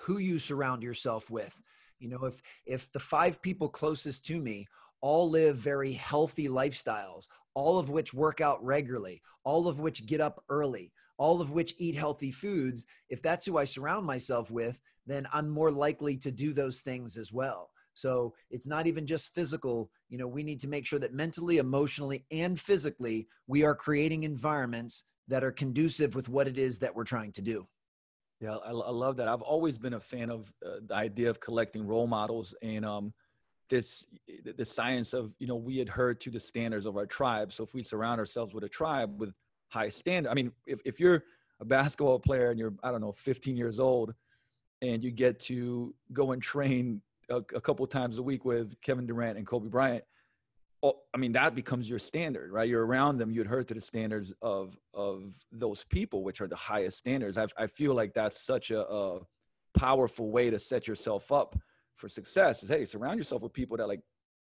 who 0.00 0.18
you 0.18 0.38
surround 0.38 0.82
yourself 0.82 1.30
with 1.30 1.60
you 1.98 2.08
know 2.08 2.24
if 2.24 2.40
if 2.66 2.90
the 2.92 2.98
five 2.98 3.40
people 3.42 3.68
closest 3.68 4.24
to 4.26 4.40
me 4.40 4.66
all 5.00 5.28
live 5.30 5.56
very 5.56 5.92
healthy 5.92 6.48
lifestyles 6.48 7.26
all 7.54 7.78
of 7.78 7.90
which 7.90 8.14
work 8.14 8.40
out 8.40 8.62
regularly 8.64 9.22
all 9.44 9.68
of 9.68 9.78
which 9.78 10.06
get 10.06 10.20
up 10.20 10.42
early 10.48 10.92
all 11.16 11.40
of 11.40 11.50
which 11.50 11.74
eat 11.78 11.94
healthy 11.94 12.30
foods 12.30 12.86
if 13.08 13.22
that's 13.22 13.46
who 13.46 13.56
i 13.56 13.64
surround 13.64 14.04
myself 14.04 14.50
with 14.50 14.80
then 15.06 15.26
i'm 15.32 15.48
more 15.48 15.70
likely 15.70 16.16
to 16.16 16.30
do 16.30 16.52
those 16.52 16.82
things 16.82 17.16
as 17.16 17.32
well 17.32 17.70
so 17.94 18.34
it's 18.50 18.66
not 18.66 18.86
even 18.86 19.06
just 19.06 19.34
physical. 19.34 19.90
You 20.08 20.18
know, 20.18 20.26
we 20.26 20.42
need 20.42 20.60
to 20.60 20.68
make 20.68 20.86
sure 20.86 20.98
that 20.98 21.14
mentally, 21.14 21.58
emotionally, 21.58 22.26
and 22.30 22.58
physically, 22.60 23.28
we 23.46 23.62
are 23.64 23.74
creating 23.74 24.24
environments 24.24 25.04
that 25.28 25.42
are 25.42 25.52
conducive 25.52 26.14
with 26.14 26.28
what 26.28 26.46
it 26.46 26.58
is 26.58 26.80
that 26.80 26.94
we're 26.94 27.04
trying 27.04 27.32
to 27.32 27.42
do. 27.42 27.66
Yeah, 28.40 28.56
I, 28.56 28.70
I 28.70 28.90
love 28.90 29.16
that. 29.16 29.28
I've 29.28 29.42
always 29.42 29.78
been 29.78 29.94
a 29.94 30.00
fan 30.00 30.30
of 30.30 30.52
uh, 30.64 30.80
the 30.86 30.94
idea 30.94 31.30
of 31.30 31.40
collecting 31.40 31.86
role 31.86 32.06
models 32.06 32.54
and 32.62 32.84
um, 32.84 33.14
this 33.70 34.06
the 34.56 34.64
science 34.64 35.14
of 35.14 35.32
you 35.38 35.46
know 35.46 35.56
we 35.56 35.80
adhere 35.80 36.12
to 36.14 36.30
the 36.30 36.40
standards 36.40 36.84
of 36.84 36.96
our 36.96 37.06
tribe. 37.06 37.52
So 37.52 37.64
if 37.64 37.72
we 37.72 37.82
surround 37.82 38.18
ourselves 38.18 38.52
with 38.52 38.64
a 38.64 38.68
tribe 38.68 39.18
with 39.18 39.32
high 39.68 39.88
standard, 39.88 40.28
I 40.30 40.34
mean, 40.34 40.52
if 40.66 40.80
if 40.84 41.00
you're 41.00 41.24
a 41.60 41.64
basketball 41.64 42.18
player 42.18 42.50
and 42.50 42.58
you're 42.58 42.74
I 42.82 42.90
don't 42.90 43.00
know 43.00 43.12
15 43.12 43.56
years 43.56 43.80
old 43.80 44.14
and 44.82 45.02
you 45.02 45.10
get 45.10 45.40
to 45.40 45.94
go 46.12 46.32
and 46.32 46.42
train 46.42 47.00
a, 47.30 47.36
a 47.36 47.60
couple 47.60 47.86
times 47.86 48.18
a 48.18 48.22
week 48.22 48.44
with 48.44 48.80
Kevin 48.80 49.06
Durant 49.06 49.38
and 49.38 49.46
Kobe 49.46 49.68
Bryant, 49.68 50.04
oh, 50.82 51.00
I 51.14 51.18
mean 51.18 51.32
that 51.32 51.54
becomes 51.54 51.88
your 51.88 51.98
standard, 51.98 52.52
right? 52.52 52.68
You're 52.68 52.86
around 52.86 53.18
them. 53.18 53.30
You 53.30 53.40
adhere 53.42 53.64
to 53.64 53.74
the 53.74 53.80
standards 53.80 54.32
of 54.42 54.76
of 54.92 55.34
those 55.52 55.84
people, 55.84 56.22
which 56.22 56.40
are 56.40 56.48
the 56.48 56.56
highest 56.56 56.98
standards. 56.98 57.38
I, 57.38 57.46
I 57.56 57.66
feel 57.66 57.94
like 57.94 58.14
that's 58.14 58.40
such 58.40 58.70
a, 58.70 58.88
a 58.88 59.20
powerful 59.76 60.30
way 60.30 60.50
to 60.50 60.58
set 60.58 60.86
yourself 60.86 61.32
up 61.32 61.56
for 61.94 62.08
success. 62.08 62.62
Is 62.62 62.68
hey, 62.68 62.84
surround 62.84 63.18
yourself 63.18 63.42
with 63.42 63.52
people 63.52 63.76
that 63.78 63.88
like 63.88 64.00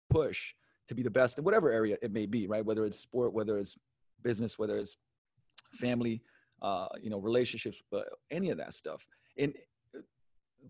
push 0.09 0.53
to 0.87 0.95
be 0.95 1.03
the 1.03 1.09
best 1.09 1.37
in 1.37 1.43
whatever 1.43 1.71
area 1.71 1.97
it 2.01 2.11
may 2.11 2.25
be, 2.25 2.47
right? 2.47 2.65
Whether 2.65 2.85
it's 2.85 2.99
sport, 2.99 3.33
whether 3.33 3.57
it's 3.57 3.77
business, 4.21 4.59
whether 4.59 4.77
it's 4.77 4.97
family, 5.79 6.21
uh, 6.61 6.87
you 7.01 7.09
know, 7.09 7.19
relationships, 7.19 7.77
but 7.91 8.07
any 8.31 8.49
of 8.49 8.57
that 8.57 8.73
stuff. 8.73 9.05
And 9.37 9.53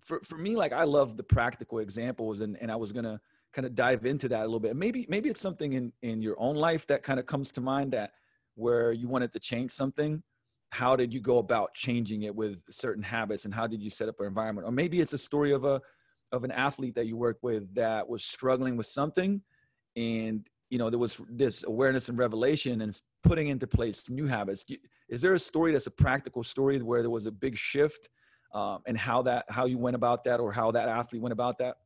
for, 0.04 0.22
for 0.24 0.38
me, 0.38 0.56
like 0.56 0.74
I 0.74 0.84
love 0.84 1.18
the 1.18 1.24
practical 1.24 1.80
examples 1.80 2.42
and, 2.42 2.58
and 2.62 2.72
I 2.72 2.76
was 2.76 2.92
going 2.92 3.06
to 3.06 3.20
kind 3.54 3.66
of 3.66 3.76
dive 3.76 4.06
into 4.06 4.28
that 4.30 4.42
a 4.42 4.46
little 4.46 4.60
bit. 4.60 4.76
Maybe, 4.76 5.06
maybe 5.10 5.30
it's 5.30 5.40
something 5.40 5.74
in, 5.74 5.94
in 6.02 6.22
your 6.22 6.40
own 6.40 6.56
life 6.56 6.86
that 6.88 7.04
kind 7.04 7.20
of 7.20 7.26
comes 7.26 7.52
to 7.54 7.62
mind 7.62 7.94
that 7.94 8.12
where 8.56 8.92
you 8.92 9.08
wanted 9.08 9.32
to 9.34 9.40
change 9.40 9.72
something. 9.72 10.22
How 10.72 10.96
did 10.96 11.14
you 11.14 11.22
go 11.22 11.38
about 11.38 11.74
changing 11.74 12.24
it 12.24 12.36
with 12.36 12.58
certain 12.70 13.04
habits 13.04 13.46
and 13.46 13.54
how 13.54 13.68
did 13.68 13.82
you 13.82 13.90
set 13.90 14.10
up 14.10 14.20
an 14.20 14.26
environment? 14.26 14.68
Or 14.68 14.72
maybe 14.72 15.00
it's 15.00 15.14
a 15.14 15.18
story 15.18 15.54
of 15.54 15.64
a, 15.64 15.82
of 16.32 16.44
an 16.44 16.52
athlete 16.52 16.96
that 16.96 17.08
you 17.08 17.16
work 17.16 17.38
with 17.42 17.74
that 17.76 18.08
was 18.08 18.24
struggling 18.24 18.76
with 18.76 18.88
something 18.88 19.42
and 19.96 20.48
you 20.70 20.78
know 20.78 20.90
there 20.90 21.00
was 21.00 21.22
this 21.30 21.64
awareness 21.64 22.10
and 22.10 22.18
revelation 22.18 22.82
and 22.82 23.00
putting 23.24 23.48
into 23.48 23.68
place 23.68 24.10
new 24.10 24.28
habits 24.28 24.66
is 25.10 25.22
there 25.22 25.34
a 25.34 25.40
story 25.40 25.72
that's 25.72 25.88
a 25.88 25.92
practical 25.92 26.44
story 26.44 26.82
where 26.82 27.02
there 27.02 27.12
was 27.12 27.26
a 27.26 27.32
big 27.32 27.56
shift 27.56 28.10
um, 28.56 28.82
and 28.88 28.98
how 28.98 29.22
that 29.24 29.46
how 29.50 29.66
you 29.66 29.78
went 29.78 29.96
about 29.96 30.24
that 30.24 30.40
or 30.40 30.52
how 30.52 30.72
that 30.72 30.88
athlete 30.88 31.22
went 31.22 31.34
about 31.34 31.60
that? 31.60 31.78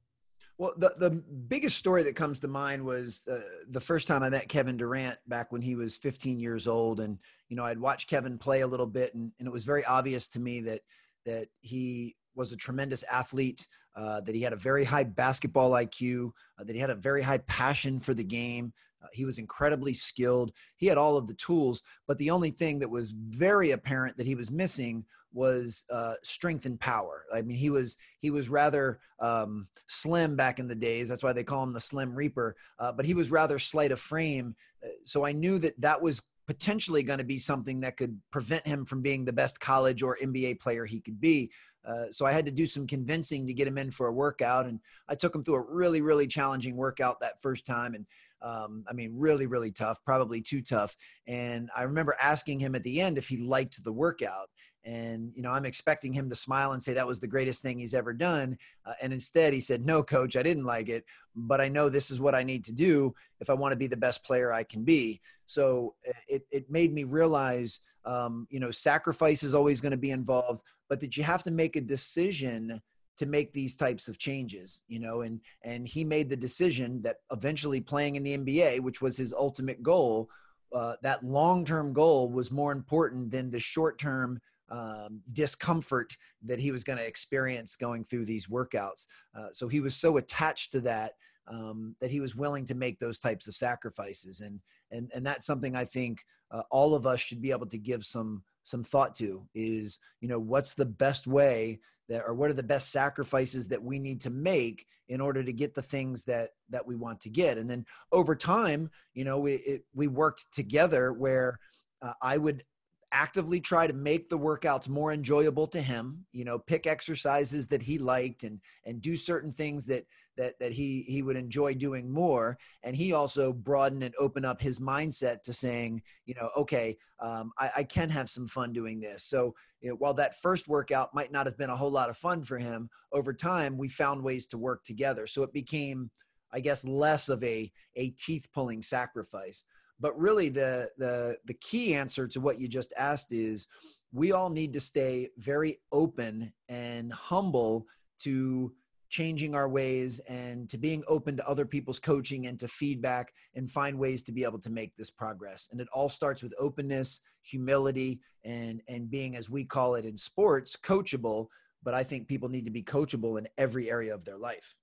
Well, 0.60 0.74
the, 0.76 0.94
the 0.98 1.10
biggest 1.10 1.78
story 1.78 2.04
that 2.04 2.18
comes 2.18 2.42
to 2.42 2.50
mind 2.50 2.84
was 2.84 3.26
uh, 3.32 3.40
the 3.70 3.80
first 3.80 4.10
time 4.10 4.24
I 4.24 4.30
met 4.30 4.50
Kevin 4.50 4.76
Durant 4.76 5.18
back 5.26 5.54
when 5.54 5.62
he 5.62 5.76
was 5.76 5.96
15 5.96 6.38
years 6.38 6.68
old. 6.68 7.00
And, 7.00 7.18
you 7.48 7.56
know, 7.56 7.64
I'd 7.64 7.80
watched 7.80 8.10
Kevin 8.10 8.38
play 8.38 8.60
a 8.60 8.68
little 8.68 8.86
bit 8.86 9.14
and, 9.14 9.32
and 9.40 9.48
it 9.48 9.52
was 9.52 9.64
very 9.64 9.86
obvious 9.86 10.28
to 10.30 10.40
me 10.42 10.60
that, 10.62 10.82
that 11.26 11.48
he 11.62 12.18
was 12.36 12.52
a 12.52 12.58
tremendous 12.58 13.04
athlete, 13.04 13.66
uh, 13.96 14.20
that 14.20 14.36
he 14.36 14.42
had 14.42 14.52
a 14.52 14.58
very 14.58 14.84
high 14.84 15.06
basketball 15.06 15.72
IQ, 15.72 16.32
uh, 16.60 16.66
that 16.66 16.76
he 16.76 16.82
had 16.82 16.90
a 16.90 16.96
very 16.96 17.22
high 17.22 17.38
passion 17.38 17.98
for 17.98 18.14
the 18.14 18.24
game. 18.24 18.74
Uh, 19.02 19.08
he 19.14 19.24
was 19.24 19.38
incredibly 19.38 19.94
skilled. 19.94 20.52
He 20.76 20.88
had 20.88 20.98
all 20.98 21.16
of 21.16 21.28
the 21.28 21.36
tools, 21.36 21.84
but 22.06 22.18
the 22.18 22.32
only 22.32 22.52
thing 22.52 22.80
that 22.80 22.90
was 22.90 23.12
very 23.12 23.72
apparent 23.72 24.18
that 24.18 24.28
he 24.28 24.36
was 24.36 24.52
missing 24.52 25.06
was 25.34 25.84
uh, 25.92 26.16
strength 26.24 26.66
and 26.66 26.80
power. 26.80 27.26
I 27.34 27.42
mean, 27.42 27.58
he 27.58 27.70
was 27.70 27.98
he 28.20 28.30
was 28.30 28.50
rather 28.50 29.00
um, 29.20 29.68
slim 29.88 30.36
back 30.36 30.60
in 30.60 30.68
the 30.68 30.76
days. 30.76 31.08
That's 31.08 31.24
why 31.24 31.34
they 31.34 31.44
call 31.44 31.64
him 31.64 31.74
the 31.74 31.80
Slim 31.80 32.16
Reaper. 32.16 32.56
Uh, 32.80 32.92
but 32.92 33.06
he 33.06 33.14
was 33.14 33.32
rather 33.32 33.60
slight 33.60 33.92
of 33.92 34.00
frame. 34.00 34.56
Uh, 34.84 34.90
so 35.04 35.26
I 35.26 35.32
knew 35.32 35.60
that 35.60 35.80
that 35.82 36.02
was 36.02 36.24
potentially 36.48 37.04
going 37.04 37.20
to 37.20 37.26
be 37.26 37.38
something 37.38 37.82
that 37.82 37.96
could 37.96 38.20
prevent 38.32 38.66
him 38.66 38.84
from 38.84 39.02
being 39.02 39.24
the 39.24 39.34
best 39.34 39.60
college 39.60 40.02
or 40.02 40.18
NBA 40.22 40.60
player 40.60 40.86
he 40.86 41.00
could 41.00 41.22
be. 41.22 41.52
Uh, 41.86 42.06
so 42.10 42.26
I 42.26 42.32
had 42.32 42.46
to 42.46 42.52
do 42.52 42.66
some 42.66 42.88
convincing 42.88 43.48
to 43.48 43.54
get 43.54 43.68
him 43.68 43.78
in 43.78 43.92
for 43.92 44.08
a 44.08 44.14
workout, 44.14 44.66
and 44.66 44.80
I 45.08 45.16
took 45.16 45.34
him 45.34 45.44
through 45.44 45.56
a 45.56 45.62
really, 45.62 46.02
really 46.02 46.28
challenging 46.28 46.76
workout 46.76 47.20
that 47.20 47.42
first 47.42 47.66
time, 47.66 47.94
and 47.94 48.06
um, 48.42 48.84
I 48.88 48.94
mean, 48.94 49.14
really, 49.16 49.48
really 49.48 49.72
tough, 49.72 50.00
probably 50.06 50.42
too 50.42 50.62
tough. 50.62 50.96
And 51.28 51.70
I 51.76 51.84
remember 51.84 52.16
asking 52.22 52.60
him 52.60 52.76
at 52.76 52.84
the 52.84 53.02
end 53.02 53.18
if 53.18 53.28
he 53.28 53.38
liked 53.38 53.84
the 53.84 53.94
workout, 53.94 54.50
and 54.86 55.32
you 55.36 55.42
know 55.42 55.52
i'm 55.52 55.66
expecting 55.66 56.14
him 56.14 56.30
to 56.30 56.36
smile 56.36 56.72
and 56.72 56.82
say 56.82 56.94
that 56.94 57.08
was 57.08 57.20
the 57.20 57.28
greatest 57.28 57.62
thing 57.62 57.78
he's 57.78 57.94
ever 57.94 58.14
done 58.14 58.58
uh, 58.86 58.94
and 59.02 59.12
instead 59.12 59.54
he 59.54 59.60
said 59.60 59.86
no 59.86 60.02
coach 60.02 60.36
i 60.36 60.44
didn't 60.44 60.64
like 60.64 60.90
it 60.90 61.04
but 61.36 61.60
i 61.60 61.68
know 61.68 61.90
this 61.90 62.10
is 62.10 62.22
what 62.22 62.34
i 62.34 62.44
need 62.44 62.64
to 62.64 62.72
do 62.72 63.14
if 63.40 63.50
i 63.50 63.54
want 63.54 63.72
to 63.72 63.78
be 63.78 63.88
the 63.88 63.98
best 63.98 64.24
player 64.24 64.54
i 64.54 64.64
can 64.64 64.84
be. 64.84 65.22
So 65.48 65.96
uh, 66.08 66.14
it, 66.28 66.44
it 66.52 66.70
made 66.70 66.94
me 66.94 67.04
realize 67.04 67.82
um, 68.06 68.48
you 68.50 68.60
know 68.60 68.72
sacrifice 68.72 69.44
is 69.44 69.54
always 69.54 69.82
going 69.82 69.92
to 69.92 69.98
be 69.98 70.12
involved 70.12 70.64
but 70.88 71.00
that 71.02 71.18
you 71.18 71.24
have 71.24 71.44
to 71.44 71.52
make 71.52 71.76
a 71.76 71.82
decision 71.82 72.82
to 73.18 73.26
make 73.26 73.52
these 73.52 73.76
types 73.76 74.08
of 74.08 74.18
changes 74.18 74.84
you 74.88 75.00
know 75.00 75.22
and 75.22 75.42
and 75.66 75.86
he 75.86 76.06
made 76.06 76.30
the 76.30 76.38
decision 76.38 77.02
that 77.02 77.18
eventually 77.32 77.82
playing 77.82 78.16
in 78.16 78.24
the 78.24 78.38
nba 78.38 78.80
which 78.80 79.02
was 79.02 79.18
his 79.18 79.34
ultimate 79.34 79.84
goal 79.84 80.30
uh, 80.74 80.96
that 81.02 81.26
long-term 81.26 81.92
goal 81.92 82.30
was 82.30 82.52
more 82.52 82.72
important 82.72 83.30
than 83.32 83.50
the 83.50 83.60
short-term 83.60 84.40
um, 84.72 85.22
discomfort 85.32 86.16
that 86.44 86.60
he 86.60 86.72
was 86.72 86.84
going 86.84 87.00
to 87.00 87.08
experience 87.08 87.76
going 87.76 88.04
through 88.04 88.26
these 88.26 88.48
workouts. 88.48 89.08
Uh, 89.38 89.48
so 89.52 89.68
he 89.68 89.80
was 89.80 89.96
so 89.96 90.18
attached 90.18 90.72
to 90.72 90.82
that 90.82 91.14
um, 91.50 91.96
that 92.00 92.12
he 92.12 92.20
was 92.20 92.36
willing 92.36 92.66
to 92.66 92.76
make 92.76 93.00
those 93.00 93.20
types 93.20 93.48
of 93.48 93.56
sacrifices, 93.56 94.42
and 94.42 94.60
and 94.92 95.12
and 95.16 95.26
that's 95.26 95.46
something 95.46 95.76
I 95.76 95.86
think 95.86 96.22
uh, 96.52 96.64
all 96.72 96.96
of 96.96 97.06
us 97.06 97.20
should 97.20 97.42
be 97.42 97.52
able 97.52 97.68
to 97.68 97.78
give 97.78 98.04
some 98.06 98.44
some 98.64 98.84
thought 98.84 99.16
to. 99.16 99.48
Is 99.56 100.00
you 100.22 100.28
know 100.28 100.40
what's 100.40 100.76
the 100.76 100.86
best 100.86 101.28
way 101.28 101.80
that, 102.08 102.24
or 102.26 102.34
what 102.34 102.50
are 102.50 102.54
the 102.54 102.64
best 102.64 102.92
sacrifices 102.92 103.68
that 103.70 103.84
we 103.84 104.00
need 104.00 104.22
to 104.22 104.30
make 104.30 104.86
in 105.08 105.22
order 105.22 105.44
to 105.44 105.54
get 105.54 105.74
the 105.74 105.82
things 105.82 106.24
that 106.26 106.52
that 106.70 106.86
we 106.86 106.96
want 106.96 107.20
to 107.22 107.30
get, 107.30 107.58
and 107.58 107.70
then 107.70 107.86
over 108.12 108.36
time, 108.36 108.90
you 109.14 109.24
know, 109.24 109.40
we 109.40 109.54
it, 109.56 109.84
we 109.94 110.08
worked 110.08 110.54
together 110.54 111.14
where. 111.14 111.60
Uh, 112.02 112.14
I 112.22 112.38
would 112.38 112.64
actively 113.12 113.60
try 113.60 113.88
to 113.88 113.94
make 113.94 114.30
the 114.30 114.38
workouts 114.38 114.88
more 114.88 115.12
enjoyable 115.12 115.66
to 115.66 115.82
him 115.82 116.26
you 116.32 116.46
know 116.46 116.60
pick 116.60 116.86
exercises 116.86 117.68
that 117.68 117.82
he 117.82 117.98
liked 117.98 118.44
and 118.44 118.60
and 118.86 119.02
do 119.02 119.16
certain 119.16 119.52
things 119.52 119.86
that 119.88 120.06
that 120.40 120.58
that 120.58 120.72
he 120.72 121.02
he 121.02 121.22
would 121.22 121.36
enjoy 121.36 121.76
doing 121.76 122.10
more. 122.10 122.58
And 122.82 122.96
he 122.96 123.12
also 123.12 123.52
broaden 123.52 124.02
and 124.02 124.16
open 124.18 124.46
up 124.46 124.62
his 124.62 124.80
mindset 124.80 125.44
to 125.44 125.54
saying 125.54 126.02
you 126.26 126.34
know 126.34 126.50
okay 126.58 126.98
um, 127.20 127.52
I, 127.58 127.70
I, 127.78 127.84
can 127.84 128.10
have 128.10 128.30
some 128.30 128.48
fun 128.48 128.72
doing 128.72 129.02
this. 129.02 129.26
So 129.26 129.54
you 129.82 129.90
know, 129.90 129.96
while 129.96 130.14
that 130.14 130.40
first 130.40 130.70
workout 130.70 131.14
might 131.14 131.34
not 131.34 131.46
have 131.46 131.58
been 131.58 131.70
a 131.70 131.76
whole 131.76 131.92
lot 131.92 132.10
of 132.10 132.16
fun 132.16 132.44
for 132.44 132.58
him 132.58 132.90
over 133.12 133.34
time 133.34 133.78
we 133.78 133.90
found 133.90 134.24
ways 134.24 134.46
to 134.48 134.58
work 134.58 134.84
together. 134.86 135.28
So 135.28 135.44
it 135.44 135.54
became 135.54 136.10
i 136.52 136.60
guess 136.60 136.84
less 136.84 137.30
of 137.30 137.44
a 137.44 137.72
a 137.96 138.10
teeth 138.12 138.48
pulling 138.54 138.82
sacrifice 138.82 139.66
but 140.00 140.18
really 140.20 140.50
the 140.50 140.90
the 140.98 141.38
the 141.46 141.54
key 141.56 141.94
answer 141.94 142.28
to 142.28 142.40
what 142.40 142.60
you 142.60 142.68
just 142.68 142.94
asked 142.98 143.32
is 143.32 143.68
we 144.12 144.32
all 144.32 144.50
need 144.50 144.74
to 144.74 144.80
stay 144.80 145.30
very 145.38 145.80
open 145.92 146.52
and 146.68 147.14
humble 147.14 147.86
to 148.20 148.74
changing 149.10 149.56
our 149.56 149.68
ways 149.68 150.20
and 150.30 150.70
to 150.70 150.78
being 150.78 151.04
open 151.08 151.36
to 151.36 151.48
other 151.48 151.66
people's 151.66 152.00
coaching 152.00 152.46
and 152.46 152.60
to 152.60 152.68
feedback 152.68 153.34
and 153.56 153.70
find 153.70 153.98
ways 153.98 154.24
to 154.24 154.32
be 154.32 154.44
able 154.44 154.60
to 154.60 154.72
make 154.72 154.96
this 154.96 155.10
progress. 155.10 155.68
And 155.72 155.82
it 155.82 155.88
all 155.92 156.10
starts 156.10 156.44
with 156.44 156.54
openness 156.60 157.22
humility 157.42 158.20
and 158.46 158.82
and 158.88 159.10
being 159.10 159.36
as 159.36 159.50
we 159.50 159.66
call 159.66 159.96
it 159.96 160.06
in 160.06 160.18
sports 160.18 160.76
coachable. 160.76 161.48
But 161.84 161.94
i 161.94 162.04
think 162.04 162.28
people 162.28 162.50
need 162.50 162.66
to 162.66 162.72
be 162.72 162.84
coachable 162.84 163.38
in 163.40 163.48
every 163.58 163.90
area 163.90 164.14
of 164.14 164.26
their 164.26 164.38
life. 164.38 164.76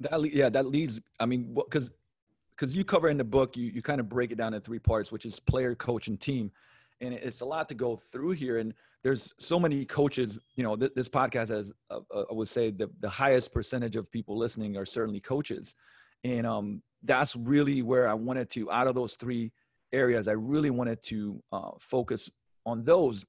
That 0.00 0.32
yeah 0.32 0.48
that 0.50 0.66
leads 0.66 1.00
i 1.18 1.26
mean 1.26 1.54
because 1.54 1.90
because 2.56 2.74
you 2.74 2.84
cover 2.84 3.08
in 3.08 3.18
the 3.18 3.24
book, 3.24 3.56
you, 3.56 3.66
you 3.66 3.82
kind 3.82 4.00
of 4.00 4.08
break 4.08 4.30
it 4.30 4.38
down 4.38 4.54
in 4.54 4.60
three 4.60 4.78
parts, 4.78 5.12
which 5.12 5.26
is 5.26 5.38
player, 5.38 5.74
coach, 5.74 6.08
and 6.08 6.18
team. 6.18 6.50
And 7.00 7.12
it's 7.12 7.42
a 7.42 7.44
lot 7.44 7.68
to 7.68 7.74
go 7.74 7.96
through 7.96 8.30
here. 8.32 8.58
And 8.58 8.72
there's 9.02 9.34
so 9.38 9.60
many 9.60 9.84
coaches, 9.84 10.38
you 10.54 10.62
know, 10.62 10.76
th- 10.76 10.92
this 10.94 11.08
podcast 11.08 11.50
has, 11.50 11.72
uh, 11.90 12.00
uh, 12.14 12.24
I 12.30 12.32
would 12.32 12.48
say 12.48 12.70
the, 12.70 12.88
the 13.00 13.10
highest 13.10 13.52
percentage 13.52 13.96
of 13.96 14.10
people 14.10 14.38
listening 14.38 14.76
are 14.76 14.86
certainly 14.86 15.20
coaches. 15.20 15.74
And 16.24 16.46
um, 16.46 16.82
that's 17.02 17.36
really 17.36 17.82
where 17.82 18.08
I 18.08 18.14
wanted 18.14 18.48
to, 18.50 18.70
out 18.72 18.86
of 18.86 18.94
those 18.94 19.14
three 19.14 19.52
areas, 19.92 20.26
I 20.26 20.32
really 20.32 20.70
wanted 20.70 21.02
to 21.04 21.42
uh, 21.52 21.72
focus 21.78 22.30
on 22.64 22.84
those 22.84 23.24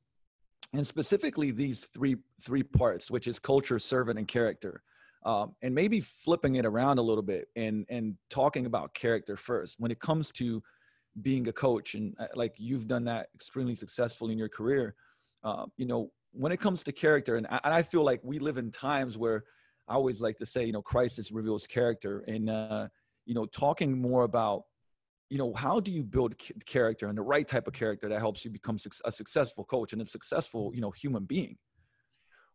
and 0.73 0.85
specifically 0.85 1.51
these 1.51 1.85
three 1.85 2.17
three 2.41 2.63
parts 2.63 3.09
which 3.09 3.27
is 3.27 3.39
culture 3.39 3.79
servant 3.79 4.19
and 4.19 4.27
character 4.27 4.83
um, 5.25 5.55
and 5.61 5.73
maybe 5.73 5.99
flipping 5.99 6.55
it 6.55 6.65
around 6.65 6.97
a 6.97 7.01
little 7.01 7.23
bit 7.23 7.47
and 7.55 7.85
and 7.89 8.15
talking 8.29 8.65
about 8.65 8.93
character 8.93 9.35
first. 9.35 9.75
When 9.79 9.91
it 9.91 9.99
comes 9.99 10.31
to 10.33 10.61
being 11.21 11.47
a 11.47 11.53
coach 11.53 11.95
and 11.95 12.15
uh, 12.19 12.27
like 12.35 12.53
you've 12.57 12.87
done 12.87 13.03
that 13.05 13.27
extremely 13.33 13.75
successfully 13.75 14.33
in 14.33 14.37
your 14.37 14.49
career 14.49 14.95
uh, 15.43 15.65
you 15.77 15.85
know 15.85 16.11
when 16.31 16.51
it 16.51 16.57
comes 16.57 16.83
to 16.83 16.91
character 16.91 17.37
and 17.37 17.47
I, 17.47 17.59
and 17.63 17.73
I, 17.73 17.81
feel 17.81 18.03
like 18.03 18.19
we 18.23 18.39
live 18.39 18.57
in 18.57 18.71
times 18.71 19.17
where 19.17 19.43
i 19.87 19.93
always 19.93 20.21
like 20.21 20.37
to 20.37 20.45
say 20.45 20.65
you 20.65 20.73
know 20.73 20.81
crisis 20.81 21.31
reveals 21.31 21.65
character. 21.65 22.23
And 22.27 22.49
uh, 22.49 22.87
you 23.25 23.33
know 23.33 23.45
talking 23.45 23.99
more 23.99 24.23
about 24.23 24.63
you 25.29 25.37
know 25.37 25.53
how 25.53 25.79
do 25.79 25.91
you 25.91 26.03
build 26.03 26.35
character 26.65 27.07
and 27.07 27.17
the 27.17 27.23
right 27.23 27.47
type 27.47 27.67
of 27.67 27.73
character 27.73 28.07
that 28.09 28.19
helps 28.19 28.45
you 28.45 28.51
become 28.51 28.77
a 29.05 29.11
successful 29.11 29.63
coach 29.63 29.93
and 29.93 30.01
a 30.01 30.05
successful 30.05 30.71
you 30.73 30.81
know 30.81 30.91
human 30.91 31.25
being? 31.25 31.57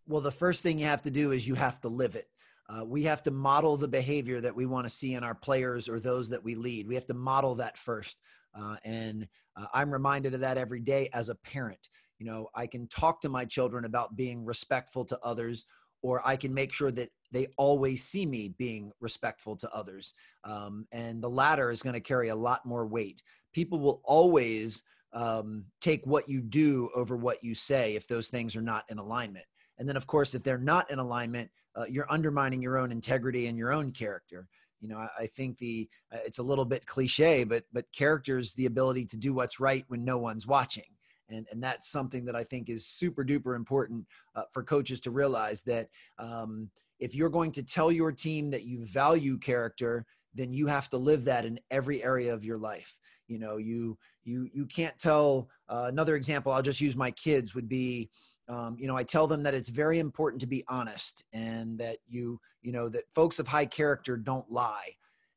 Well 0.07 0.21
the 0.21 0.31
first 0.31 0.63
thing 0.63 0.79
you 0.79 0.87
have 0.87 1.03
to 1.03 1.11
do 1.11 1.33
is 1.33 1.47
you 1.47 1.55
have 1.55 1.81
to 1.81 1.89
live 1.89 2.15
it 2.15 2.27
uh, 2.73 2.85
we 2.85 3.03
have 3.03 3.23
to 3.25 3.31
model 3.31 3.77
the 3.77 3.89
behavior 3.89 4.41
that 4.41 4.55
we 4.55 4.67
want 4.67 4.87
to 4.87 4.91
see 4.91 5.15
in 5.15 5.25
our 5.25 5.35
players 5.35 5.89
or 5.89 6.01
those 6.01 6.29
that 6.31 6.43
we 6.43 6.55
lead. 6.55 6.87
We 6.87 6.95
have 6.95 7.07
to 7.07 7.15
model 7.15 7.55
that 7.57 7.77
first. 7.77 8.19
Uh, 8.55 8.77
and 8.85 9.27
uh, 9.57 9.67
I'm 9.75 9.91
reminded 9.91 10.35
of 10.35 10.41
that 10.41 10.59
every 10.59 10.81
day 10.81 11.09
as 11.13 11.29
a 11.29 11.35
parent. 11.35 11.89
You 12.19 12.27
know, 12.27 12.49
I 12.55 12.67
can 12.67 12.87
talk 12.87 13.21
to 13.23 13.29
my 13.29 13.45
children 13.45 13.85
about 13.85 14.17
being 14.17 14.45
respectful 14.45 15.05
to 15.07 15.19
others, 15.23 15.65
or 16.03 16.27
I 16.27 16.37
can 16.37 16.55
make 16.55 16.73
sure 16.73 16.91
that 16.93 17.11
they 17.31 17.49
always 17.57 18.05
see 18.05 18.27
me 18.27 18.55
being 18.59 18.93
respectful 19.01 19.57
to 19.57 19.71
others. 19.73 20.15
Um, 20.45 20.87
and 20.93 21.23
the 21.23 21.31
latter 21.31 21.71
is 21.71 21.83
going 21.83 21.95
to 21.95 22.01
carry 22.01 22.29
a 22.29 22.37
lot 22.37 22.65
more 22.65 22.87
weight. 22.87 23.23
People 23.53 23.81
will 23.81 24.01
always 24.05 24.85
um, 25.13 25.65
take 25.81 26.07
what 26.07 26.29
you 26.29 26.41
do 26.41 26.91
over 26.95 27.17
what 27.17 27.43
you 27.43 27.55
say 27.55 27.97
if 27.97 28.07
those 28.07 28.29
things 28.29 28.57
are 28.57 28.63
not 28.63 28.85
in 28.89 28.99
alignment. 28.99 29.45
And 29.79 29.89
then, 29.89 29.97
of 29.97 30.07
course, 30.07 30.35
if 30.35 30.43
they're 30.43 30.59
not 30.59 30.91
in 30.91 30.99
alignment, 30.99 31.51
uh, 31.75 31.85
you're 31.89 32.11
undermining 32.11 32.63
your 32.63 32.79
own 32.79 32.93
integrity 32.93 33.47
and 33.47 33.57
your 33.57 33.73
own 33.73 33.93
character. 33.93 34.49
You 34.81 34.89
know 34.89 34.99
I, 34.99 35.09
I, 35.21 35.27
think 35.27 35.59
the 35.59 35.89
uh, 36.13 36.19
it's 36.25 36.39
a 36.39 36.43
little 36.43 36.65
bit 36.65 36.87
cliche 36.87 37.45
but 37.45 37.65
but 37.73 37.85
character 37.93 38.39
is 38.39 38.53
the 38.55 38.67
ability 38.67 39.05
to 39.07 39.17
do 39.17 39.33
what's 39.33 39.61
right 39.61 39.85
when 39.89 40.05
no 40.05 40.19
one's 40.19 40.47
watching. 40.47 40.91
And 41.29 41.47
and 41.53 41.63
that's 41.63 41.91
something 41.91 42.25
that 42.25 42.37
i 42.37 42.45
think 42.45 42.69
is 42.69 42.87
super 42.87 43.25
duper 43.25 43.55
important 43.55 44.05
uh, 44.35 44.43
for 44.53 44.63
coaches 44.63 45.01
to 45.03 45.11
realize 45.11 45.63
that 45.63 45.89
um, 46.19 46.71
if 46.99 47.15
you're 47.15 47.31
going 47.31 47.53
to 47.53 47.63
tell 47.63 47.93
your 47.93 48.13
team 48.13 48.51
that 48.51 48.65
you 48.65 48.85
value 48.87 49.39
character 49.39 50.05
then 50.35 50.53
you 50.53 50.67
have 50.67 50.89
to 50.91 50.97
live 50.97 51.25
that 51.25 51.45
in 51.45 51.61
every 51.71 52.03
area 52.03 52.33
of 52.33 52.45
your 52.45 52.59
life. 52.59 52.99
You 53.29 53.39
know 53.39 53.57
you 53.57 53.97
you 54.25 54.49
you 54.53 54.67
can't 54.67 54.99
tell 54.99 55.49
uh, 55.69 55.87
another 55.89 56.17
example 56.17 56.53
i'll 56.53 56.63
just 56.63 56.81
use 56.81 56.97
my 56.97 57.11
kids 57.13 57.55
would 57.55 57.69
be 57.69 58.09
um, 58.49 58.77
you 58.79 58.87
know 58.87 58.97
i 58.97 59.03
tell 59.03 59.27
them 59.27 59.43
that 59.43 59.55
it's 59.55 59.69
very 59.69 59.99
important 59.99 60.41
to 60.41 60.47
be 60.47 60.65
honest 60.69 61.25
and 61.33 61.79
that 61.79 61.99
you 62.09 62.41
you 62.63 62.73
know 62.73 62.89
that 62.89 63.05
folks 63.11 63.39
of 63.39 63.47
high 63.47 63.67
character 63.67 64.17
don't 64.17 64.51
lie. 64.51 64.91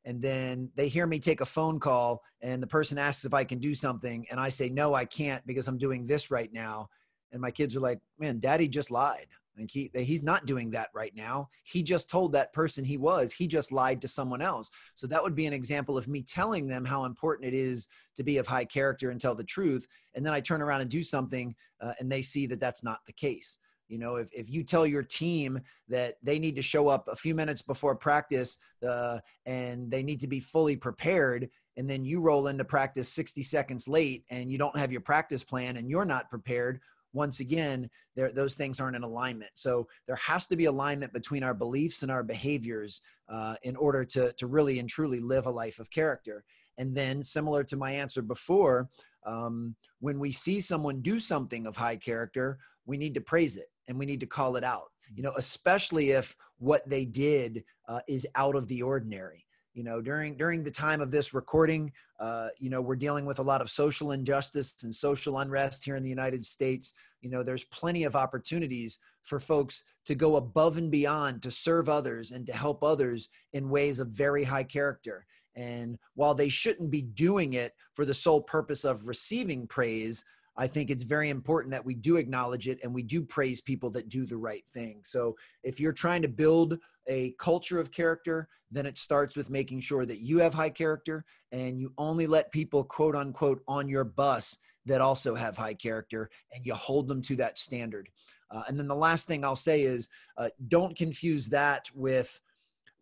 And 0.04 0.22
then 0.22 0.70
they 0.76 0.86
hear 0.86 1.04
me 1.04 1.18
take 1.18 1.40
a 1.40 1.46
phone 1.46 1.80
call 1.80 2.22
and 2.40 2.62
the 2.62 2.66
person 2.66 2.96
asks 2.96 3.24
if 3.24 3.34
i 3.34 3.44
can 3.44 3.58
do 3.58 3.74
something 3.74 4.24
and 4.30 4.38
i 4.38 4.48
say 4.48 4.68
no 4.68 4.94
i 4.94 5.04
can't 5.04 5.44
because 5.46 5.66
i'm 5.66 5.78
doing 5.78 6.06
this 6.06 6.30
right 6.30 6.52
now. 6.52 6.88
And 7.32 7.42
my 7.42 7.50
kids 7.50 7.76
are 7.76 7.80
like 7.80 7.98
man 8.18 8.38
daddy 8.38 8.68
just 8.68 8.90
lied 8.90 9.26
like 9.58 9.70
he 9.70 9.90
he's 9.94 10.22
not 10.22 10.46
doing 10.46 10.70
that 10.70 10.90
right 10.94 11.14
now. 11.14 11.48
He 11.62 11.82
just 11.82 12.10
told 12.10 12.32
that 12.32 12.52
person 12.52 12.84
he 12.84 12.96
was. 12.96 13.32
He 13.32 13.46
just 13.46 13.72
lied 13.72 14.00
to 14.02 14.08
someone 14.08 14.42
else. 14.42 14.70
So 14.94 15.06
that 15.06 15.22
would 15.22 15.34
be 15.34 15.46
an 15.46 15.52
example 15.52 15.96
of 15.96 16.08
me 16.08 16.22
telling 16.22 16.66
them 16.66 16.84
how 16.84 17.04
important 17.04 17.48
it 17.48 17.56
is 17.56 17.88
to 18.16 18.22
be 18.22 18.38
of 18.38 18.46
high 18.46 18.64
character 18.64 19.10
and 19.10 19.20
tell 19.20 19.34
the 19.34 19.44
truth. 19.44 19.86
And 20.14 20.24
then 20.24 20.32
I 20.32 20.40
turn 20.40 20.62
around 20.62 20.82
and 20.82 20.90
do 20.90 21.02
something, 21.02 21.54
uh, 21.80 21.92
and 21.98 22.10
they 22.10 22.22
see 22.22 22.46
that 22.46 22.60
that's 22.60 22.84
not 22.84 23.00
the 23.06 23.12
case. 23.12 23.58
You 23.88 23.98
know, 23.98 24.16
if, 24.16 24.28
if 24.32 24.50
you 24.50 24.64
tell 24.64 24.86
your 24.86 25.02
team 25.02 25.60
that 25.88 26.16
they 26.22 26.38
need 26.38 26.56
to 26.56 26.62
show 26.62 26.88
up 26.88 27.08
a 27.08 27.16
few 27.16 27.34
minutes 27.34 27.62
before 27.62 27.94
practice 27.94 28.58
uh, 28.86 29.20
and 29.44 29.90
they 29.90 30.02
need 30.02 30.20
to 30.20 30.26
be 30.26 30.40
fully 30.40 30.76
prepared, 30.76 31.48
and 31.76 31.88
then 31.88 32.04
you 32.04 32.20
roll 32.20 32.48
into 32.48 32.64
practice 32.64 33.08
60 33.10 33.42
seconds 33.42 33.86
late 33.86 34.24
and 34.30 34.50
you 34.50 34.58
don't 34.58 34.76
have 34.76 34.90
your 34.90 35.02
practice 35.02 35.44
plan 35.44 35.76
and 35.76 35.90
you're 35.90 36.06
not 36.06 36.30
prepared, 36.30 36.80
once 37.16 37.40
again, 37.40 37.90
those 38.14 38.56
things 38.56 38.78
aren't 38.78 38.96
in 38.96 39.02
alignment. 39.02 39.50
So 39.54 39.88
there 40.06 40.16
has 40.16 40.46
to 40.48 40.56
be 40.56 40.66
alignment 40.66 41.12
between 41.12 41.42
our 41.42 41.54
beliefs 41.54 42.02
and 42.02 42.12
our 42.12 42.22
behaviors 42.22 43.00
uh, 43.28 43.56
in 43.62 43.74
order 43.74 44.04
to, 44.04 44.32
to 44.34 44.46
really 44.46 44.78
and 44.78 44.88
truly 44.88 45.20
live 45.20 45.46
a 45.46 45.50
life 45.50 45.78
of 45.80 45.90
character. 45.90 46.44
And 46.78 46.94
then, 46.94 47.22
similar 47.22 47.64
to 47.64 47.76
my 47.76 47.90
answer 47.90 48.22
before, 48.22 48.88
um, 49.24 49.74
when 50.00 50.18
we 50.18 50.30
see 50.30 50.60
someone 50.60 51.00
do 51.00 51.18
something 51.18 51.66
of 51.66 51.76
high 51.76 51.96
character, 51.96 52.58
we 52.84 52.96
need 52.96 53.14
to 53.14 53.20
praise 53.20 53.56
it 53.56 53.66
and 53.88 53.98
we 53.98 54.06
need 54.06 54.20
to 54.20 54.26
call 54.26 54.56
it 54.56 54.64
out 54.64 54.90
you 55.14 55.22
know 55.22 55.32
especially 55.36 56.10
if 56.10 56.36
what 56.58 56.88
they 56.88 57.04
did 57.04 57.64
uh, 57.88 58.00
is 58.08 58.26
out 58.34 58.56
of 58.56 58.66
the 58.68 58.82
ordinary 58.82 59.45
you 59.76 59.84
know 59.84 60.00
during 60.00 60.36
during 60.36 60.64
the 60.64 60.70
time 60.70 61.00
of 61.00 61.10
this 61.10 61.34
recording 61.34 61.92
uh, 62.18 62.48
you 62.58 62.70
know 62.70 62.80
we're 62.80 62.96
dealing 62.96 63.26
with 63.26 63.38
a 63.38 63.42
lot 63.42 63.60
of 63.60 63.70
social 63.70 64.12
injustice 64.12 64.82
and 64.82 64.92
social 64.92 65.38
unrest 65.38 65.84
here 65.84 65.96
in 65.96 66.02
the 66.02 66.08
united 66.08 66.44
states 66.44 66.94
you 67.20 67.30
know 67.30 67.42
there's 67.42 67.64
plenty 67.64 68.02
of 68.04 68.16
opportunities 68.16 68.98
for 69.22 69.38
folks 69.38 69.84
to 70.06 70.14
go 70.14 70.36
above 70.36 70.78
and 70.78 70.90
beyond 70.90 71.42
to 71.42 71.50
serve 71.50 71.88
others 71.88 72.32
and 72.32 72.46
to 72.46 72.54
help 72.54 72.82
others 72.82 73.28
in 73.52 73.68
ways 73.68 74.00
of 74.00 74.08
very 74.08 74.42
high 74.42 74.64
character 74.64 75.26
and 75.54 75.98
while 76.14 76.34
they 76.34 76.48
shouldn't 76.48 76.90
be 76.90 77.02
doing 77.02 77.52
it 77.52 77.74
for 77.92 78.06
the 78.06 78.14
sole 78.14 78.40
purpose 78.40 78.84
of 78.84 79.06
receiving 79.06 79.66
praise 79.66 80.24
I 80.58 80.66
think 80.66 80.88
it's 80.88 81.02
very 81.02 81.28
important 81.28 81.72
that 81.72 81.84
we 81.84 81.94
do 81.94 82.16
acknowledge 82.16 82.66
it 82.66 82.78
and 82.82 82.94
we 82.94 83.02
do 83.02 83.22
praise 83.22 83.60
people 83.60 83.90
that 83.90 84.08
do 84.08 84.24
the 84.24 84.38
right 84.38 84.66
thing. 84.66 85.00
So 85.04 85.36
if 85.62 85.78
you're 85.78 85.92
trying 85.92 86.22
to 86.22 86.28
build 86.28 86.78
a 87.08 87.32
culture 87.38 87.78
of 87.78 87.92
character, 87.92 88.48
then 88.70 88.86
it 88.86 88.98
starts 88.98 89.36
with 89.36 89.50
making 89.50 89.80
sure 89.80 90.04
that 90.04 90.20
you 90.20 90.38
have 90.38 90.54
high 90.54 90.70
character 90.70 91.24
and 91.52 91.78
you 91.78 91.92
only 91.98 92.26
let 92.26 92.52
people, 92.52 92.84
quote 92.84 93.14
unquote, 93.14 93.62
on 93.68 93.88
your 93.88 94.04
bus 94.04 94.58
that 94.86 95.00
also 95.00 95.34
have 95.34 95.56
high 95.56 95.74
character 95.74 96.30
and 96.52 96.64
you 96.64 96.74
hold 96.74 97.08
them 97.08 97.22
to 97.22 97.36
that 97.36 97.58
standard. 97.58 98.08
Uh, 98.50 98.62
and 98.68 98.78
then 98.78 98.88
the 98.88 98.94
last 98.94 99.26
thing 99.26 99.44
I'll 99.44 99.56
say 99.56 99.82
is 99.82 100.08
uh, 100.36 100.48
don't 100.68 100.96
confuse 100.96 101.48
that 101.48 101.86
with 101.94 102.40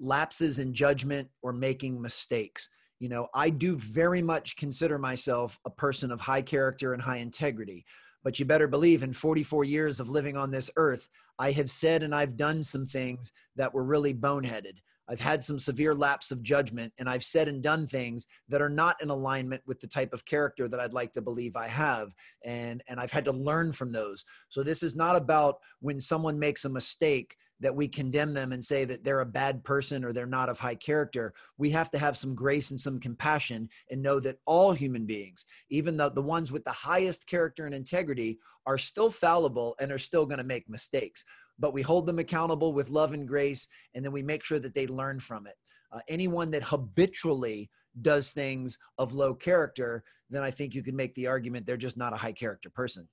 lapses 0.00 0.58
in 0.58 0.74
judgment 0.74 1.28
or 1.42 1.52
making 1.52 2.00
mistakes 2.00 2.68
you 2.98 3.08
know 3.08 3.28
i 3.34 3.48
do 3.48 3.76
very 3.76 4.22
much 4.22 4.56
consider 4.56 4.98
myself 4.98 5.58
a 5.64 5.70
person 5.70 6.10
of 6.10 6.20
high 6.20 6.42
character 6.42 6.94
and 6.94 7.02
high 7.02 7.18
integrity 7.18 7.84
but 8.22 8.38
you 8.38 8.44
better 8.44 8.66
believe 8.66 9.02
in 9.02 9.12
44 9.12 9.64
years 9.64 10.00
of 10.00 10.08
living 10.08 10.36
on 10.36 10.50
this 10.50 10.70
earth 10.76 11.08
i 11.38 11.50
have 11.50 11.70
said 11.70 12.02
and 12.02 12.14
i've 12.14 12.36
done 12.36 12.62
some 12.62 12.86
things 12.86 13.32
that 13.56 13.72
were 13.72 13.84
really 13.84 14.14
boneheaded. 14.14 14.78
I've 15.06 15.20
had 15.20 15.44
some 15.44 15.58
severe 15.58 15.94
lapse 15.94 16.30
of 16.30 16.42
judgment 16.42 16.92
and 16.98 17.08
i've 17.08 17.24
said 17.24 17.48
and 17.48 17.62
done 17.62 17.86
things 17.86 18.26
that 18.48 18.62
are 18.62 18.70
not 18.70 18.96
in 19.02 19.10
alignment 19.10 19.62
with 19.66 19.78
the 19.80 19.86
type 19.86 20.14
of 20.14 20.24
character 20.24 20.66
that 20.66 20.80
i'd 20.80 20.94
like 20.94 21.12
to 21.12 21.20
believe 21.20 21.56
i 21.56 21.68
have 21.68 22.14
and 22.44 22.82
and 22.88 22.98
i've 22.98 23.12
had 23.12 23.26
to 23.26 23.32
learn 23.32 23.70
from 23.70 23.92
those. 23.92 24.24
So 24.48 24.62
this 24.62 24.82
is 24.82 24.96
not 24.96 25.16
about 25.16 25.56
when 25.80 26.00
someone 26.00 26.38
makes 26.38 26.64
a 26.64 26.70
mistake 26.70 27.36
that 27.60 27.74
we 27.74 27.88
condemn 27.88 28.34
them 28.34 28.52
and 28.52 28.64
say 28.64 28.84
that 28.84 29.04
they're 29.04 29.20
a 29.20 29.26
bad 29.26 29.64
person 29.64 30.04
or 30.04 30.12
they're 30.12 30.26
not 30.26 30.48
of 30.48 30.58
high 30.58 30.74
character. 30.74 31.32
We 31.56 31.70
have 31.70 31.90
to 31.92 31.98
have 31.98 32.16
some 32.16 32.34
grace 32.34 32.70
and 32.70 32.80
some 32.80 33.00
compassion 33.00 33.68
and 33.90 34.02
know 34.02 34.20
that 34.20 34.38
all 34.44 34.72
human 34.72 35.06
beings, 35.06 35.46
even 35.70 35.96
the, 35.96 36.10
the 36.10 36.22
ones 36.22 36.50
with 36.50 36.64
the 36.64 36.72
highest 36.72 37.26
character 37.26 37.66
and 37.66 37.74
integrity, 37.74 38.38
are 38.66 38.78
still 38.78 39.10
fallible 39.10 39.76
and 39.80 39.92
are 39.92 39.98
still 39.98 40.26
going 40.26 40.38
to 40.38 40.44
make 40.44 40.68
mistakes. 40.68 41.24
But 41.58 41.72
we 41.72 41.82
hold 41.82 42.06
them 42.06 42.18
accountable 42.18 42.72
with 42.72 42.90
love 42.90 43.12
and 43.12 43.28
grace, 43.28 43.68
and 43.94 44.04
then 44.04 44.12
we 44.12 44.22
make 44.22 44.42
sure 44.42 44.58
that 44.58 44.74
they 44.74 44.86
learn 44.86 45.20
from 45.20 45.46
it. 45.46 45.54
Uh, 45.92 46.00
anyone 46.08 46.50
that 46.50 46.64
habitually 46.64 47.70
does 48.02 48.32
things 48.32 48.76
of 48.98 49.14
low 49.14 49.34
character, 49.34 50.02
then 50.30 50.42
I 50.42 50.50
think 50.50 50.74
you 50.74 50.82
can 50.82 50.96
make 50.96 51.14
the 51.14 51.28
argument 51.28 51.66
they're 51.66 51.76
just 51.76 51.96
not 51.96 52.12
a 52.12 52.16
high 52.16 52.32
character 52.32 52.70
person. 52.70 53.08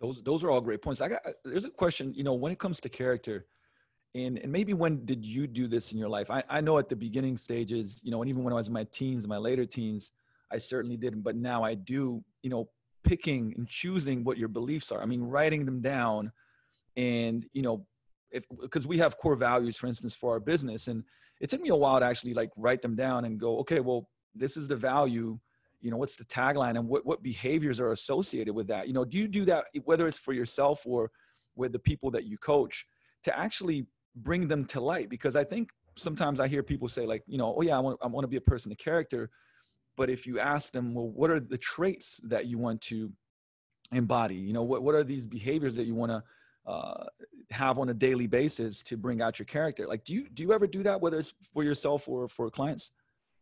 Those 0.00 0.22
those 0.22 0.44
are 0.44 0.50
all 0.50 0.60
great 0.60 0.82
points. 0.82 1.00
I 1.00 1.08
got 1.08 1.26
uh, 1.26 1.32
there's 1.44 1.64
a 1.64 1.70
question, 1.70 2.14
you 2.14 2.24
know, 2.24 2.34
when 2.34 2.52
it 2.52 2.58
comes 2.58 2.80
to 2.80 2.88
character, 2.88 3.46
and 4.14 4.38
and 4.38 4.52
maybe 4.52 4.72
when 4.74 5.04
did 5.04 5.24
you 5.24 5.46
do 5.46 5.66
this 5.66 5.92
in 5.92 5.98
your 5.98 6.08
life 6.08 6.30
i, 6.30 6.42
I 6.48 6.60
know 6.60 6.78
at 6.78 6.88
the 6.88 6.96
beginning 6.96 7.36
stages 7.36 8.00
you 8.02 8.10
know 8.10 8.22
and 8.22 8.28
even 8.28 8.42
when 8.42 8.52
i 8.52 8.56
was 8.56 8.68
in 8.68 8.72
my 8.72 8.84
teens 8.84 9.26
my 9.26 9.36
later 9.36 9.66
teens 9.66 10.10
i 10.50 10.58
certainly 10.58 10.96
didn't 10.96 11.22
but 11.22 11.36
now 11.36 11.62
i 11.62 11.74
do 11.74 12.22
you 12.42 12.50
know 12.50 12.68
picking 13.04 13.54
and 13.56 13.68
choosing 13.68 14.24
what 14.24 14.38
your 14.38 14.48
beliefs 14.48 14.90
are 14.90 15.02
i 15.02 15.06
mean 15.06 15.22
writing 15.22 15.64
them 15.64 15.80
down 15.80 16.32
and 16.96 17.46
you 17.52 17.62
know 17.62 17.86
if 18.30 18.44
because 18.60 18.86
we 18.86 18.98
have 18.98 19.18
core 19.18 19.36
values 19.36 19.76
for 19.76 19.86
instance 19.86 20.14
for 20.14 20.32
our 20.32 20.40
business 20.40 20.88
and 20.88 21.04
it 21.40 21.48
took 21.48 21.60
me 21.60 21.68
a 21.68 21.76
while 21.76 22.00
to 22.00 22.06
actually 22.06 22.34
like 22.34 22.50
write 22.56 22.82
them 22.82 22.96
down 22.96 23.24
and 23.24 23.38
go 23.38 23.58
okay 23.58 23.80
well 23.80 24.08
this 24.34 24.56
is 24.56 24.68
the 24.68 24.76
value 24.76 25.38
you 25.80 25.90
know 25.90 25.96
what's 25.96 26.16
the 26.16 26.24
tagline 26.24 26.76
and 26.76 26.88
what, 26.88 27.06
what 27.06 27.22
behaviors 27.22 27.80
are 27.80 27.92
associated 27.92 28.54
with 28.54 28.66
that 28.66 28.88
you 28.88 28.94
know 28.94 29.04
do 29.04 29.16
you 29.16 29.28
do 29.28 29.44
that 29.44 29.66
whether 29.84 30.08
it's 30.08 30.18
for 30.18 30.32
yourself 30.32 30.82
or 30.84 31.10
with 31.56 31.72
the 31.72 31.78
people 31.78 32.10
that 32.10 32.24
you 32.24 32.38
coach 32.38 32.86
to 33.24 33.36
actually 33.38 33.86
bring 34.16 34.48
them 34.48 34.64
to 34.64 34.80
light 34.80 35.08
because 35.08 35.36
I 35.36 35.44
think 35.44 35.70
sometimes 35.96 36.40
I 36.40 36.48
hear 36.48 36.62
people 36.62 36.88
say 36.88 37.06
like, 37.06 37.22
you 37.26 37.38
know, 37.38 37.54
oh 37.56 37.62
yeah, 37.62 37.76
I 37.76 37.80
want 37.80 37.98
I 38.02 38.06
want 38.06 38.24
to 38.24 38.28
be 38.28 38.36
a 38.36 38.40
person 38.40 38.72
of 38.72 38.78
character, 38.78 39.30
but 39.96 40.08
if 40.08 40.26
you 40.26 40.38
ask 40.38 40.72
them, 40.72 40.94
well, 40.94 41.08
what 41.08 41.30
are 41.30 41.40
the 41.40 41.58
traits 41.58 42.20
that 42.24 42.46
you 42.46 42.58
want 42.58 42.80
to 42.82 43.12
embody? 43.92 44.36
You 44.36 44.52
know, 44.52 44.62
what 44.62 44.82
what 44.82 44.94
are 44.94 45.04
these 45.04 45.26
behaviors 45.26 45.74
that 45.76 45.84
you 45.84 45.94
want 45.94 46.12
to 46.12 46.22
uh, 46.70 47.04
have 47.50 47.78
on 47.78 47.88
a 47.88 47.94
daily 47.94 48.26
basis 48.26 48.82
to 48.84 48.96
bring 48.96 49.20
out 49.20 49.38
your 49.38 49.46
character? 49.46 49.86
Like, 49.86 50.04
do 50.04 50.14
you 50.14 50.28
do 50.30 50.42
you 50.42 50.52
ever 50.52 50.66
do 50.66 50.82
that, 50.84 51.00
whether 51.00 51.18
it's 51.18 51.34
for 51.52 51.64
yourself 51.64 52.08
or 52.08 52.28
for 52.28 52.50
clients? 52.50 52.90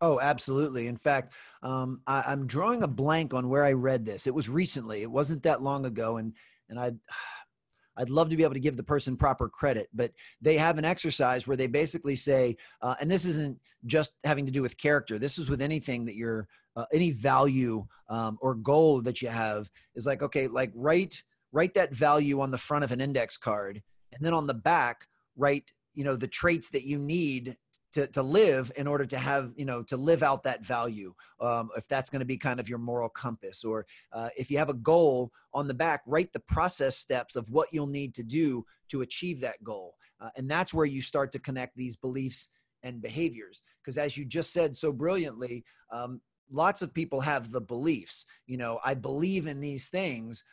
Oh, 0.01 0.21
absolutely. 0.21 0.89
In 0.89 0.97
fact, 0.97 1.33
um, 1.63 2.01
I, 2.07 2.33
am 2.33 2.47
drawing 2.47 2.83
a 2.83 2.89
blank 2.89 3.33
on 3.33 3.49
where 3.49 3.65
I 3.65 3.73
read 3.73 4.05
this. 4.05 4.27
It 4.27 4.35
was 4.35 4.49
recently. 4.49 5.03
It 5.03 5.11
wasn't 5.11 5.43
that 5.45 5.63
long 5.63 5.87
ago, 5.87 6.19
and 6.19 6.35
and 6.69 6.79
I 6.79 6.93
I'd 7.99 8.11
love 8.11 8.29
to 8.29 8.37
be 8.37 8.43
able 8.43 8.53
to 8.53 8.61
give 8.61 8.77
the 8.77 8.83
person 8.83 9.17
proper 9.17 9.49
credit, 9.49 9.89
but 9.95 10.13
they 10.43 10.59
have 10.59 10.77
an 10.77 10.85
exercise 10.85 11.47
where 11.47 11.57
they 11.57 11.67
basically 11.67 12.15
say, 12.15 12.55
uh, 12.83 12.95
and 13.01 13.11
this 13.11 13.25
isn't 13.25 13.59
just 13.87 14.13
having 14.23 14.45
to 14.45 14.53
do 14.53 14.61
with 14.61 14.77
character. 14.77 15.19
This 15.19 15.39
is 15.39 15.49
with 15.49 15.63
anything 15.63 16.05
that 16.05 16.15
you're, 16.15 16.47
uh, 16.77 16.85
any 16.93 17.11
value 17.11 17.87
um, 18.11 18.37
or 18.43 18.55
goal 18.55 19.01
that 19.01 19.23
you 19.23 19.29
have 19.29 19.71
is 19.95 20.05
like, 20.05 20.23
okay, 20.23 20.47
like 20.47 20.73
write 20.75 21.23
write 21.53 21.73
that 21.73 21.95
value 21.95 22.43
on 22.43 22.51
the 22.51 22.59
front 22.59 22.85
of 22.85 22.93
an 22.93 23.01
index 23.01 23.39
card, 23.39 23.83
and 24.13 24.23
then 24.23 24.35
on 24.35 24.47
the 24.47 24.55
back 24.55 25.07
write 25.37 25.65
you 25.95 26.05
know 26.05 26.17
the 26.17 26.29
traits 26.29 26.71
that 26.71 26.85
you 26.85 26.99
need 26.99 27.57
to, 27.93 28.07
to 28.09 28.23
live 28.23 28.71
in 28.77 28.87
order 28.87 29.07
to 29.07 29.19
have 29.19 29.53
you 29.57 29.65
know 29.65 29.83
to 29.83 29.97
live 29.97 30.23
out 30.23 30.43
that 30.43 30.65
value 30.65 31.15
um, 31.41 31.71
if 31.77 31.89
that's 31.89 32.11
going 32.11 32.21
to 32.21 32.27
be 32.27 32.37
kind 32.37 32.61
of 32.61 32.69
your 32.69 32.79
moral 32.79 33.09
compass 33.09 33.65
or 33.65 33.87
uh, 34.13 34.29
if 34.37 34.51
you 34.51 34.59
have 34.59 34.69
a 34.69 34.75
goal 34.75 35.31
on 35.55 35.67
the 35.69 35.75
back 35.75 36.03
write 36.07 36.33
the 36.33 36.41
process 36.41 36.97
steps 36.97 37.37
of 37.37 37.49
what 37.51 37.69
you'll 37.73 37.87
need 37.87 38.15
to 38.15 38.23
do 38.23 38.65
to 38.89 39.03
achieve 39.03 39.41
that 39.41 39.63
goal 39.65 39.95
uh, 40.21 40.31
and 40.37 40.51
that's 40.51 40.75
where 40.75 40.87
you 40.87 41.01
start 41.01 41.33
to 41.33 41.39
connect 41.39 41.77
these 41.77 41.97
beliefs 41.97 42.51
and 42.83 43.03
behaviors 43.03 43.63
because 43.83 43.99
as 43.99 44.17
you 44.17 44.25
just 44.25 44.53
said 44.53 44.77
so 44.77 44.93
brilliantly 44.93 45.65
um, 45.93 46.21
lots 46.51 46.83
of 46.83 46.95
people 46.95 47.21
have 47.21 47.51
the 47.51 47.61
beliefs 47.61 48.27
you 48.47 48.57
know 48.57 48.79
i 48.85 48.95
believe 48.95 49.47
in 49.47 49.61
these 49.61 49.89
things 49.89 50.45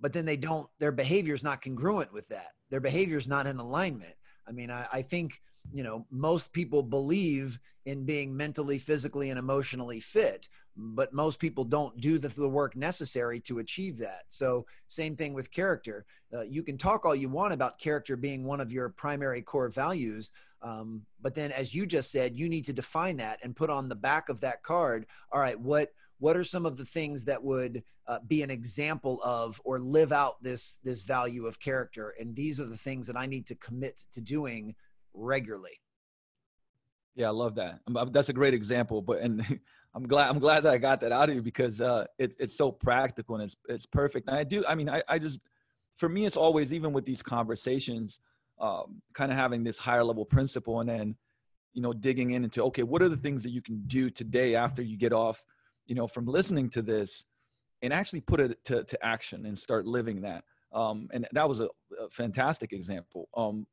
but 0.00 0.12
then 0.12 0.24
they 0.24 0.36
don't 0.36 0.68
their 0.80 0.92
behavior 0.92 1.34
is 1.34 1.44
not 1.44 1.62
congruent 1.62 2.12
with 2.12 2.26
that 2.28 2.48
their 2.74 2.80
behavior 2.80 3.16
is 3.16 3.28
not 3.28 3.46
in 3.46 3.58
alignment. 3.58 4.14
I 4.48 4.50
mean 4.52 4.70
I, 4.70 4.86
I 4.92 5.02
think 5.02 5.40
you 5.72 5.82
know 5.82 6.06
most 6.10 6.52
people 6.52 6.82
believe 6.82 7.58
in 7.86 8.04
being 8.04 8.36
mentally 8.36 8.78
physically 8.78 9.30
and 9.30 9.38
emotionally 9.38 10.00
fit 10.00 10.48
but 10.76 11.12
most 11.12 11.38
people 11.38 11.64
don't 11.64 12.00
do 12.00 12.18
the, 12.18 12.28
the 12.28 12.48
work 12.48 12.74
necessary 12.74 13.38
to 13.38 13.60
achieve 13.60 13.96
that. 13.98 14.24
So 14.28 14.66
same 14.88 15.14
thing 15.14 15.32
with 15.32 15.52
character. 15.52 16.04
Uh, 16.36 16.42
you 16.42 16.64
can 16.64 16.76
talk 16.76 17.06
all 17.06 17.14
you 17.14 17.28
want 17.28 17.52
about 17.52 17.78
character 17.78 18.16
being 18.16 18.42
one 18.42 18.60
of 18.60 18.72
your 18.72 18.88
primary 18.88 19.40
core 19.40 19.68
values 19.68 20.32
um, 20.62 21.02
but 21.20 21.34
then 21.34 21.52
as 21.52 21.74
you 21.74 21.86
just 21.86 22.10
said 22.10 22.36
you 22.36 22.48
need 22.48 22.64
to 22.64 22.72
define 22.72 23.18
that 23.18 23.38
and 23.42 23.54
put 23.54 23.70
on 23.70 23.88
the 23.88 23.94
back 23.94 24.28
of 24.28 24.40
that 24.40 24.62
card 24.62 25.06
all 25.30 25.40
right 25.40 25.60
what 25.60 25.90
what 26.18 26.36
are 26.36 26.44
some 26.44 26.64
of 26.64 26.76
the 26.76 26.84
things 26.84 27.24
that 27.26 27.42
would 27.42 27.82
uh, 28.06 28.18
be 28.26 28.42
an 28.42 28.50
example 28.50 29.20
of 29.22 29.60
or 29.64 29.78
live 29.78 30.12
out 30.12 30.42
this 30.42 30.78
this 30.84 31.02
value 31.02 31.46
of 31.46 31.60
character? 31.60 32.14
And 32.18 32.34
these 32.34 32.60
are 32.60 32.66
the 32.66 32.76
things 32.76 33.06
that 33.06 33.16
i 33.16 33.26
need 33.26 33.46
to 33.46 33.54
commit 33.56 34.00
to 34.12 34.20
doing 34.20 34.74
regularly. 35.14 35.80
Yeah, 37.14 37.28
I 37.28 37.30
love 37.30 37.54
that. 37.54 37.80
That's 38.12 38.28
a 38.28 38.32
great 38.32 38.54
example. 38.54 39.00
But 39.00 39.20
and 39.20 39.60
I'm 39.94 40.06
glad 40.06 40.28
I'm 40.28 40.38
glad 40.38 40.64
that 40.64 40.72
I 40.72 40.78
got 40.78 41.00
that 41.00 41.12
out 41.12 41.28
of 41.28 41.34
you 41.34 41.42
because 41.42 41.80
uh, 41.80 42.06
it, 42.18 42.34
it's 42.38 42.56
so 42.56 42.72
practical 42.72 43.36
and 43.36 43.44
it's 43.44 43.56
it's 43.68 43.86
perfect. 43.86 44.28
And 44.28 44.36
I 44.36 44.44
do. 44.44 44.64
I 44.66 44.74
mean, 44.74 44.88
I, 44.88 45.02
I 45.08 45.18
just 45.18 45.40
for 45.96 46.08
me, 46.08 46.26
it's 46.26 46.36
always 46.36 46.72
even 46.72 46.92
with 46.92 47.04
these 47.04 47.22
conversations, 47.22 48.20
um, 48.60 49.00
kind 49.14 49.30
of 49.30 49.38
having 49.38 49.62
this 49.62 49.78
higher 49.78 50.04
level 50.04 50.24
principle, 50.24 50.80
and 50.80 50.88
then 50.88 51.16
you 51.72 51.82
know 51.82 51.92
digging 51.92 52.32
in 52.32 52.44
into 52.44 52.62
okay, 52.64 52.82
what 52.82 53.02
are 53.02 53.08
the 53.08 53.16
things 53.16 53.42
that 53.44 53.50
you 53.50 53.62
can 53.62 53.82
do 53.86 54.10
today 54.10 54.56
after 54.56 54.82
you 54.82 54.96
get 54.96 55.12
off, 55.12 55.42
you 55.86 55.94
know, 55.94 56.08
from 56.08 56.26
listening 56.26 56.68
to 56.70 56.82
this, 56.82 57.24
and 57.82 57.92
actually 57.92 58.20
put 58.20 58.40
it 58.40 58.64
to 58.64 58.82
to 58.82 59.06
action 59.06 59.46
and 59.46 59.56
start 59.56 59.86
living 59.86 60.22
that. 60.22 60.44
Um, 60.72 61.08
and 61.12 61.28
that 61.30 61.48
was 61.48 61.60
a, 61.60 61.66
a 62.00 62.10
fantastic 62.10 62.72
example. 62.72 63.28
Um, 63.36 63.64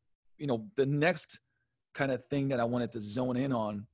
you 0.41 0.47
know, 0.47 0.65
the 0.75 0.87
next 0.87 1.39
kind 1.93 2.11
of 2.11 2.25
thing 2.25 2.47
that 2.47 2.59
I 2.59 2.63
wanted 2.63 2.91
to 2.93 3.01
zone 3.01 3.37
in 3.37 3.53
on 3.53 3.85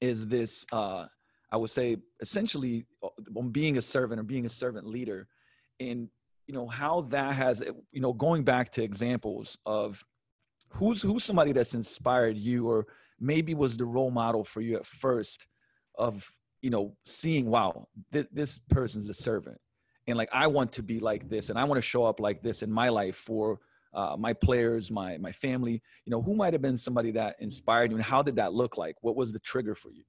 is 0.00 0.26
this, 0.26 0.64
uh, 0.72 1.04
I 1.52 1.56
would 1.58 1.68
say 1.68 1.98
essentially 2.20 2.86
uh, 3.02 3.08
on 3.36 3.50
being 3.50 3.76
a 3.76 3.82
servant 3.82 4.18
or 4.18 4.24
being 4.24 4.46
a 4.46 4.48
servant 4.48 4.86
leader 4.86 5.28
and, 5.78 6.08
you 6.46 6.54
know, 6.54 6.66
how 6.66 7.02
that 7.10 7.34
has, 7.34 7.62
you 7.92 8.00
know, 8.00 8.14
going 8.14 8.44
back 8.44 8.72
to 8.72 8.82
examples 8.82 9.58
of 9.66 10.02
who's, 10.70 11.02
who's 11.02 11.22
somebody 11.22 11.52
that's 11.52 11.74
inspired 11.74 12.38
you 12.38 12.66
or 12.66 12.86
maybe 13.20 13.52
was 13.52 13.76
the 13.76 13.84
role 13.84 14.10
model 14.10 14.44
for 14.44 14.62
you 14.62 14.74
at 14.76 14.86
first 14.86 15.48
of, 15.98 16.32
you 16.62 16.70
know, 16.70 16.96
seeing, 17.04 17.50
wow, 17.50 17.88
th- 18.10 18.28
this 18.32 18.58
person's 18.70 19.08
a 19.10 19.14
servant 19.14 19.60
and 20.06 20.16
like 20.16 20.30
i 20.32 20.46
want 20.46 20.72
to 20.72 20.82
be 20.82 21.00
like 21.00 21.28
this 21.28 21.50
and 21.50 21.58
i 21.58 21.64
want 21.64 21.76
to 21.76 21.82
show 21.82 22.06
up 22.06 22.18
like 22.18 22.42
this 22.42 22.62
in 22.62 22.72
my 22.72 22.88
life 22.88 23.14
for 23.14 23.60
uh, 23.98 24.16
my 24.16 24.32
players 24.32 24.90
my 24.90 25.18
my 25.18 25.32
family 25.32 25.82
you 26.04 26.10
know 26.10 26.22
who 26.22 26.34
might 26.34 26.52
have 26.52 26.62
been 26.62 26.78
somebody 26.78 27.10
that 27.10 27.34
inspired 27.40 27.90
you 27.90 27.96
and 27.96 28.04
how 28.04 28.22
did 28.22 28.36
that 28.36 28.52
look 28.52 28.76
like 28.76 28.94
what 29.00 29.16
was 29.16 29.32
the 29.32 29.40
trigger 29.40 29.74
for 29.74 29.90
you 29.90 30.04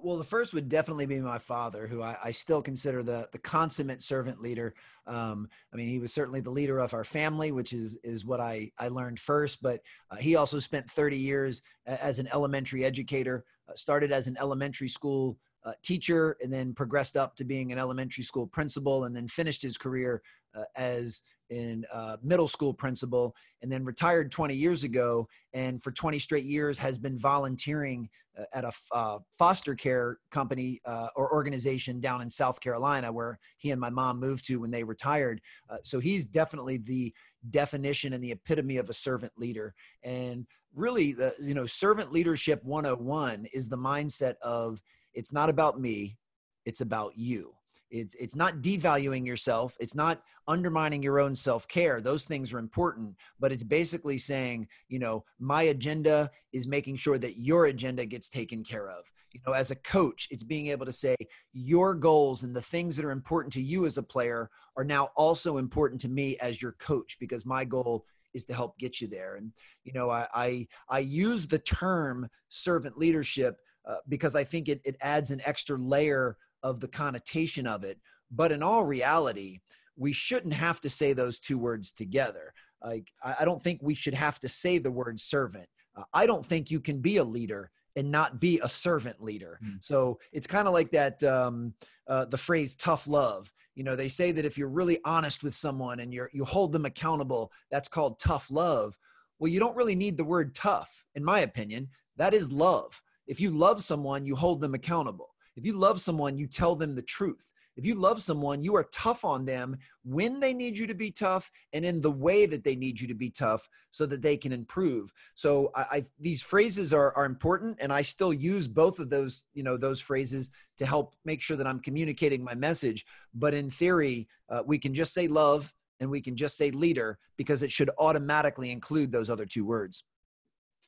well, 0.00 0.16
the 0.16 0.22
first 0.22 0.54
would 0.54 0.68
definitely 0.68 1.06
be 1.06 1.18
my 1.18 1.38
father, 1.38 1.88
who 1.88 2.02
I, 2.02 2.16
I 2.22 2.30
still 2.30 2.62
consider 2.62 3.02
the 3.02 3.28
the 3.32 3.38
consummate 3.38 4.00
servant 4.00 4.40
leader. 4.40 4.74
Um, 5.08 5.48
I 5.72 5.76
mean, 5.76 5.88
he 5.88 5.98
was 5.98 6.12
certainly 6.12 6.40
the 6.40 6.52
leader 6.52 6.78
of 6.78 6.94
our 6.94 7.02
family, 7.02 7.50
which 7.50 7.72
is 7.72 7.98
is 8.04 8.24
what 8.24 8.38
I 8.40 8.70
I 8.78 8.88
learned 8.88 9.18
first. 9.18 9.60
But 9.60 9.80
uh, 10.12 10.16
he 10.16 10.36
also 10.36 10.60
spent 10.60 10.88
30 10.88 11.16
years 11.18 11.62
as 11.84 12.20
an 12.20 12.28
elementary 12.32 12.84
educator. 12.84 13.44
Uh, 13.68 13.74
started 13.74 14.12
as 14.12 14.28
an 14.28 14.36
elementary 14.38 14.88
school 14.88 15.36
uh, 15.64 15.72
teacher 15.82 16.36
and 16.40 16.52
then 16.52 16.72
progressed 16.72 17.16
up 17.16 17.36
to 17.36 17.44
being 17.44 17.72
an 17.72 17.78
elementary 17.78 18.24
school 18.24 18.46
principal 18.46 19.04
and 19.04 19.14
then 19.14 19.28
finished 19.28 19.60
his 19.60 19.76
career 19.76 20.22
uh, 20.54 20.64
as 20.76 21.22
in 21.50 21.84
uh, 21.92 22.16
middle 22.22 22.48
school 22.48 22.74
principal 22.74 23.34
and 23.62 23.70
then 23.70 23.84
retired 23.84 24.30
20 24.30 24.54
years 24.54 24.84
ago 24.84 25.26
and 25.54 25.82
for 25.82 25.90
20 25.90 26.18
straight 26.18 26.44
years 26.44 26.78
has 26.78 26.98
been 26.98 27.18
volunteering 27.18 28.08
uh, 28.38 28.44
at 28.52 28.64
a 28.64 28.72
uh, 28.92 29.18
foster 29.32 29.74
care 29.74 30.18
company 30.30 30.80
uh, 30.84 31.08
or 31.16 31.32
organization 31.32 32.00
down 32.00 32.20
in 32.20 32.30
south 32.30 32.60
carolina 32.60 33.10
where 33.10 33.38
he 33.56 33.70
and 33.70 33.80
my 33.80 33.90
mom 33.90 34.20
moved 34.20 34.46
to 34.46 34.60
when 34.60 34.70
they 34.70 34.84
retired. 34.84 35.40
So 35.82 35.98
he's 35.98 36.26
definitely 36.26 36.78
the 36.78 37.12
definition 37.50 38.12
and 38.12 38.22
the 38.22 38.32
epitome 38.32 38.76
of 38.76 38.90
a 38.90 38.92
servant 38.94 39.32
leader. 39.36 39.74
And 40.02 40.46
really 40.74 41.12
the 41.12 41.34
you 41.40 41.54
know 41.54 41.66
servant 41.66 42.12
leadership 42.12 42.62
101 42.64 43.46
is 43.52 43.68
the 43.68 43.78
mindset 43.78 44.34
of 44.42 44.80
it's 45.14 45.32
not 45.32 45.48
about 45.48 45.80
me 45.80 46.16
it's 46.64 46.80
about 46.80 47.12
you 47.16 47.52
it's 47.90 48.14
it's 48.16 48.36
not 48.36 48.56
devaluing 48.56 49.26
yourself 49.26 49.76
it's 49.80 49.94
not 49.94 50.22
undermining 50.46 51.02
your 51.02 51.20
own 51.20 51.34
self-care 51.34 52.00
those 52.00 52.26
things 52.26 52.52
are 52.52 52.58
important 52.58 53.14
but 53.38 53.52
it's 53.52 53.62
basically 53.62 54.18
saying 54.18 54.66
you 54.88 54.98
know 54.98 55.24
my 55.38 55.62
agenda 55.62 56.30
is 56.52 56.66
making 56.66 56.96
sure 56.96 57.18
that 57.18 57.38
your 57.38 57.66
agenda 57.66 58.06
gets 58.06 58.28
taken 58.28 58.64
care 58.64 58.88
of. 58.88 59.04
You 59.32 59.40
know 59.46 59.52
as 59.52 59.70
a 59.70 59.76
coach 59.76 60.28
it's 60.30 60.42
being 60.42 60.68
able 60.68 60.86
to 60.86 60.92
say 60.92 61.14
your 61.52 61.94
goals 61.94 62.44
and 62.44 62.54
the 62.54 62.62
things 62.62 62.96
that 62.96 63.04
are 63.04 63.10
important 63.10 63.52
to 63.54 63.62
you 63.62 63.84
as 63.86 63.98
a 63.98 64.02
player 64.02 64.50
are 64.76 64.84
now 64.84 65.10
also 65.16 65.58
important 65.58 66.00
to 66.02 66.08
me 66.08 66.36
as 66.38 66.62
your 66.62 66.72
coach 66.72 67.16
because 67.20 67.44
my 67.44 67.64
goal 67.64 68.04
is 68.34 68.44
to 68.46 68.54
help 68.54 68.78
get 68.78 69.00
you 69.00 69.08
there. 69.08 69.36
And 69.36 69.52
you 69.84 69.92
know 69.92 70.10
i 70.10 70.26
i, 70.34 70.66
I 70.88 70.98
use 71.00 71.46
the 71.46 71.58
term 71.58 72.28
servant 72.48 72.98
leadership 72.98 73.58
uh, 73.88 73.96
because 74.08 74.34
I 74.34 74.44
think 74.44 74.68
it, 74.68 74.80
it 74.84 74.96
adds 75.00 75.30
an 75.30 75.40
extra 75.44 75.78
layer 75.78 76.36
of 76.62 76.80
the 76.80 76.88
connotation 76.88 77.66
of 77.66 77.84
it. 77.84 77.98
But 78.30 78.52
in 78.52 78.62
all 78.62 78.84
reality, 78.84 79.60
we 79.96 80.12
shouldn't 80.12 80.54
have 80.54 80.80
to 80.82 80.88
say 80.88 81.12
those 81.12 81.40
two 81.40 81.58
words 81.58 81.92
together. 81.92 82.52
Like, 82.84 83.10
I 83.22 83.44
don't 83.44 83.62
think 83.62 83.80
we 83.82 83.94
should 83.94 84.14
have 84.14 84.38
to 84.40 84.48
say 84.48 84.78
the 84.78 84.90
word 84.90 85.18
servant. 85.18 85.66
Uh, 85.96 86.04
I 86.14 86.26
don't 86.26 86.46
think 86.46 86.70
you 86.70 86.80
can 86.80 87.00
be 87.00 87.16
a 87.16 87.24
leader 87.24 87.70
and 87.96 88.12
not 88.12 88.38
be 88.38 88.60
a 88.62 88.68
servant 88.68 89.22
leader. 89.22 89.58
Mm. 89.64 89.82
So 89.82 90.20
it's 90.32 90.46
kind 90.46 90.68
of 90.68 90.74
like 90.74 90.90
that 90.92 91.22
um, 91.24 91.74
uh, 92.06 92.26
the 92.26 92.36
phrase 92.36 92.76
tough 92.76 93.08
love. 93.08 93.52
You 93.74 93.82
know, 93.82 93.96
they 93.96 94.08
say 94.08 94.30
that 94.32 94.44
if 94.44 94.56
you're 94.56 94.68
really 94.68 95.00
honest 95.04 95.42
with 95.42 95.54
someone 95.54 96.00
and 96.00 96.14
you're 96.14 96.30
you 96.32 96.44
hold 96.44 96.72
them 96.72 96.84
accountable, 96.84 97.50
that's 97.70 97.88
called 97.88 98.20
tough 98.20 98.50
love. 98.50 98.96
Well, 99.40 99.50
you 99.50 99.58
don't 99.58 99.76
really 99.76 99.96
need 99.96 100.16
the 100.16 100.24
word 100.24 100.54
tough, 100.54 101.04
in 101.14 101.24
my 101.24 101.40
opinion. 101.40 101.88
That 102.16 102.34
is 102.34 102.52
love. 102.52 103.02
If 103.26 103.40
you 103.40 103.50
love 103.50 103.82
someone, 103.82 104.24
you 104.24 104.36
hold 104.36 104.60
them 104.60 104.74
accountable. 104.74 105.34
If 105.58 105.66
you 105.66 105.72
love 105.72 106.00
someone, 106.00 106.38
you 106.38 106.46
tell 106.46 106.76
them 106.76 106.94
the 106.94 107.02
truth. 107.02 107.50
If 107.76 107.84
you 107.84 107.96
love 107.96 108.20
someone, 108.20 108.62
you 108.62 108.76
are 108.76 108.84
tough 108.92 109.24
on 109.24 109.44
them 109.44 109.76
when 110.04 110.38
they 110.38 110.54
need 110.54 110.78
you 110.78 110.86
to 110.86 110.94
be 110.94 111.10
tough 111.10 111.50
and 111.72 111.84
in 111.84 112.00
the 112.00 112.12
way 112.12 112.46
that 112.46 112.62
they 112.62 112.76
need 112.76 113.00
you 113.00 113.08
to 113.08 113.14
be 113.14 113.28
tough 113.28 113.68
so 113.90 114.06
that 114.06 114.22
they 114.22 114.36
can 114.36 114.52
improve. 114.52 115.12
So 115.34 115.72
I, 115.74 115.82
I, 115.90 116.02
these 116.20 116.42
phrases 116.42 116.94
are, 116.94 117.12
are 117.16 117.24
important 117.24 117.78
and 117.80 117.92
I 117.92 118.02
still 118.02 118.32
use 118.32 118.68
both 118.68 119.00
of 119.00 119.10
those, 119.10 119.46
you 119.52 119.64
know, 119.64 119.76
those 119.76 120.00
phrases 120.00 120.52
to 120.78 120.86
help 120.86 121.16
make 121.24 121.42
sure 121.42 121.56
that 121.56 121.66
I'm 121.66 121.80
communicating 121.80 122.44
my 122.44 122.54
message. 122.54 123.04
But 123.34 123.52
in 123.52 123.68
theory, 123.68 124.28
uh, 124.48 124.62
we 124.64 124.78
can 124.78 124.94
just 124.94 125.12
say 125.12 125.26
love 125.26 125.74
and 125.98 126.08
we 126.08 126.20
can 126.20 126.36
just 126.36 126.56
say 126.56 126.70
leader 126.70 127.18
because 127.36 127.64
it 127.64 127.72
should 127.72 127.90
automatically 127.98 128.70
include 128.70 129.10
those 129.10 129.28
other 129.28 129.46
two 129.46 129.64
words. 129.64 130.04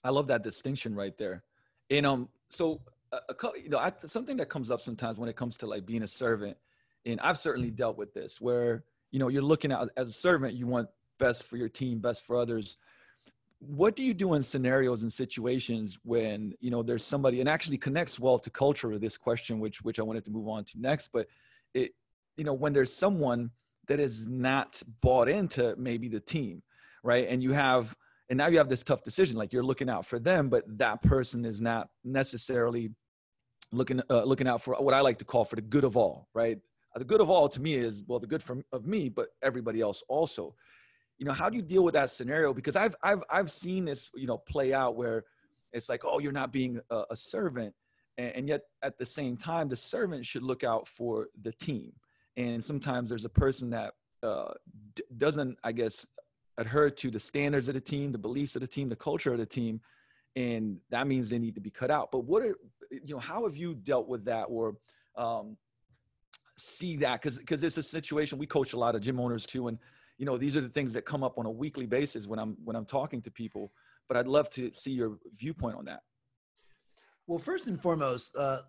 I 0.05 0.11
love 0.11 0.29
that 0.29 0.45
distinction 0.45 0.95
right 0.95 1.19
there. 1.19 1.43
And 1.91 2.07
um, 2.07 2.29
so 2.51 2.81
a, 3.13 3.17
a 3.29 3.35
you 3.63 3.69
know, 3.69 3.79
I, 3.79 3.93
something 4.07 4.37
that 4.39 4.49
comes 4.49 4.71
up 4.71 4.81
sometimes 4.81 5.19
when 5.19 5.29
it 5.29 5.37
comes 5.37 5.57
to 5.59 5.67
like 5.67 5.87
being 5.87 6.03
a 6.03 6.07
servant, 6.09 6.57
and 7.05 7.21
I've 7.21 7.39
certainly 7.39 7.71
dealt 7.71 7.97
with 7.97 8.15
this, 8.15 8.41
where 8.41 8.85
you 9.11 9.19
know 9.19 9.29
you're 9.29 9.43
looking 9.43 9.73
at 9.73 9.89
as 9.97 10.09
a 10.09 10.13
servant, 10.13 10.55
you 10.55 10.67
want 10.67 10.89
best 11.19 11.47
for 11.47 11.57
your 11.57 11.69
team, 11.69 11.99
best 11.99 12.27
for 12.27 12.37
others. 12.37 12.77
What 13.59 13.95
do 13.95 14.03
you 14.03 14.15
do 14.15 14.35
in 14.35 14.43
scenarios 14.43 15.03
and 15.03 15.13
situations 15.13 15.99
when 16.03 16.55
you 16.61 16.71
know 16.71 16.83
there's 16.83 17.05
somebody 17.05 17.41
and 17.41 17.49
actually 17.49 17.79
connects 17.79 18.19
well 18.19 18.39
to 18.39 18.51
culture 18.51 18.99
this 18.99 19.17
question, 19.17 19.61
which 19.61 19.83
which 19.83 19.99
I 19.99 20.03
wanted 20.03 20.25
to 20.25 20.31
move 20.31 20.49
on 20.49 20.65
to 20.65 20.81
next, 20.81 21.09
but 21.13 21.27
it 21.75 21.95
you 22.37 22.45
know 22.45 22.55
when 22.55 22.73
there's 22.73 22.93
someone 22.93 23.51
that 23.89 24.01
is 24.01 24.27
not 24.27 24.81
bought 25.01 25.29
into 25.29 25.75
maybe 25.77 26.09
the 26.09 26.21
team, 26.21 26.63
right, 27.03 27.27
and 27.29 27.43
you 27.43 27.53
have 27.53 27.95
and 28.31 28.39
now 28.39 28.47
you 28.47 28.59
have 28.59 28.69
this 28.69 28.83
tough 28.83 29.03
decision 29.03 29.37
like 29.37 29.53
you're 29.53 29.63
looking 29.63 29.91
out 29.91 30.07
for 30.07 30.19
them 30.19 30.49
but 30.49 30.65
that 30.79 31.03
person 31.03 31.45
is 31.45 31.61
not 31.61 31.89
necessarily 32.05 32.91
looking 33.73 34.01
uh, 34.09 34.23
looking 34.23 34.49
out 34.49 34.63
for 34.63 34.75
what 34.77 34.95
i 34.95 35.01
like 35.01 35.19
to 35.19 35.25
call 35.25 35.45
for 35.45 35.57
the 35.57 35.63
good 35.63 35.85
of 35.85 35.97
all 35.97 36.29
right? 36.35 36.59
The 36.97 37.05
good 37.05 37.21
of 37.21 37.31
all 37.31 37.49
to 37.49 37.61
me 37.61 37.75
is 37.75 38.03
well 38.07 38.19
the 38.19 38.27
good 38.27 38.43
for, 38.43 38.63
of 38.73 38.87
me 38.87 39.09
but 39.09 39.29
everybody 39.43 39.81
else 39.81 40.03
also. 40.09 40.55
You 41.19 41.27
know 41.27 41.33
how 41.33 41.49
do 41.49 41.57
you 41.57 41.63
deal 41.63 41.85
with 41.85 41.95
that 41.95 42.11
scenario? 42.11 42.53
Because 42.53 42.77
i've 42.77 42.97
i've 43.03 43.23
i've 43.31 43.51
seen 43.51 43.85
this 43.85 44.11
you 44.15 44.27
know 44.27 44.39
play 44.39 44.73
out 44.73 44.97
where 44.97 45.25
it's 45.73 45.89
like 45.89 46.03
oh 46.05 46.19
you're 46.19 46.33
not 46.33 46.53
being 46.53 46.81
a, 46.91 47.03
a 47.11 47.17
servant 47.17 47.73
and, 48.19 48.33
and 48.35 48.49
yet 48.49 48.63
at 48.83 48.99
the 48.99 49.07
same 49.07 49.37
time 49.37 49.69
the 49.69 49.77
servant 49.77 50.27
should 50.27 50.43
look 50.43 50.65
out 50.65 50.89
for 50.89 51.29
the 51.43 51.53
team. 51.53 51.93
And 52.37 52.65
sometimes 52.65 53.09
there's 53.09 53.25
a 53.25 53.31
person 53.31 53.71
that 53.71 53.93
uh, 54.23 54.53
d- 54.95 55.05
doesn't 55.17 55.59
i 55.63 55.73
guess 55.73 56.05
adhere 56.59 56.91
to 56.91 57.11
the 57.11 57.19
standards 57.19 57.69
of 57.69 57.75
the 57.75 57.81
team, 57.81 58.13
the 58.13 58.19
beliefs 58.19 58.57
of 58.57 58.61
the 58.61 58.67
team, 58.67 58.89
the 58.89 58.97
culture 58.97 59.33
of 59.33 59.39
the 59.39 59.47
team, 59.47 59.81
and 60.37 60.79
that 60.91 61.07
means 61.07 61.29
they 61.29 61.39
need 61.39 61.55
to 61.55 61.61
be 61.61 61.71
cut 61.71 61.91
out. 61.91 62.11
But 62.13 62.25
what 62.25 62.43
are 62.43 62.57
you 62.91 63.15
know? 63.15 63.19
How 63.19 63.45
have 63.45 63.57
you 63.57 63.75
dealt 63.75 64.09
with 64.09 64.25
that, 64.27 64.45
or 64.45 64.77
um, 65.17 65.57
see 66.57 66.97
that? 66.99 67.21
Because 67.21 67.39
because 67.39 67.63
it's 67.63 67.79
a 67.79 67.83
situation 67.83 68.39
we 68.39 68.47
coach 68.47 68.73
a 68.73 68.79
lot 68.79 68.95
of 68.95 69.01
gym 69.01 69.21
owners 69.21 69.47
too, 69.47 69.69
and 69.69 69.79
you 70.19 70.27
know 70.27 70.37
these 70.37 70.57
are 70.57 70.61
the 70.61 70.69
things 70.69 70.93
that 70.93 71.05
come 71.05 71.23
up 71.23 71.39
on 71.39 71.47
a 71.47 71.51
weekly 71.51 71.87
basis 71.87 72.27
when 72.27 72.39
I'm 72.39 72.57
when 72.65 72.77
I'm 72.77 72.87
talking 72.87 73.21
to 73.23 73.31
people. 73.31 73.73
But 74.09 74.17
I'd 74.17 74.27
love 74.27 74.51
to 74.51 74.73
see 74.73 74.91
your 74.91 75.19
viewpoint 75.39 75.77
on 75.77 75.85
that. 75.87 76.01
Well, 77.27 77.39
first 77.39 77.69
and 77.69 77.81
foremost, 77.81 78.35
uh, 78.37 78.63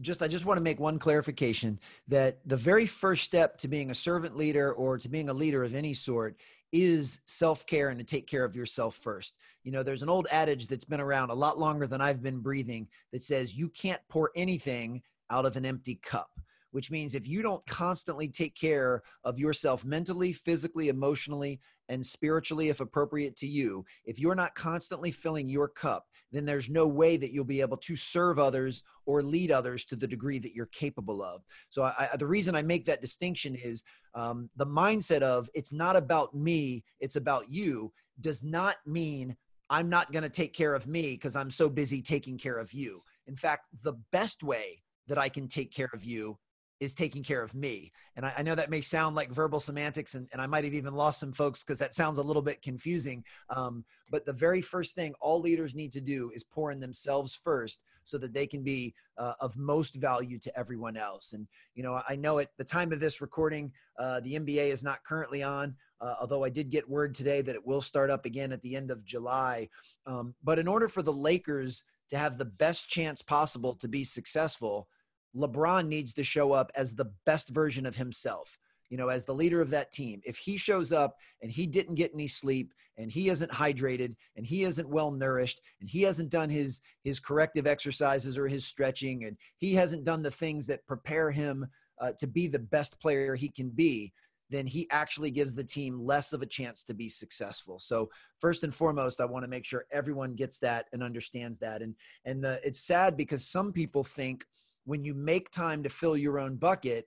just 0.00 0.22
I 0.22 0.28
just 0.28 0.44
want 0.44 0.58
to 0.58 0.62
make 0.62 0.78
one 0.78 0.98
clarification 0.98 1.78
that 2.08 2.40
the 2.46 2.56
very 2.56 2.86
first 2.86 3.24
step 3.24 3.58
to 3.58 3.68
being 3.68 3.90
a 3.90 3.94
servant 3.94 4.36
leader 4.36 4.72
or 4.72 4.98
to 4.98 5.08
being 5.08 5.28
a 5.28 5.34
leader 5.34 5.64
of 5.64 5.74
any 5.74 5.94
sort 5.94 6.36
is 6.72 7.20
self-care 7.26 7.88
and 7.88 7.98
to 7.98 8.04
take 8.04 8.26
care 8.26 8.44
of 8.44 8.56
yourself 8.56 8.94
first. 8.96 9.36
You 9.62 9.72
know, 9.72 9.82
there's 9.82 10.02
an 10.02 10.08
old 10.08 10.26
adage 10.30 10.66
that's 10.66 10.84
been 10.84 11.00
around 11.00 11.30
a 11.30 11.34
lot 11.34 11.58
longer 11.58 11.86
than 11.86 12.00
I've 12.00 12.22
been 12.22 12.40
breathing 12.40 12.88
that 13.12 13.22
says 13.22 13.54
you 13.54 13.68
can't 13.68 14.00
pour 14.08 14.30
anything 14.36 15.02
out 15.30 15.46
of 15.46 15.56
an 15.56 15.66
empty 15.66 15.96
cup 15.96 16.30
which 16.76 16.90
means 16.90 17.14
if 17.14 17.26
you 17.26 17.40
don't 17.40 17.64
constantly 17.66 18.28
take 18.28 18.54
care 18.54 19.02
of 19.24 19.38
yourself 19.38 19.82
mentally, 19.82 20.30
physically, 20.30 20.90
emotionally, 20.90 21.58
and 21.88 22.04
spiritually, 22.04 22.68
if 22.68 22.80
appropriate 22.80 23.34
to 23.36 23.46
you, 23.46 23.82
if 24.04 24.18
you're 24.18 24.34
not 24.34 24.54
constantly 24.54 25.10
filling 25.10 25.48
your 25.48 25.68
cup, 25.68 26.04
then 26.32 26.44
there's 26.44 26.68
no 26.68 26.86
way 26.86 27.16
that 27.16 27.32
you'll 27.32 27.44
be 27.44 27.60
able 27.60 27.76
to 27.76 27.96
serve 27.96 28.38
others 28.38 28.82
or 29.06 29.22
lead 29.22 29.50
others 29.50 29.84
to 29.86 29.96
the 29.96 30.06
degree 30.06 30.38
that 30.38 30.54
you're 30.54 30.66
capable 30.66 31.22
of. 31.22 31.42
So, 31.70 31.84
I, 31.84 32.08
the 32.18 32.26
reason 32.26 32.54
I 32.54 32.62
make 32.62 32.84
that 32.86 33.00
distinction 33.00 33.54
is 33.54 33.84
um, 34.14 34.50
the 34.56 34.66
mindset 34.66 35.22
of 35.22 35.48
it's 35.54 35.72
not 35.72 35.96
about 35.96 36.34
me, 36.34 36.84
it's 37.00 37.16
about 37.16 37.50
you 37.50 37.92
does 38.20 38.42
not 38.42 38.76
mean 38.86 39.36
I'm 39.68 39.88
not 39.88 40.12
going 40.12 40.22
to 40.22 40.28
take 40.28 40.54
care 40.54 40.74
of 40.74 40.86
me 40.86 41.12
because 41.12 41.36
I'm 41.36 41.50
so 41.50 41.68
busy 41.68 42.00
taking 42.00 42.38
care 42.38 42.58
of 42.58 42.72
you. 42.72 43.02
In 43.26 43.36
fact, 43.36 43.64
the 43.82 43.94
best 44.12 44.42
way 44.42 44.82
that 45.08 45.18
I 45.18 45.28
can 45.28 45.48
take 45.48 45.72
care 45.72 45.90
of 45.92 46.04
you 46.04 46.38
is 46.80 46.94
taking 46.94 47.22
care 47.22 47.42
of 47.42 47.54
me. 47.54 47.90
And 48.16 48.26
I, 48.26 48.34
I, 48.38 48.42
know 48.42 48.54
that 48.54 48.70
may 48.70 48.80
sound 48.80 49.16
like 49.16 49.30
verbal 49.30 49.60
semantics, 49.60 50.14
and, 50.14 50.28
and 50.32 50.42
I 50.42 50.46
might 50.46 50.64
have 50.64 50.74
even 50.74 50.94
lost 50.94 51.20
some 51.20 51.32
folks 51.32 51.62
because 51.62 51.78
that 51.78 51.94
sounds 51.94 52.18
a 52.18 52.22
little 52.22 52.42
bit 52.42 52.60
confusing. 52.60 53.24
Um, 53.50 53.84
but 54.10 54.26
the 54.26 54.32
very 54.32 54.60
first 54.60 54.94
thing 54.94 55.14
all 55.20 55.40
leaders 55.40 55.74
need 55.74 55.92
to 55.92 56.00
do 56.00 56.30
is 56.34 56.44
pour 56.44 56.70
in 56.70 56.80
themselves 56.80 57.34
first 57.34 57.82
so 58.04 58.18
that 58.18 58.32
they 58.32 58.46
can 58.46 58.62
be 58.62 58.94
uh, 59.18 59.32
of 59.40 59.56
most 59.56 59.96
value 59.96 60.38
to 60.38 60.58
everyone 60.58 60.96
else. 60.96 61.32
And, 61.32 61.46
you 61.74 61.82
know, 61.82 62.00
I 62.08 62.16
know 62.16 62.38
at 62.38 62.50
the 62.56 62.64
time 62.64 62.92
of 62.92 63.00
this 63.00 63.20
recording, 63.20 63.72
uh, 63.98 64.20
the 64.20 64.34
NBA 64.34 64.70
is 64.70 64.84
not 64.84 65.02
currently 65.04 65.42
on, 65.42 65.74
uh, 66.00 66.14
although 66.20 66.44
I 66.44 66.50
did 66.50 66.70
get 66.70 66.88
word 66.88 67.14
today 67.14 67.40
that 67.42 67.54
it 67.54 67.66
will 67.66 67.80
start 67.80 68.10
up 68.10 68.24
again 68.24 68.52
at 68.52 68.62
the 68.62 68.76
end 68.76 68.90
of 68.90 69.04
July. 69.04 69.68
Um, 70.06 70.34
but 70.44 70.58
in 70.58 70.68
order 70.68 70.88
for 70.88 71.02
the 71.02 71.12
Lakers 71.12 71.82
to 72.10 72.18
have 72.18 72.38
the 72.38 72.44
best 72.44 72.88
chance 72.88 73.22
possible 73.22 73.74
to 73.74 73.88
be 73.88 74.04
successful, 74.04 74.88
LeBron 75.36 75.86
needs 75.86 76.14
to 76.14 76.24
show 76.24 76.52
up 76.52 76.70
as 76.74 76.94
the 76.94 77.12
best 77.24 77.50
version 77.50 77.86
of 77.86 77.96
himself 77.96 78.58
you 78.88 78.96
know, 78.96 79.08
as 79.08 79.24
the 79.24 79.34
leader 79.34 79.60
of 79.60 79.70
that 79.70 79.92
team, 79.92 80.20
if 80.24 80.36
he 80.36 80.56
shows 80.56 80.92
up 80.92 81.16
and 81.42 81.50
he 81.50 81.66
didn't 81.66 81.96
get 81.96 82.12
any 82.14 82.28
sleep 82.28 82.72
and 82.98 83.10
he 83.10 83.28
isn't 83.28 83.50
hydrated 83.50 84.14
and 84.36 84.46
he 84.46 84.62
isn't 84.62 84.88
well 84.88 85.10
nourished 85.10 85.60
and 85.80 85.90
he 85.90 86.02
hasn't 86.02 86.30
done 86.30 86.48
his 86.48 86.80
his 87.02 87.20
corrective 87.20 87.66
exercises 87.66 88.38
or 88.38 88.46
his 88.46 88.64
stretching 88.64 89.24
and 89.24 89.36
he 89.58 89.74
hasn't 89.74 90.04
done 90.04 90.22
the 90.22 90.30
things 90.30 90.66
that 90.66 90.86
prepare 90.86 91.30
him 91.30 91.66
uh, 92.00 92.12
to 92.18 92.26
be 92.26 92.46
the 92.46 92.58
best 92.58 93.00
player 93.00 93.34
he 93.34 93.48
can 93.48 93.70
be, 93.70 94.12
then 94.50 94.66
he 94.66 94.86
actually 94.90 95.30
gives 95.30 95.54
the 95.54 95.64
team 95.64 95.98
less 95.98 96.32
of 96.32 96.42
a 96.42 96.46
chance 96.46 96.84
to 96.84 96.94
be 96.94 97.08
successful. 97.08 97.78
So 97.78 98.08
first 98.38 98.62
and 98.62 98.74
foremost, 98.74 99.20
I 99.20 99.24
want 99.24 99.44
to 99.44 99.48
make 99.48 99.64
sure 99.64 99.86
everyone 99.90 100.34
gets 100.34 100.58
that 100.60 100.86
and 100.92 101.02
understands 101.02 101.58
that. 101.60 101.82
And 101.82 101.94
and 102.24 102.44
the, 102.44 102.60
it's 102.64 102.80
sad 102.80 103.16
because 103.16 103.48
some 103.48 103.72
people 103.72 104.04
think 104.04 104.44
when 104.86 105.04
you 105.04 105.14
make 105.14 105.50
time 105.50 105.82
to 105.82 105.90
fill 105.90 106.16
your 106.16 106.38
own 106.38 106.56
bucket 106.56 107.06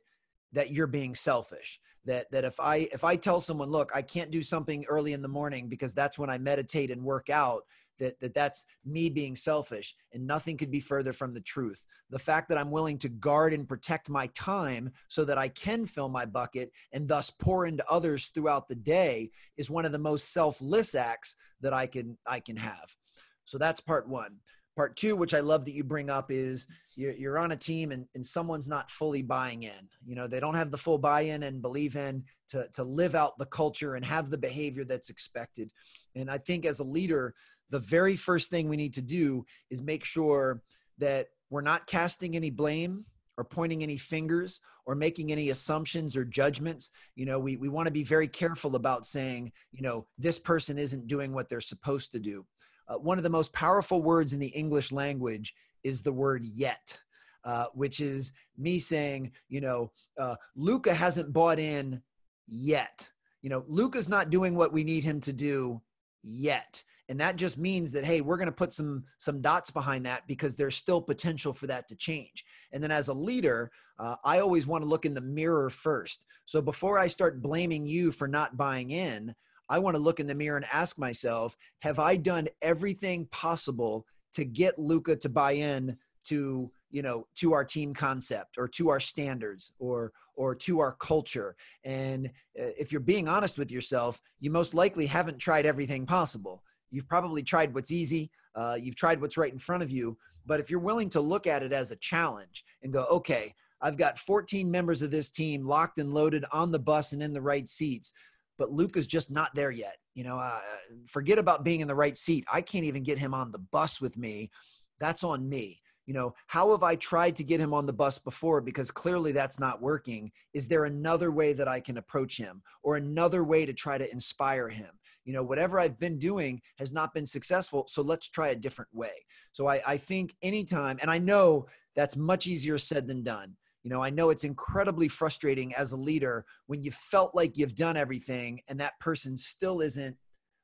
that 0.54 0.72
you're 0.72 0.88
being 0.88 1.16
selfish. 1.16 1.80
That 2.06 2.32
that 2.32 2.46
if 2.46 2.60
i 2.62 2.88
if 2.94 3.04
i 3.04 3.18
tell 3.18 3.42
someone 3.42 3.70
look 3.70 3.92
i 3.94 4.02
can't 4.02 4.32
do 4.32 4.42
something 4.42 4.86
early 4.88 5.12
in 5.12 5.22
the 5.22 5.28
morning 5.28 5.68
because 5.68 5.94
that's 5.94 6.18
when 6.18 6.30
i 6.30 6.38
meditate 6.38 6.92
and 6.92 7.04
work 7.04 7.30
out 7.30 7.64
that, 8.00 8.18
that 8.22 8.34
that's 8.34 8.64
me 8.86 9.10
being 9.10 9.36
selfish 9.36 9.94
and 10.14 10.26
nothing 10.26 10.56
could 10.56 10.72
be 10.72 10.80
further 10.80 11.12
from 11.12 11.34
the 11.34 11.42
truth. 11.42 11.84
The 12.10 12.18
fact 12.18 12.48
that 12.50 12.58
i'm 12.58 12.72
willing 12.72 12.98
to 13.00 13.10
guard 13.10 13.54
and 13.54 13.68
protect 13.68 14.10
my 14.10 14.28
time 14.28 14.92
so 15.10 15.26
that 15.26 15.38
i 15.38 15.50
can 15.50 15.86
fill 15.86 16.08
my 16.08 16.26
bucket 16.26 16.72
and 16.94 17.06
thus 17.06 17.30
pour 17.30 17.66
into 17.66 17.88
others 17.90 18.28
throughout 18.28 18.70
the 18.70 18.76
day 18.76 19.30
is 19.58 19.70
one 19.70 19.86
of 19.86 19.92
the 19.92 20.00
most 20.00 20.32
selfless 20.32 20.96
acts 20.96 21.36
that 21.60 21.74
i 21.74 21.86
can 21.86 22.18
i 22.26 22.40
can 22.40 22.56
have. 22.56 22.96
So 23.44 23.58
that's 23.58 23.82
part 23.82 24.08
one 24.08 24.38
Part 24.80 24.96
two, 24.96 25.18
which 25.18 25.34
I 25.34 25.42
love 25.42 25.66
that 25.66 25.74
you 25.74 25.84
bring 25.84 26.10
up, 26.10 26.32
is 26.32 26.66
you're, 26.96 27.38
on 27.38 27.52
a 27.52 27.58
team 27.58 27.92
and, 27.92 28.06
and 28.16 28.26
someone's 28.26 28.70
not 28.70 28.90
fully 28.90 29.22
buying 29.22 29.64
in. 29.64 29.90
You 30.06 30.16
know, 30.16 30.26
they 30.26 30.40
don't 30.40 30.56
have 30.56 30.72
the 30.72 30.78
full 30.78 30.98
buy 30.98 31.24
in 31.24 31.44
and 31.44 31.62
believe 31.62 31.98
in 31.98 32.24
to, 32.52 32.66
to 32.76 32.86
live 32.86 33.14
out 33.14 33.38
the 33.38 33.46
culture 33.48 33.96
and 33.96 34.06
have 34.06 34.30
the 34.30 34.38
behavior 34.38 34.86
that's 34.86 35.10
expected. 35.10 35.70
And 36.16 36.32
I 36.32 36.38
think 36.38 36.66
as 36.66 36.80
a 36.80 36.86
leader, 36.86 37.36
the 37.70 37.80
very 37.80 38.16
first 38.16 38.50
thing 38.50 38.70
we 38.70 38.78
need 38.78 38.94
to 38.94 39.02
do 39.02 39.46
is 39.70 39.82
make 39.82 40.06
sure 40.06 40.62
that 41.00 41.28
we're 41.50 41.60
not 41.60 41.86
casting 41.86 42.38
any 42.38 42.50
blame 42.50 43.04
or 43.36 43.44
pointing 43.44 43.84
any 43.84 43.98
fingers 43.98 44.62
or 44.86 44.96
making 44.96 45.30
any 45.34 45.50
assumptions 45.50 46.16
or 46.16 46.24
judgments. 46.24 46.92
You 47.18 47.26
know, 47.26 47.38
we, 47.38 47.58
we 47.58 47.68
want 47.68 47.88
to 47.88 47.94
be 47.94 48.06
very 48.06 48.30
careful 48.30 48.78
about 48.78 49.06
saying, 49.06 49.52
you 49.74 49.82
know, 49.82 50.08
this 50.18 50.40
person 50.40 50.78
isn't 50.78 51.08
doing 51.08 51.34
what 51.34 51.50
they're 51.50 51.60
supposed 51.60 52.14
to 52.14 52.20
do 52.20 52.46
uh, 52.90 52.98
one 52.98 53.18
of 53.18 53.24
the 53.24 53.30
most 53.30 53.54
powerful 53.54 54.02
words 54.02 54.34
in 54.34 54.40
the 54.40 54.48
English 54.48 54.92
language 54.92 55.54
is 55.84 56.02
the 56.02 56.14
word 56.14 56.46
yet. 56.46 57.00
Uh, 57.46 57.68
which 57.74 58.02
is 58.02 58.34
me 58.58 58.78
saying, 58.78 59.32
you 59.48 59.62
know, 59.62 59.90
uh, 60.20 60.36
Luka 60.58 60.94
hasn't 60.94 61.32
bought 61.32 61.58
in 61.58 62.02
yet. 62.50 63.10
You 63.42 63.50
know, 63.50 63.64
Luka's 63.70 64.10
not 64.10 64.30
doing 64.30 64.56
what 64.56 64.74
we 64.74 64.84
need 64.84 65.06
him 65.06 65.22
to 65.22 65.32
do 65.32 65.82
yet. 66.22 66.84
And 67.08 67.20
that 67.22 67.38
just 67.38 67.58
means 67.58 67.94
that, 67.94 68.04
hey, 68.04 68.20
we're 68.20 68.38
going 68.38 68.50
to 68.50 68.52
put 68.52 68.74
some 68.74 69.06
some 69.20 69.42
dots 69.42 69.72
behind 69.72 70.06
that 70.06 70.28
because 70.28 70.58
there's 70.58 70.76
still 70.76 71.02
potential 71.02 71.54
for 71.54 71.66
that 71.68 71.88
to 71.88 71.96
change. 71.96 72.44
And 72.74 72.84
then 72.84 72.92
as 72.92 73.08
a 73.08 73.14
leader, 73.14 73.72
uh, 73.98 74.16
I 74.24 74.40
always 74.40 74.68
want 74.68 74.84
to 74.84 74.90
look 74.90 75.06
in 75.06 75.14
the 75.14 75.22
mirror 75.22 75.70
first. 75.70 76.26
So 76.46 76.62
before 76.62 77.00
I 77.00 77.08
start 77.08 77.42
blaming 77.42 77.88
you 77.88 78.12
for 78.12 78.28
not 78.28 78.58
buying 78.58 78.92
in, 78.92 79.34
I 79.70 79.80
want 79.80 79.96
to 79.96 80.02
look 80.02 80.20
in 80.20 80.28
the 80.28 80.36
mirror 80.36 80.58
and 80.58 80.66
ask 80.72 80.98
myself, 80.98 81.56
have 81.82 82.00
I 82.00 82.16
done 82.16 82.48
everything 82.62 83.28
possible 83.32 84.06
to 84.34 84.44
get 84.44 84.80
Luka 84.80 85.16
to 85.18 85.30
buy 85.30 85.54
in 85.54 85.98
to, 86.26 86.72
you 86.90 87.02
know, 87.02 87.28
to 87.36 87.54
our 87.54 87.64
team 87.64 87.94
concept 87.94 88.58
or 88.58 88.68
to 88.70 88.90
our 88.90 89.00
standards 89.00 89.72
or 89.80 90.12
or 90.36 90.56
to 90.56 90.80
our 90.80 90.94
culture? 90.94 91.56
And 91.84 92.28
uh, 92.28 92.74
if 92.80 92.92
you're 92.92 93.02
being 93.02 93.28
honest 93.28 93.58
with 93.58 93.72
yourself, 93.72 94.20
you 94.40 94.50
most 94.50 94.74
likely 94.74 95.06
haven't 95.06 95.38
tried 95.38 95.66
everything 95.66 96.06
possible. 96.06 96.64
You've 96.92 97.08
probably 97.08 97.44
tried 97.44 97.74
what's 97.74 97.92
easy. 97.92 98.32
Uh, 98.56 98.78
you've 98.80 98.96
tried 98.96 99.22
what's 99.22 99.38
right 99.38 99.52
in 99.54 99.60
front 99.60 99.84
of 99.84 99.92
you. 99.92 100.18
But 100.46 100.60
if 100.60 100.72
you're 100.72 100.80
willing 100.80 101.10
to 101.12 101.22
look 101.22 101.46
at 101.46 101.62
it 101.62 101.72
as 101.72 101.92
a 101.92 101.96
challenge 101.98 102.64
and 102.82 102.92
go, 102.92 103.06
okay, 103.12 103.54
I've 103.82 103.98
got 103.98 104.18
14 104.18 104.70
members 104.70 105.02
of 105.02 105.12
this 105.12 105.32
team 105.32 105.66
locked 105.66 106.00
and 106.00 106.14
loaded 106.14 106.44
on 106.52 106.72
the 106.72 106.80
bus 106.80 107.14
and 107.14 107.22
in 107.22 107.34
the 107.34 107.42
right 107.42 107.68
seats 107.68 108.14
but 108.60 108.72
Luke 108.72 108.97
is 108.97 109.07
just 109.07 109.32
not 109.32 109.55
there 109.55 109.72
yet. 109.72 109.95
You 110.14 110.26
know, 110.26 110.38
uh, 110.38 110.60
forget 111.07 111.39
about 111.39 111.64
being 111.64 111.80
in 111.80 111.88
the 111.88 111.95
right 111.95 112.18
seat. 112.18 112.45
I 112.51 112.62
can't 112.62 112.86
even 112.86 113.01
get 113.01 113.18
him 113.18 113.34
on 113.34 113.51
the 113.51 113.57
bus 113.57 113.99
with 113.99 114.18
me. 114.18 114.51
That's 114.99 115.24
on 115.24 115.49
me. 115.49 115.82
You 116.05 116.14
know, 116.14 116.34
how 116.47 116.72
have 116.72 116.84
I 116.84 116.95
tried 116.95 117.36
to 117.38 117.43
get 117.43 117.62
him 117.62 117.74
on 117.74 117.86
the 117.86 117.93
bus 117.93 118.18
before? 118.20 118.62
Because 118.62 118.91
clearly 118.91 119.32
that's 119.32 119.60
not 119.60 119.82
working. 119.82 120.32
Is 120.53 120.68
there 120.68 120.86
another 120.86 121.32
way 121.32 121.53
that 121.53 121.68
I 121.68 121.80
can 121.80 121.97
approach 121.97 122.38
him 122.38 122.62
or 122.84 122.97
another 122.97 123.43
way 123.43 123.66
to 123.66 123.74
try 123.74 123.97
to 123.97 124.12
inspire 124.12 124.70
him? 124.70 124.89
You 125.24 125.34
know, 125.34 125.43
whatever 125.43 125.80
I've 125.80 125.99
been 125.99 126.18
doing 126.18 126.62
has 126.80 126.91
not 126.91 127.14
been 127.14 127.28
successful. 127.28 127.86
So 127.88 128.01
let's 128.01 128.28
try 128.28 128.49
a 128.49 128.55
different 128.55 128.89
way. 128.93 129.14
So 129.53 129.68
I, 129.68 129.82
I 129.88 129.97
think 129.97 130.36
anytime, 130.41 130.97
and 131.01 131.12
I 131.12 131.20
know 131.20 131.68
that's 131.95 132.18
much 132.18 132.47
easier 132.47 132.78
said 132.78 133.07
than 133.07 133.24
done 133.24 133.55
you 133.84 133.90
know, 133.90 134.04
I 134.04 134.10
know 134.10 134.30
it's 134.30 134.44
incredibly 134.44 135.08
frustrating 135.08 135.74
as 135.76 135.92
a 135.92 135.98
leader 135.98 136.46
when 136.68 136.84
you 136.84 136.92
felt 136.92 137.34
like 137.34 137.58
you've 137.58 137.76
done 137.76 137.98
everything 137.98 138.62
and 138.68 138.80
that 138.80 139.00
person 139.00 139.38
still 139.38 139.82
isn't 139.82 140.18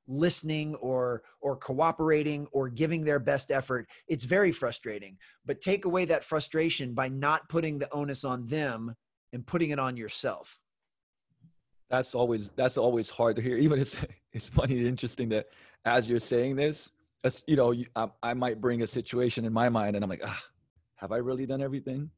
listening 0.08 0.76
or 0.76 1.24
or 1.42 1.56
cooperating 1.56 2.46
or 2.52 2.70
giving 2.70 3.04
their 3.04 3.20
best 3.20 3.52
effort. 3.52 3.88
It's 4.08 4.26
very 4.26 4.52
frustrating. 4.52 5.18
But 5.46 5.62
take 5.62 5.86
away 5.86 6.06
that 6.06 6.24
frustration 6.24 6.94
by 6.94 7.08
not 7.08 7.48
putting 7.50 7.80
the 7.80 7.92
onus 7.94 8.24
on 8.24 8.46
them 8.46 8.96
and 9.34 9.46
putting 9.46 9.72
it 9.72 9.80
on 9.80 9.98
yourself. 9.98 10.60
That's 11.90 12.14
always 12.14 12.50
that's 12.50 12.78
always 12.78 13.10
hard 13.10 13.36
to 13.38 13.42
hear. 13.42 13.58
Even 13.58 13.80
it's 13.80 14.00
it's 14.34 14.50
funny 14.50 14.78
and 14.78 14.88
interesting 14.88 15.30
that 15.30 15.48
as 15.86 16.10
you're 16.10 16.20
saying 16.20 16.56
this 16.56 16.92
as, 17.24 17.44
you 17.48 17.56
know 17.56 17.74
I, 17.96 18.08
I 18.22 18.34
might 18.34 18.62
bring 18.62 18.82
a 18.82 18.88
situation 18.88 19.46
in 19.46 19.54
my 19.54 19.70
mind 19.70 19.96
and 19.96 20.04
i'm 20.04 20.10
like 20.10 20.22
ah, 20.24 20.44
have 20.96 21.12
i 21.12 21.18
really 21.18 21.46
done 21.46 21.62
everything 21.62 22.10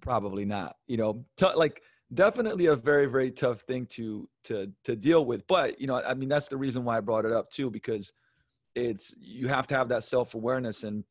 probably 0.00 0.44
not 0.44 0.76
you 0.86 0.96
know 0.96 1.24
t- 1.36 1.46
like 1.54 1.82
definitely 2.12 2.66
a 2.66 2.76
very 2.76 3.06
very 3.06 3.30
tough 3.30 3.60
thing 3.62 3.86
to 3.86 4.28
to 4.44 4.70
to 4.84 4.96
deal 4.96 5.24
with 5.24 5.46
but 5.46 5.80
you 5.80 5.86
know 5.86 6.00
i 6.02 6.14
mean 6.14 6.28
that's 6.28 6.48
the 6.48 6.56
reason 6.56 6.84
why 6.84 6.96
i 6.96 7.00
brought 7.00 7.24
it 7.24 7.32
up 7.32 7.50
too 7.50 7.70
because 7.70 8.12
it's 8.74 9.14
you 9.18 9.48
have 9.48 9.66
to 9.66 9.74
have 9.74 9.88
that 9.88 10.04
self-awareness 10.04 10.84
and 10.84 11.04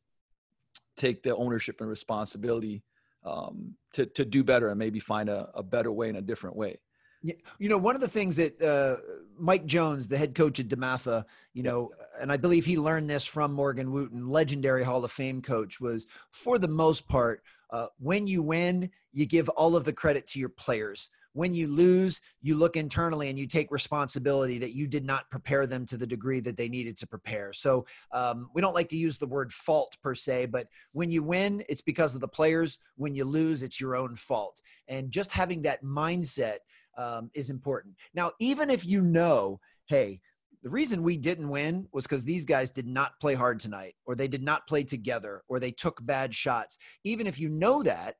take 0.96 1.22
the 1.22 1.34
ownership 1.34 1.80
and 1.80 1.88
responsibility 1.88 2.82
um, 3.24 3.74
to 3.92 4.06
to 4.06 4.24
do 4.24 4.44
better 4.44 4.68
and 4.68 4.78
maybe 4.78 5.00
find 5.00 5.28
a, 5.28 5.50
a 5.54 5.62
better 5.62 5.92
way 5.92 6.08
in 6.08 6.16
a 6.16 6.22
different 6.22 6.56
way. 6.56 6.78
You 7.22 7.68
know, 7.68 7.76
one 7.76 7.94
of 7.94 8.00
the 8.00 8.08
things 8.08 8.36
that 8.36 8.62
uh, 8.62 8.96
Mike 9.38 9.66
Jones, 9.66 10.08
the 10.08 10.16
head 10.16 10.34
coach 10.34 10.58
at 10.58 10.68
DeMatha, 10.68 11.26
you 11.52 11.62
know, 11.62 11.90
and 12.18 12.32
I 12.32 12.38
believe 12.38 12.64
he 12.64 12.78
learned 12.78 13.10
this 13.10 13.26
from 13.26 13.52
Morgan 13.52 13.92
Wooten, 13.92 14.30
legendary 14.30 14.84
Hall 14.84 15.04
of 15.04 15.12
Fame 15.12 15.42
coach, 15.42 15.82
was 15.82 16.06
for 16.30 16.58
the 16.58 16.66
most 16.66 17.08
part, 17.08 17.42
uh, 17.72 17.86
when 17.98 18.26
you 18.26 18.42
win, 18.42 18.90
you 19.12 19.26
give 19.26 19.48
all 19.50 19.76
of 19.76 19.84
the 19.84 19.92
credit 19.92 20.26
to 20.28 20.38
your 20.38 20.48
players. 20.48 21.10
When 21.32 21.54
you 21.54 21.68
lose, 21.68 22.20
you 22.42 22.56
look 22.56 22.76
internally 22.76 23.30
and 23.30 23.38
you 23.38 23.46
take 23.46 23.70
responsibility 23.70 24.58
that 24.58 24.74
you 24.74 24.88
did 24.88 25.04
not 25.04 25.30
prepare 25.30 25.64
them 25.66 25.86
to 25.86 25.96
the 25.96 26.06
degree 26.06 26.40
that 26.40 26.56
they 26.56 26.68
needed 26.68 26.96
to 26.98 27.06
prepare. 27.06 27.52
So 27.52 27.86
um, 28.12 28.50
we 28.52 28.60
don't 28.60 28.74
like 28.74 28.88
to 28.88 28.96
use 28.96 29.16
the 29.16 29.26
word 29.26 29.52
fault 29.52 29.96
per 30.02 30.14
se, 30.14 30.46
but 30.46 30.66
when 30.92 31.08
you 31.08 31.22
win, 31.22 31.62
it's 31.68 31.82
because 31.82 32.16
of 32.16 32.20
the 32.20 32.28
players. 32.28 32.78
When 32.96 33.14
you 33.14 33.24
lose, 33.24 33.62
it's 33.62 33.80
your 33.80 33.94
own 33.94 34.16
fault. 34.16 34.60
And 34.88 35.10
just 35.10 35.30
having 35.30 35.62
that 35.62 35.84
mindset 35.84 36.58
um, 36.98 37.30
is 37.32 37.50
important. 37.50 37.94
Now, 38.12 38.32
even 38.40 38.68
if 38.68 38.84
you 38.84 39.00
know, 39.00 39.60
hey, 39.86 40.20
the 40.62 40.70
reason 40.70 41.02
we 41.02 41.16
didn't 41.16 41.48
win 41.48 41.86
was 41.92 42.04
because 42.04 42.24
these 42.24 42.44
guys 42.44 42.70
did 42.70 42.86
not 42.86 43.18
play 43.20 43.34
hard 43.34 43.60
tonight, 43.60 43.94
or 44.04 44.14
they 44.14 44.28
did 44.28 44.42
not 44.42 44.66
play 44.66 44.84
together, 44.84 45.42
or 45.48 45.58
they 45.58 45.70
took 45.70 46.04
bad 46.04 46.34
shots. 46.34 46.76
Even 47.04 47.26
if 47.26 47.40
you 47.40 47.48
know 47.48 47.82
that, 47.82 48.16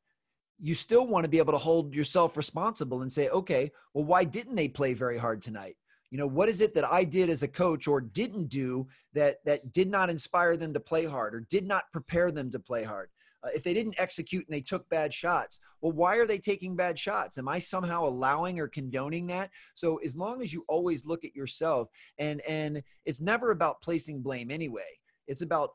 you 0.59 0.75
still 0.75 1.07
want 1.07 1.25
to 1.25 1.31
be 1.31 1.39
able 1.39 1.53
to 1.53 1.59
hold 1.59 1.95
yourself 1.95 2.37
responsible 2.37 3.03
and 3.03 3.13
say, 3.13 3.29
okay, 3.29 3.71
well, 3.95 4.05
why 4.05 4.25
didn't 4.25 4.57
they 4.57 4.69
play 4.69 4.95
very 4.95 5.19
hard 5.19 5.43
tonight? 5.43 5.77
You 6.11 6.19
know, 6.19 6.27
what 6.27 6.49
is 6.49 6.61
it 6.61 6.75
that 6.75 6.85
I 6.85 7.05
did 7.05 7.31
as 7.31 7.43
a 7.43 7.49
coach 7.49 7.87
or 7.87 8.01
didn't 8.01 8.49
do 8.49 8.89
that 9.15 9.37
that 9.45 9.73
did 9.73 9.89
not 9.91 10.11
inspire 10.11 10.57
them 10.57 10.75
to 10.75 10.81
play 10.81 11.05
hard 11.05 11.35
or 11.35 11.47
did 11.49 11.67
not 11.67 11.85
prepare 11.93 12.31
them 12.33 12.51
to 12.51 12.59
play 12.59 12.83
hard? 12.83 13.11
Uh, 13.43 13.49
if 13.55 13.63
they 13.63 13.75
didn't 13.75 13.99
execute 13.99 14.47
and 14.47 14.55
they 14.55 14.61
took 14.61 14.89
bad 14.89 15.13
shots, 15.13 15.61
well, 15.81 15.93
why 15.93 16.17
are 16.17 16.27
they 16.27 16.39
taking 16.39 16.77
bad 16.77 16.99
shots? 16.99 17.39
Am 17.39 17.49
I 17.49 17.59
somehow 17.59 18.05
allowing 18.05 18.61
or 18.61 18.69
condoning 18.69 19.27
that? 19.29 19.51
So 19.75 19.97
as 19.99 20.17
long 20.17 20.43
as 20.43 20.53
you 20.53 20.65
always 20.69 21.07
look 21.07 21.25
at 21.25 21.35
yourself, 21.35 21.89
and 22.19 22.41
and 22.49 22.83
it's 23.05 23.21
never 23.21 23.51
about 23.51 23.83
placing 23.83 24.23
blame 24.23 24.51
anyway. 24.51 24.99
It's 25.27 25.43
about 25.43 25.71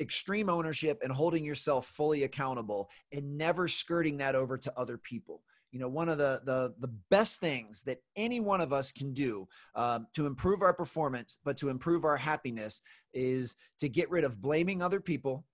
extreme 0.00 0.48
ownership 0.48 1.00
and 1.02 1.12
holding 1.12 1.44
yourself 1.44 1.86
fully 1.86 2.24
accountable 2.24 2.88
and 3.12 3.38
never 3.38 3.68
skirting 3.68 4.18
that 4.18 4.34
over 4.34 4.58
to 4.58 4.72
other 4.76 4.98
people 4.98 5.40
you 5.74 5.80
know 5.80 5.88
one 5.88 6.08
of 6.08 6.18
the 6.18 6.40
the, 6.44 6.72
the 6.78 6.92
best 7.10 7.40
things 7.40 7.82
that 7.82 7.98
any 8.16 8.40
one 8.40 8.60
of 8.60 8.72
us 8.72 8.92
can 8.92 9.12
do 9.12 9.46
um, 9.74 10.06
to 10.14 10.26
improve 10.26 10.62
our 10.62 10.72
performance 10.72 11.38
but 11.44 11.56
to 11.56 11.68
improve 11.68 12.04
our 12.04 12.16
happiness 12.16 12.80
is 13.12 13.56
to 13.78 13.88
get 13.88 14.08
rid 14.08 14.24
of 14.24 14.40
blaming 14.40 14.80
other 14.80 15.00
people 15.00 15.44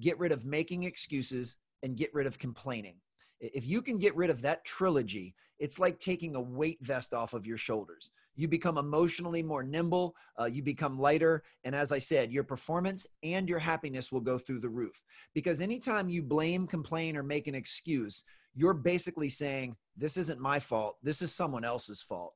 get 0.00 0.18
rid 0.18 0.32
of 0.32 0.44
making 0.44 0.84
excuses 0.84 1.56
and 1.82 1.96
get 1.96 2.12
rid 2.12 2.26
of 2.26 2.38
complaining 2.38 2.96
if 3.40 3.66
you 3.66 3.80
can 3.80 3.98
get 3.98 4.16
rid 4.16 4.30
of 4.30 4.42
that 4.42 4.64
trilogy 4.64 5.34
it's 5.58 5.78
like 5.78 5.98
taking 5.98 6.36
a 6.36 6.40
weight 6.40 6.78
vest 6.80 7.12
off 7.12 7.34
of 7.34 7.46
your 7.46 7.56
shoulders 7.56 8.10
you 8.38 8.46
become 8.46 8.78
emotionally 8.78 9.42
more 9.42 9.64
nimble, 9.64 10.14
uh, 10.38 10.44
you 10.44 10.62
become 10.62 10.96
lighter. 10.96 11.42
And 11.64 11.74
as 11.74 11.90
I 11.90 11.98
said, 11.98 12.30
your 12.30 12.44
performance 12.44 13.04
and 13.24 13.48
your 13.48 13.58
happiness 13.58 14.12
will 14.12 14.20
go 14.20 14.38
through 14.38 14.60
the 14.60 14.68
roof. 14.68 15.02
Because 15.34 15.60
anytime 15.60 16.08
you 16.08 16.22
blame, 16.22 16.68
complain, 16.68 17.16
or 17.16 17.24
make 17.24 17.48
an 17.48 17.56
excuse, 17.56 18.22
you're 18.54 18.74
basically 18.74 19.28
saying, 19.28 19.74
This 19.96 20.16
isn't 20.16 20.40
my 20.40 20.60
fault. 20.60 20.98
This 21.02 21.20
is 21.20 21.34
someone 21.34 21.64
else's 21.64 22.00
fault. 22.00 22.32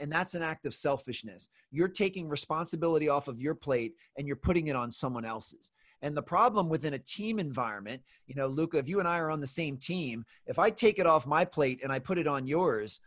And 0.00 0.12
that's 0.12 0.34
an 0.34 0.42
act 0.42 0.66
of 0.66 0.74
selfishness. 0.74 1.48
You're 1.70 1.88
taking 1.88 2.28
responsibility 2.28 3.08
off 3.08 3.28
of 3.28 3.40
your 3.40 3.54
plate 3.54 3.94
and 4.18 4.26
you're 4.26 4.36
putting 4.36 4.66
it 4.66 4.76
on 4.76 4.90
someone 4.90 5.24
else's. 5.24 5.70
And 6.06 6.16
the 6.16 6.22
problem 6.22 6.68
within 6.68 6.94
a 6.94 7.00
team 7.00 7.40
environment, 7.40 8.00
you 8.28 8.36
know, 8.36 8.46
Luka, 8.46 8.78
if 8.78 8.86
you 8.86 9.00
and 9.00 9.08
I 9.08 9.18
are 9.18 9.28
on 9.28 9.40
the 9.40 9.46
same 9.46 9.76
team, 9.76 10.24
if 10.46 10.56
I 10.56 10.70
take 10.70 11.00
it 11.00 11.06
off 11.06 11.26
my 11.26 11.44
plate 11.44 11.80
and 11.82 11.90
I 11.90 11.98
put 11.98 12.16
it 12.16 12.28
on 12.28 12.46
yours, 12.46 13.00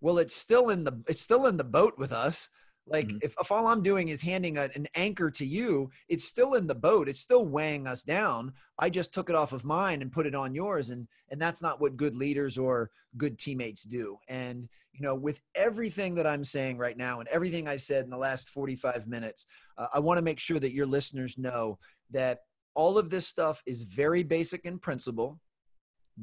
well 0.00 0.18
it's 0.18 0.34
still 0.34 0.70
in 0.70 0.82
the 0.82 1.00
it's 1.06 1.20
still 1.20 1.46
in 1.46 1.56
the 1.56 1.62
boat 1.62 1.94
with 1.96 2.10
us. 2.10 2.48
Like 2.88 3.06
mm-hmm. 3.06 3.18
if, 3.22 3.36
if 3.40 3.52
all 3.52 3.68
i'm 3.68 3.84
doing 3.84 4.08
is 4.08 4.20
handing 4.20 4.58
a, 4.58 4.68
an 4.74 4.88
anchor 4.96 5.30
to 5.30 5.46
you 5.46 5.90
it's 6.08 6.24
still 6.24 6.54
in 6.54 6.66
the 6.66 6.74
boat. 6.74 7.08
It's 7.08 7.20
still 7.20 7.46
weighing 7.46 7.86
us 7.86 8.02
down. 8.02 8.52
I 8.80 8.90
just 8.90 9.14
took 9.14 9.30
it 9.30 9.36
off 9.36 9.52
of 9.52 9.64
mine 9.64 10.02
and 10.02 10.10
put 10.10 10.26
it 10.26 10.34
on 10.34 10.52
yours. 10.52 10.90
And 10.90 11.06
and 11.30 11.40
that's 11.40 11.62
not 11.62 11.80
what 11.80 11.96
good 11.96 12.16
leaders 12.16 12.58
or 12.58 12.90
good 13.16 13.38
teammates 13.38 13.84
do. 13.84 14.16
And 14.28 14.68
you 14.92 15.06
know 15.06 15.14
with 15.14 15.40
everything 15.54 16.14
that 16.14 16.26
i'm 16.26 16.44
saying 16.44 16.76
right 16.76 16.96
now 16.96 17.20
and 17.20 17.28
everything 17.28 17.68
I've 17.68 17.82
said 17.82 18.04
in 18.04 18.10
the 18.10 18.18
last 18.18 18.48
45 18.48 19.06
minutes 19.06 19.46
uh, 19.78 19.86
i 19.94 19.98
want 19.98 20.18
to 20.18 20.22
make 20.22 20.38
sure 20.38 20.58
that 20.58 20.72
your 20.72 20.86
listeners 20.86 21.38
know 21.38 21.78
that 22.10 22.40
all 22.74 22.98
of 22.98 23.10
this 23.10 23.26
stuff 23.26 23.62
is 23.66 23.82
very 23.84 24.22
basic 24.22 24.64
in 24.64 24.78
principle 24.78 25.40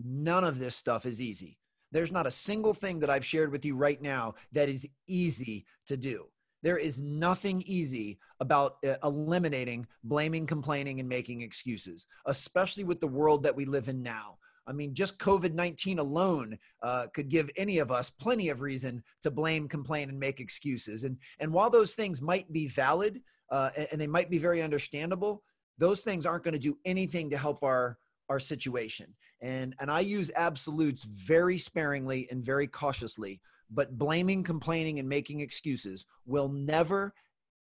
none 0.03 0.43
of 0.43 0.59
this 0.59 0.75
stuff 0.75 1.05
is 1.05 1.19
easy 1.19 1.57
there's 1.91 2.11
not 2.11 2.27
a 2.27 2.31
single 2.31 2.73
thing 2.73 2.99
that 2.99 3.09
I've 3.09 3.25
shared 3.25 3.51
with 3.51 3.65
you 3.65 3.75
right 3.75 4.01
now 4.01 4.35
that 4.51 4.69
is 4.69 4.87
easy 5.07 5.65
to 5.87 5.95
do. 5.95 6.25
There 6.63 6.77
is 6.77 7.01
nothing 7.01 7.63
easy 7.65 8.19
about 8.39 8.77
uh, 8.85 8.95
eliminating 9.03 9.87
blaming, 10.03 10.45
complaining, 10.45 10.99
and 10.99 11.07
making 11.07 11.41
excuses, 11.41 12.07
especially 12.25 12.83
with 12.83 12.99
the 12.99 13.07
world 13.07 13.43
that 13.43 13.55
we 13.55 13.65
live 13.65 13.87
in 13.87 14.01
now. 14.01 14.37
I 14.65 14.73
mean, 14.73 14.93
just 14.93 15.17
COVID 15.19 15.53
19 15.53 15.99
alone 15.99 16.57
uh, 16.83 17.07
could 17.13 17.29
give 17.29 17.49
any 17.55 17.77
of 17.77 17.91
us 17.91 18.09
plenty 18.09 18.49
of 18.49 18.61
reason 18.61 19.01
to 19.21 19.31
blame, 19.31 19.69
complain, 19.69 20.09
and 20.09 20.19
make 20.19 20.41
excuses. 20.41 21.05
And, 21.05 21.17
and 21.39 21.53
while 21.53 21.69
those 21.69 21.95
things 21.95 22.21
might 22.21 22.51
be 22.51 22.67
valid 22.67 23.21
uh, 23.49 23.69
and 23.91 24.01
they 24.01 24.07
might 24.07 24.29
be 24.29 24.39
very 24.39 24.61
understandable, 24.61 25.43
those 25.77 26.01
things 26.01 26.25
aren't 26.25 26.43
going 26.43 26.53
to 26.53 26.59
do 26.59 26.77
anything 26.85 27.29
to 27.29 27.37
help 27.37 27.63
our, 27.63 27.97
our 28.29 28.39
situation. 28.39 29.13
And 29.41 29.75
and 29.79 29.91
i 29.91 29.99
use 29.99 30.31
absolutes 30.35 31.03
very 31.03 31.59
sparingly 31.59 32.27
and 32.31 32.43
very 32.43 32.67
cautiously 32.67 33.39
but 33.69 33.97
blaming 33.97 34.43
complaining 34.43 34.99
and 34.99 35.07
making 35.07 35.41
excuses 35.41 36.05
will 36.25 36.49
never 36.49 37.13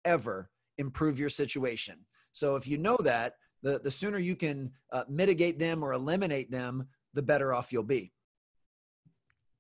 ever 0.05 0.51
improve 0.79 1.19
your 1.19 1.29
situation. 1.29 1.97
So 2.33 2.57
if 2.57 2.69
you 2.69 2.79
know 2.79 2.97
that 3.05 3.35
the, 3.63 3.79
the 3.79 3.91
sooner 3.91 4.19
you 4.19 4.37
can 4.37 4.73
uh, 4.93 5.05
mitigate 5.09 5.59
them 5.59 5.83
or 5.83 5.93
eliminate 5.93 6.51
them 6.51 6.89
the 7.15 7.23
better 7.23 7.55
off 7.55 7.73
you'll 7.73 7.83
be. 7.83 8.13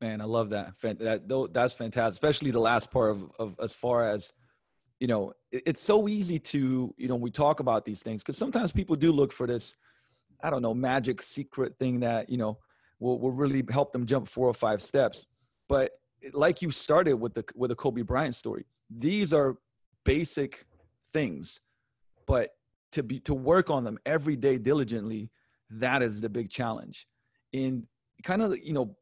Man 0.00 0.20
i 0.20 0.24
love 0.24 0.50
that. 0.50 0.72
That 0.82 1.48
that's 1.52 1.74
fantastic 1.74 2.14
especially 2.14 2.50
the 2.50 2.60
last 2.60 2.90
part 2.90 3.12
of, 3.12 3.30
of 3.38 3.54
as 3.62 3.74
far 3.74 4.08
as 4.08 4.32
you 5.00 5.06
know 5.06 5.32
it's 5.50 5.82
so 5.82 6.08
easy 6.08 6.38
to 6.38 6.94
you 6.96 7.08
know 7.08 7.16
we 7.16 7.30
talk 7.30 7.60
about 7.60 7.84
these 7.84 8.02
things 8.02 8.22
because 8.22 8.38
sometimes 8.38 8.72
people 8.72 8.96
do 8.96 9.12
look 9.12 9.32
for 9.32 9.46
this 9.46 9.74
I 10.44 10.50
don't 10.50 10.60
know, 10.60 10.74
magic 10.74 11.22
secret 11.22 11.78
thing 11.78 12.00
that, 12.00 12.28
you 12.28 12.36
know, 12.36 12.58
will, 13.00 13.18
will 13.18 13.32
really 13.32 13.64
help 13.70 13.92
them 13.92 14.04
jump 14.04 14.28
four 14.28 14.46
or 14.46 14.54
five 14.54 14.82
steps. 14.82 15.26
But 15.68 15.92
like 16.34 16.60
you 16.60 16.70
started 16.70 17.14
with 17.14 17.32
the 17.32 17.44
with 17.54 17.70
the 17.70 17.74
Kobe 17.74 18.02
Bryant 18.02 18.34
story, 18.34 18.66
these 18.90 19.32
are 19.32 19.56
basic 20.04 20.66
things, 21.14 21.60
but 22.26 22.50
to 22.92 23.02
be 23.02 23.20
to 23.20 23.34
work 23.34 23.70
on 23.70 23.84
them 23.84 23.98
every 24.04 24.36
day 24.36 24.58
diligently, 24.58 25.30
that 25.70 26.02
is 26.02 26.20
the 26.20 26.28
big 26.28 26.50
challenge. 26.50 27.06
In 27.52 27.86
kind 28.22 28.42
of 28.42 28.56
you 28.58 28.74
know 28.74 28.94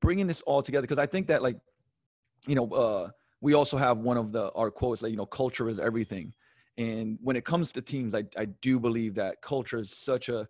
bringing 0.00 0.26
this 0.26 0.42
all 0.42 0.62
together 0.62 0.82
because 0.82 0.98
I 0.98 1.06
think 1.06 1.28
that 1.28 1.42
like 1.42 1.56
you 2.46 2.54
know 2.54 2.68
uh, 2.70 3.08
we 3.40 3.54
also 3.54 3.76
have 3.76 3.98
one 3.98 4.16
of 4.16 4.32
the 4.32 4.50
our 4.52 4.70
quotes 4.70 5.02
like 5.02 5.10
you 5.10 5.16
know 5.16 5.26
culture 5.26 5.68
is 5.68 5.78
everything, 5.78 6.32
and 6.76 7.18
when 7.22 7.36
it 7.36 7.44
comes 7.44 7.72
to 7.72 7.82
teams, 7.82 8.14
I 8.14 8.24
I 8.36 8.46
do 8.46 8.78
believe 8.78 9.14
that 9.16 9.40
culture 9.42 9.78
is 9.78 9.96
such 9.96 10.28
a 10.28 10.48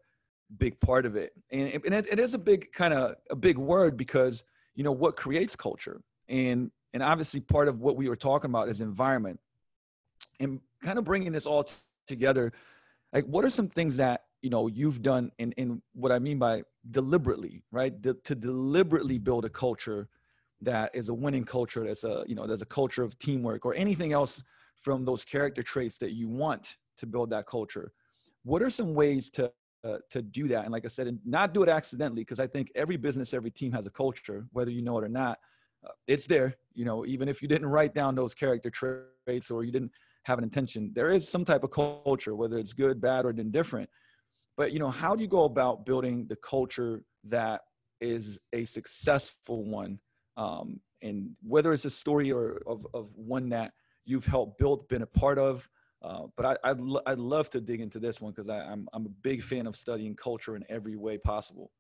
big 0.57 0.81
part 0.81 1.05
of 1.05 1.15
it. 1.15 1.33
And, 1.53 1.81
and 1.85 1.95
it, 1.95 2.07
it 2.11 2.19
is 2.19 2.33
a 2.33 2.39
big 2.39 2.73
kind 2.73 2.95
of 2.95 3.17
a 3.31 3.37
big 3.37 3.59
word 3.59 3.97
because 3.97 4.45
you 4.75 4.85
know 4.85 4.93
what 4.93 5.17
creates 5.17 5.57
culture. 5.57 6.01
And 6.29 6.71
and 6.95 7.03
obviously 7.03 7.41
part 7.41 7.69
of 7.69 7.81
what 7.81 7.97
we 7.97 8.09
were 8.09 8.17
talking 8.17 8.51
about 8.51 8.69
is 8.69 8.81
environment. 8.81 9.41
And 10.41 10.61
kind 10.83 10.99
of 10.99 11.05
bringing 11.05 11.33
this 11.33 11.47
all 11.47 11.65
t- 11.65 11.75
together 12.07 12.53
like 13.13 13.25
what 13.25 13.45
are 13.45 13.51
some 13.51 13.69
things 13.69 13.97
that 13.97 14.25
you 14.43 14.51
know 14.51 14.69
you've 14.69 15.03
done 15.03 15.31
in 15.39 15.53
in 15.53 15.83
what 15.95 16.13
i 16.13 16.19
mean 16.19 16.39
by 16.39 16.63
deliberately 16.91 17.63
right? 17.71 18.01
De- 18.01 18.15
to 18.15 18.35
deliberately 18.35 19.19
build 19.19 19.45
a 19.45 19.49
culture 19.49 20.09
that 20.61 20.91
is 20.95 21.09
a 21.09 21.15
winning 21.15 21.45
culture 21.45 21.85
that's 21.87 22.05
a 22.05 22.25
you 22.27 22.35
know 22.35 22.47
there's 22.47 22.63
a 22.63 22.67
culture 22.67 23.03
of 23.03 23.19
teamwork 23.19 23.65
or 23.65 23.75
anything 23.75 24.13
else 24.13 24.43
from 24.77 25.05
those 25.05 25.25
character 25.25 25.63
traits 25.63 25.99
that 25.99 26.13
you 26.13 26.29
want 26.29 26.77
to 26.97 27.07
build 27.07 27.31
that 27.31 27.47
culture 27.47 27.93
what 28.43 28.63
are 28.63 28.71
some 28.71 28.95
ways 28.95 29.31
to 29.31 29.51
uh, 29.85 29.99
to 30.11 30.23
do 30.23 30.49
that. 30.49 30.65
And 30.65 30.73
like 30.73 30.85
I 30.85 30.89
said, 30.89 31.07
and 31.07 31.21
not 31.25 31.55
do 31.55 31.63
it 31.63 31.69
accidentally, 31.69 32.23
because 32.23 32.41
I 32.41 32.47
think 32.47 32.71
every 32.75 32.97
business, 32.97 33.33
every 33.33 33.51
team 33.51 33.73
has 33.73 33.87
a 33.87 33.91
culture, 33.91 34.47
whether 34.53 34.71
you 34.71 34.83
know 34.83 34.99
it 34.99 35.05
or 35.05 35.09
not. 35.09 35.39
Uh, 35.87 35.93
it's 36.09 36.27
there, 36.27 36.57
you 36.75 36.85
know, 36.85 37.07
even 37.07 37.29
if 37.29 37.41
you 37.41 37.49
didn't 37.49 37.69
write 37.69 37.95
down 37.95 38.15
those 38.15 38.35
character 38.35 38.71
traits 38.71 39.51
or 39.51 39.63
you 39.63 39.71
didn't 39.71 39.93
have 40.25 40.39
an 40.39 40.45
intention, 40.45 40.91
there 40.95 41.11
is 41.11 41.29
some 41.29 41.45
type 41.45 41.63
of 41.63 41.71
culture, 41.71 42.35
whether 42.35 42.59
it's 42.59 42.73
good, 42.73 43.01
bad, 43.01 43.25
or 43.25 43.31
indifferent. 43.31 43.89
But, 44.57 44.73
you 44.73 44.81
know, 44.81 44.91
how 44.91 45.15
do 45.15 45.23
you 45.23 45.29
go 45.29 45.45
about 45.45 45.87
building 45.87 46.27
the 46.29 46.37
culture 46.37 47.05
that 47.25 47.61
is 48.01 48.41
a 48.53 48.65
successful 48.65 49.65
one? 49.65 50.01
Um, 50.39 50.81
and 51.03 51.31
whether 51.47 51.73
it's 51.73 51.85
a 51.85 51.91
story 51.91 52.33
or 52.33 52.63
of, 52.67 52.87
of 52.95 53.11
one 53.15 53.51
that 53.51 53.73
you've 54.07 54.27
helped 54.27 54.59
build, 54.59 54.89
been 54.89 55.03
a 55.03 55.07
part 55.07 55.39
of, 55.39 55.69
uh, 56.01 56.23
but 56.37 56.47
I, 56.65 56.71
I'd, 56.71 56.81
I'd 57.07 57.19
love 57.19 57.51
to 57.51 57.61
dig 57.61 57.81
into 57.81 57.99
this 57.99 58.21
one 58.21 58.33
because 58.33 58.49
I'm, 58.49 58.89
I'm 58.93 59.07
a 59.07 59.15
big 59.23 59.43
fan 59.43 59.67
of 59.67 59.77
studying 59.77 60.15
culture 60.15 60.57
in 60.57 60.65
every 60.69 60.97
way 60.97 61.19
possible. 61.19 61.71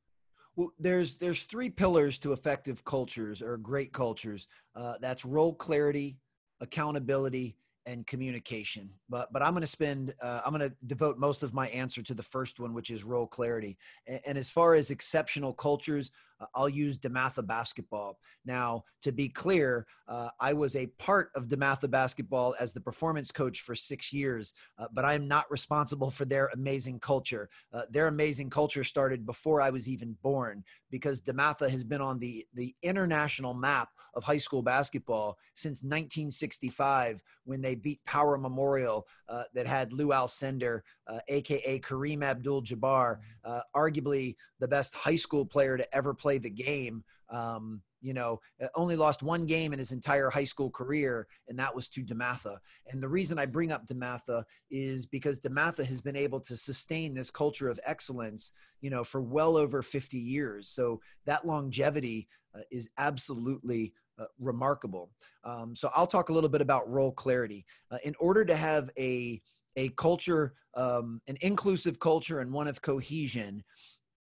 Well, 0.56 0.72
there's 0.78 1.18
there's 1.18 1.44
three 1.44 1.70
pillars 1.70 2.18
to 2.18 2.32
effective 2.32 2.84
cultures 2.84 3.42
or 3.42 3.56
great 3.58 3.92
cultures. 3.92 4.48
Uh, 4.74 4.94
that's 5.00 5.24
role 5.24 5.54
clarity, 5.54 6.18
accountability, 6.60 7.56
and 7.88 8.06
communication. 8.06 8.90
But 9.08 9.32
but 9.32 9.42
I'm 9.42 9.52
going 9.52 9.62
to 9.62 9.66
spend 9.66 10.14
uh, 10.22 10.42
I'm 10.44 10.52
going 10.52 10.68
to 10.68 10.76
devote 10.86 11.18
most 11.18 11.42
of 11.42 11.54
my 11.54 11.68
answer 11.68 12.02
to 12.02 12.14
the 12.14 12.22
first 12.22 12.60
one, 12.60 12.74
which 12.74 12.90
is 12.90 13.02
role 13.02 13.26
clarity. 13.26 13.78
And, 14.06 14.20
and 14.26 14.38
as 14.38 14.50
far 14.50 14.74
as 14.74 14.90
exceptional 14.90 15.54
cultures, 15.54 16.10
uh, 16.40 16.46
I'll 16.54 16.68
use 16.68 16.98
DeMatha 16.98 17.46
basketball. 17.46 18.18
Now, 18.44 18.84
to 19.02 19.10
be 19.10 19.28
clear, 19.28 19.86
uh, 20.06 20.28
I 20.38 20.52
was 20.52 20.76
a 20.76 20.86
part 20.98 21.30
of 21.34 21.48
DeMatha 21.48 21.90
basketball 21.90 22.54
as 22.60 22.72
the 22.72 22.80
performance 22.80 23.32
coach 23.32 23.60
for 23.60 23.74
six 23.74 24.12
years, 24.12 24.52
uh, 24.78 24.88
but 24.92 25.04
I 25.06 25.14
am 25.14 25.26
not 25.26 25.50
responsible 25.50 26.10
for 26.10 26.26
their 26.26 26.50
amazing 26.54 27.00
culture. 27.00 27.48
Uh, 27.72 27.82
their 27.90 28.08
amazing 28.08 28.50
culture 28.50 28.84
started 28.84 29.24
before 29.24 29.62
I 29.62 29.70
was 29.70 29.88
even 29.88 30.16
born 30.22 30.62
because 30.90 31.22
DeMatha 31.22 31.70
has 31.70 31.84
been 31.84 32.02
on 32.02 32.18
the 32.18 32.44
the 32.54 32.74
international 32.82 33.54
map 33.54 33.88
of 34.14 34.24
high 34.24 34.38
school 34.38 34.62
basketball 34.62 35.38
since 35.54 35.82
1965 35.82 37.22
when 37.44 37.60
they 37.60 37.74
beat 37.74 38.02
Power 38.04 38.38
Memorial 38.38 39.06
uh, 39.28 39.44
that 39.54 39.66
had 39.66 39.92
Lou 39.92 40.08
Alcindor, 40.08 40.80
uh, 41.06 41.20
aka 41.28 41.78
Kareem 41.80 42.22
Abdul-Jabbar, 42.22 43.18
uh, 43.44 43.60
arguably 43.74 44.36
the 44.58 44.68
best 44.68 44.94
high 44.94 45.16
school 45.16 45.44
player 45.44 45.76
to 45.76 45.94
ever 45.94 46.14
play 46.14 46.38
the 46.38 46.50
game. 46.50 47.04
Um, 47.30 47.82
you 48.00 48.14
know, 48.14 48.40
uh, 48.62 48.68
only 48.74 48.96
lost 48.96 49.22
one 49.22 49.46
game 49.46 49.72
in 49.72 49.78
his 49.78 49.92
entire 49.92 50.30
high 50.30 50.44
school 50.44 50.70
career, 50.70 51.26
and 51.48 51.58
that 51.58 51.74
was 51.74 51.88
to 51.90 52.04
DeMatha. 52.04 52.58
And 52.90 53.02
the 53.02 53.08
reason 53.08 53.38
I 53.38 53.46
bring 53.46 53.72
up 53.72 53.86
DeMatha 53.86 54.44
is 54.70 55.06
because 55.06 55.40
DeMatha 55.40 55.84
has 55.84 56.00
been 56.00 56.16
able 56.16 56.40
to 56.40 56.56
sustain 56.56 57.14
this 57.14 57.30
culture 57.30 57.68
of 57.68 57.80
excellence, 57.84 58.52
you 58.80 58.90
know, 58.90 59.04
for 59.04 59.20
well 59.20 59.56
over 59.56 59.82
50 59.82 60.16
years. 60.16 60.68
So 60.68 61.00
that 61.26 61.46
longevity 61.46 62.28
is 62.70 62.88
absolutely 62.98 63.92
uh, 64.18 64.24
remarkable. 64.38 65.10
Um, 65.44 65.76
so 65.76 65.90
I'll 65.94 66.06
talk 66.06 66.28
a 66.28 66.32
little 66.32 66.50
bit 66.50 66.60
about 66.60 66.90
role 66.90 67.12
clarity. 67.12 67.64
Uh, 67.90 67.98
in 68.04 68.14
order 68.18 68.44
to 68.44 68.56
have 68.56 68.90
a 68.98 69.40
a 69.76 69.90
culture, 69.90 70.54
um, 70.74 71.20
an 71.28 71.36
inclusive 71.40 72.00
culture, 72.00 72.40
and 72.40 72.52
one 72.52 72.66
of 72.66 72.82
cohesion, 72.82 73.62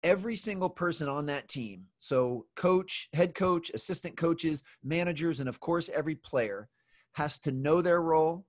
every 0.03 0.37
single 0.37 0.71
person 0.71 1.09
on 1.09 1.27
that 1.27 1.49
team 1.49 1.83
so 1.99 2.47
coach 2.55 3.09
head 3.13 3.35
coach 3.35 3.71
assistant 3.75 4.17
coaches 4.17 4.63
managers 4.85 5.41
and 5.41 5.49
of 5.49 5.59
course 5.59 5.89
every 5.93 6.15
player 6.15 6.69
has 7.13 7.39
to 7.39 7.51
know 7.51 7.81
their 7.83 8.03
role 8.03 8.45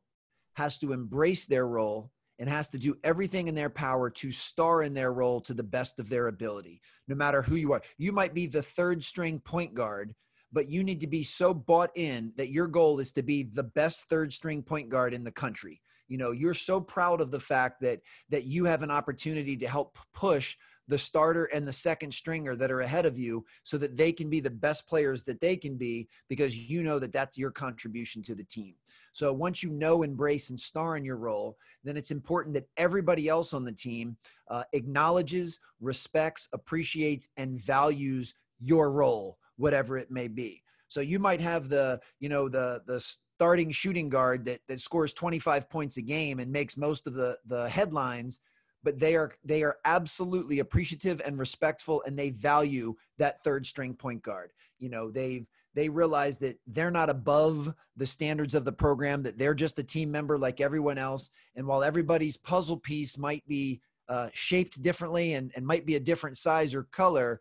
has 0.56 0.78
to 0.78 0.92
embrace 0.92 1.48
their 1.48 1.68
role 1.68 2.12
and 2.40 2.50
has 2.50 2.70
to 2.70 2.78
do 2.78 2.96
everything 3.04 3.48
in 3.48 3.56
their 3.56 3.70
power 3.70 4.10
to 4.10 4.32
star 4.32 4.84
in 4.84 4.94
their 4.94 5.14
role 5.14 5.42
to 5.42 5.54
the 5.54 5.64
best 5.64 6.00
of 6.00 6.10
their 6.10 6.28
ability 6.28 6.82
no 7.08 7.16
matter 7.16 7.42
who 7.42 7.56
you 7.56 7.74
are 7.74 7.82
you 7.98 8.12
might 8.12 8.34
be 8.34 8.48
the 8.48 8.62
third 8.62 9.04
string 9.04 9.40
point 9.40 9.74
guard 9.74 10.14
but 10.54 10.70
you 10.70 10.84
need 10.84 11.00
to 11.00 11.08
be 11.08 11.24
so 11.24 11.54
bought 11.54 11.92
in 11.96 12.32
that 12.38 12.52
your 12.52 12.68
goal 12.68 13.00
is 13.00 13.12
to 13.12 13.22
be 13.22 13.44
the 13.44 13.64
best 13.64 14.08
third 14.10 14.32
string 14.32 14.62
point 14.62 14.90
guard 14.90 15.14
in 15.14 15.24
the 15.24 15.32
country 15.32 15.82
you 16.08 16.18
know 16.18 16.32
you're 16.32 16.54
so 16.54 16.80
proud 16.80 17.22
of 17.22 17.32
the 17.32 17.40
fact 17.40 17.82
that 17.82 18.00
that 18.30 18.46
you 18.46 18.66
have 18.66 18.82
an 18.82 18.92
opportunity 18.92 19.58
to 19.58 19.68
help 19.68 19.98
push 20.14 20.56
the 20.88 20.98
starter 20.98 21.46
and 21.46 21.68
the 21.68 21.74
second 21.74 22.14
stringer 22.14 22.56
that 22.56 22.72
are 22.72 22.82
ahead 22.82 23.06
of 23.06 23.18
you 23.18 23.46
so 23.64 23.78
that 23.78 23.98
they 23.98 24.12
can 24.12 24.30
be 24.30 24.40
the 24.40 24.50
best 24.50 24.88
players 24.88 25.24
that 25.24 25.42
they 25.42 25.58
can 25.58 25.76
be 25.76 26.08
because 26.30 26.56
you 26.58 26.82
know 26.82 26.98
that 27.00 27.12
that's 27.12 27.38
your 27.38 27.52
contribution 27.52 28.24
to 28.24 28.36
the 28.36 28.46
team. 28.46 28.74
So 29.18 29.34
once 29.34 29.64
you 29.64 29.72
know, 29.72 30.04
embrace, 30.04 30.52
and 30.52 30.62
star 30.62 30.96
in 30.96 31.04
your 31.04 31.18
role, 31.18 31.58
then 31.84 31.98
it's 31.98 32.12
important 32.12 32.54
that 32.54 32.68
everybody 32.78 33.28
else 33.28 33.52
on 33.52 33.66
the 33.66 33.72
team 33.72 34.16
uh, 34.48 34.64
acknowledges, 34.74 35.60
respects, 35.82 36.48
appreciates, 36.54 37.28
and 37.36 37.60
values 37.60 38.36
your 38.60 38.92
role, 38.92 39.40
whatever 39.56 39.98
it 39.98 40.12
may 40.12 40.28
be. 40.28 40.62
So 40.88 41.02
you 41.02 41.18
might 41.18 41.42
have 41.42 41.68
the, 41.68 42.00
you 42.20 42.30
know, 42.30 42.48
the 42.48 42.84
the 42.86 43.00
starting 43.00 43.72
shooting 43.72 44.08
guard 44.08 44.46
that 44.46 44.60
that 44.68 44.82
scores 44.82 45.14
25 45.14 45.68
points 45.68 45.98
a 45.98 46.04
game 46.04 46.38
and 46.38 46.52
makes 46.52 46.78
most 46.78 47.08
of 47.08 47.16
the 47.16 47.38
the 47.48 47.68
headlines 47.70 48.40
but 48.84 49.00
they 49.00 49.16
are 49.16 49.32
they 49.44 49.64
are 49.64 49.78
absolutely 49.86 50.60
appreciative 50.60 51.22
and 51.26 51.38
respectful 51.38 52.02
and 52.06 52.18
they 52.18 52.30
value 52.30 52.96
that 53.18 53.40
third 53.44 53.66
string 53.66 53.94
point 53.94 54.24
guard 54.24 54.52
you 54.80 54.90
know 54.90 55.12
they've 55.12 55.48
they 55.78 55.90
realize 55.90 56.40
that 56.40 56.58
they're 56.66 56.90
not 56.90 57.08
above 57.08 57.72
the 57.98 58.08
standards 58.08 58.56
of 58.56 58.66
the 58.66 58.72
program 58.72 59.22
that 59.22 59.38
they're 59.38 59.54
just 59.54 59.78
a 59.78 59.84
team 59.84 60.10
member 60.10 60.36
like 60.36 60.60
everyone 60.60 60.98
else. 60.98 61.30
And 61.56 61.68
while 61.68 61.84
everybody's 61.84 62.36
puzzle 62.36 62.78
piece 62.78 63.16
might 63.16 63.48
be 63.48 63.80
uh, 64.10 64.30
shaped 64.34 64.82
differently 64.82 65.36
and, 65.36 65.52
and 65.56 65.64
might 65.64 65.86
be 65.86 65.94
a 65.94 66.00
different 66.00 66.36
size 66.36 66.74
or 66.74 66.88
color 66.92 67.40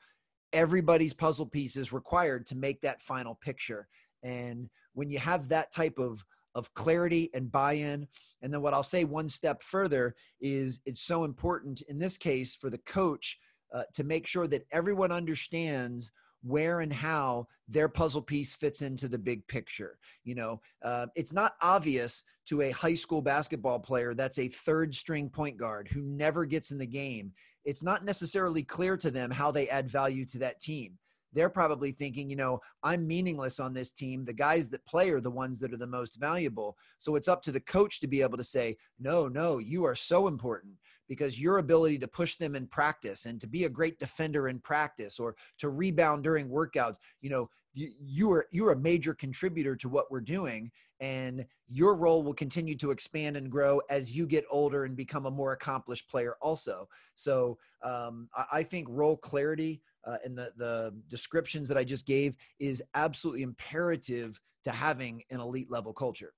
everybody's 0.52 1.14
puzzle 1.14 1.46
piece 1.46 1.76
is 1.76 1.94
required 1.94 2.44
to 2.46 2.56
make 2.56 2.78
that 2.82 3.00
final 3.00 3.36
picture. 3.36 3.88
And 4.22 4.68
when 4.92 5.08
you 5.08 5.18
have 5.18 5.48
that 5.48 5.72
type 5.72 5.98
of 5.98 6.22
of 6.54 6.72
clarity 6.72 7.30
and 7.34 7.52
buy-in 7.52 8.08
and 8.40 8.50
then 8.50 8.62
what 8.62 8.72
i'll 8.72 8.82
say 8.82 9.04
one 9.04 9.28
step 9.28 9.62
further 9.62 10.14
is 10.40 10.80
it's 10.86 11.02
so 11.02 11.24
important 11.24 11.82
in 11.82 11.98
this 11.98 12.16
case 12.16 12.56
for 12.56 12.70
the 12.70 12.78
coach 12.78 13.38
uh, 13.74 13.82
to 13.92 14.04
make 14.04 14.26
sure 14.26 14.46
that 14.46 14.66
everyone 14.72 15.12
understands 15.12 16.10
where 16.46 16.80
and 16.80 16.92
how 16.92 17.46
their 17.68 17.88
puzzle 17.88 18.22
piece 18.22 18.54
fits 18.54 18.82
into 18.82 19.08
the 19.08 19.18
big 19.18 19.46
picture 19.48 19.98
you 20.24 20.34
know 20.34 20.60
uh, 20.84 21.06
it's 21.14 21.32
not 21.32 21.54
obvious 21.62 22.24
to 22.46 22.62
a 22.62 22.70
high 22.70 22.94
school 22.94 23.20
basketball 23.20 23.78
player 23.78 24.14
that's 24.14 24.38
a 24.38 24.48
third 24.48 24.94
string 24.94 25.28
point 25.28 25.56
guard 25.56 25.88
who 25.88 26.02
never 26.02 26.44
gets 26.44 26.70
in 26.70 26.78
the 26.78 26.86
game 26.86 27.32
it's 27.64 27.82
not 27.82 28.04
necessarily 28.04 28.62
clear 28.62 28.96
to 28.96 29.10
them 29.10 29.30
how 29.30 29.50
they 29.50 29.68
add 29.68 29.88
value 29.88 30.24
to 30.24 30.38
that 30.38 30.60
team 30.60 30.96
they're 31.36 31.50
probably 31.50 31.92
thinking, 31.92 32.30
you 32.30 32.36
know, 32.36 32.60
I'm 32.82 33.06
meaningless 33.06 33.60
on 33.60 33.74
this 33.74 33.92
team. 33.92 34.24
The 34.24 34.32
guys 34.32 34.70
that 34.70 34.86
play 34.86 35.10
are 35.10 35.20
the 35.20 35.30
ones 35.30 35.60
that 35.60 35.72
are 35.72 35.76
the 35.76 35.86
most 35.86 36.18
valuable. 36.18 36.78
So 36.98 37.14
it's 37.14 37.28
up 37.28 37.42
to 37.42 37.52
the 37.52 37.60
coach 37.60 38.00
to 38.00 38.06
be 38.06 38.22
able 38.22 38.38
to 38.38 38.44
say, 38.44 38.78
no, 38.98 39.28
no, 39.28 39.58
you 39.58 39.84
are 39.84 39.94
so 39.94 40.28
important 40.28 40.72
because 41.08 41.40
your 41.40 41.58
ability 41.58 41.98
to 41.98 42.08
push 42.08 42.36
them 42.36 42.54
in 42.54 42.66
practice 42.66 43.26
and 43.26 43.40
to 43.40 43.46
be 43.46 43.64
a 43.64 43.68
great 43.68 43.98
defender 43.98 44.48
in 44.48 44.58
practice 44.58 45.18
or 45.18 45.34
to 45.58 45.68
rebound 45.68 46.24
during 46.24 46.48
workouts, 46.48 46.96
you 47.20 47.30
know, 47.30 47.48
you, 47.72 47.90
you 48.00 48.32
are 48.32 48.46
you're 48.50 48.72
a 48.72 48.78
major 48.78 49.12
contributor 49.12 49.76
to 49.76 49.88
what 49.88 50.10
we're 50.10 50.20
doing 50.20 50.70
and 51.00 51.44
your 51.68 51.94
role 51.94 52.22
will 52.22 52.32
continue 52.32 52.74
to 52.74 52.90
expand 52.90 53.36
and 53.36 53.50
grow 53.50 53.82
as 53.90 54.16
you 54.16 54.26
get 54.26 54.46
older 54.50 54.84
and 54.84 54.96
become 54.96 55.26
a 55.26 55.30
more 55.30 55.52
accomplished 55.52 56.08
player 56.08 56.36
also 56.40 56.88
so 57.16 57.58
um, 57.82 58.30
I, 58.34 58.44
I 58.50 58.62
think 58.62 58.86
role 58.88 59.18
clarity 59.18 59.82
uh, 60.06 60.16
and 60.24 60.38
the 60.38 60.52
the 60.56 60.94
descriptions 61.08 61.68
that 61.68 61.76
I 61.76 61.84
just 61.84 62.06
gave 62.06 62.34
is 62.58 62.82
absolutely 62.94 63.42
imperative 63.42 64.40
to 64.64 64.70
having 64.70 65.22
an 65.30 65.40
elite 65.40 65.70
level 65.70 65.92
culture. 65.92 66.32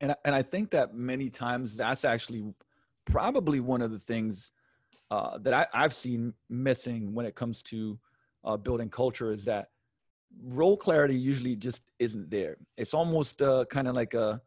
And 0.00 0.14
and 0.24 0.34
I 0.34 0.42
think 0.42 0.70
that 0.70 0.94
many 0.94 1.28
times 1.28 1.76
that's 1.76 2.04
actually 2.04 2.54
probably 3.04 3.60
one 3.60 3.82
of 3.82 3.90
the 3.90 3.98
things 3.98 4.50
uh, 5.10 5.38
that 5.38 5.52
I, 5.52 5.66
I've 5.74 5.94
seen 5.94 6.34
missing 6.48 7.14
when 7.14 7.26
it 7.26 7.34
comes 7.34 7.62
to 7.64 7.98
uh, 8.44 8.56
building 8.56 8.88
culture 8.88 9.32
is 9.32 9.44
that 9.44 9.68
role 10.42 10.76
clarity 10.76 11.14
usually 11.14 11.56
just 11.56 11.82
isn't 11.98 12.30
there. 12.30 12.56
It's 12.76 12.94
almost 12.94 13.42
uh, 13.42 13.64
kind 13.70 13.88
of 13.88 13.94
like 13.94 14.14
a 14.14 14.40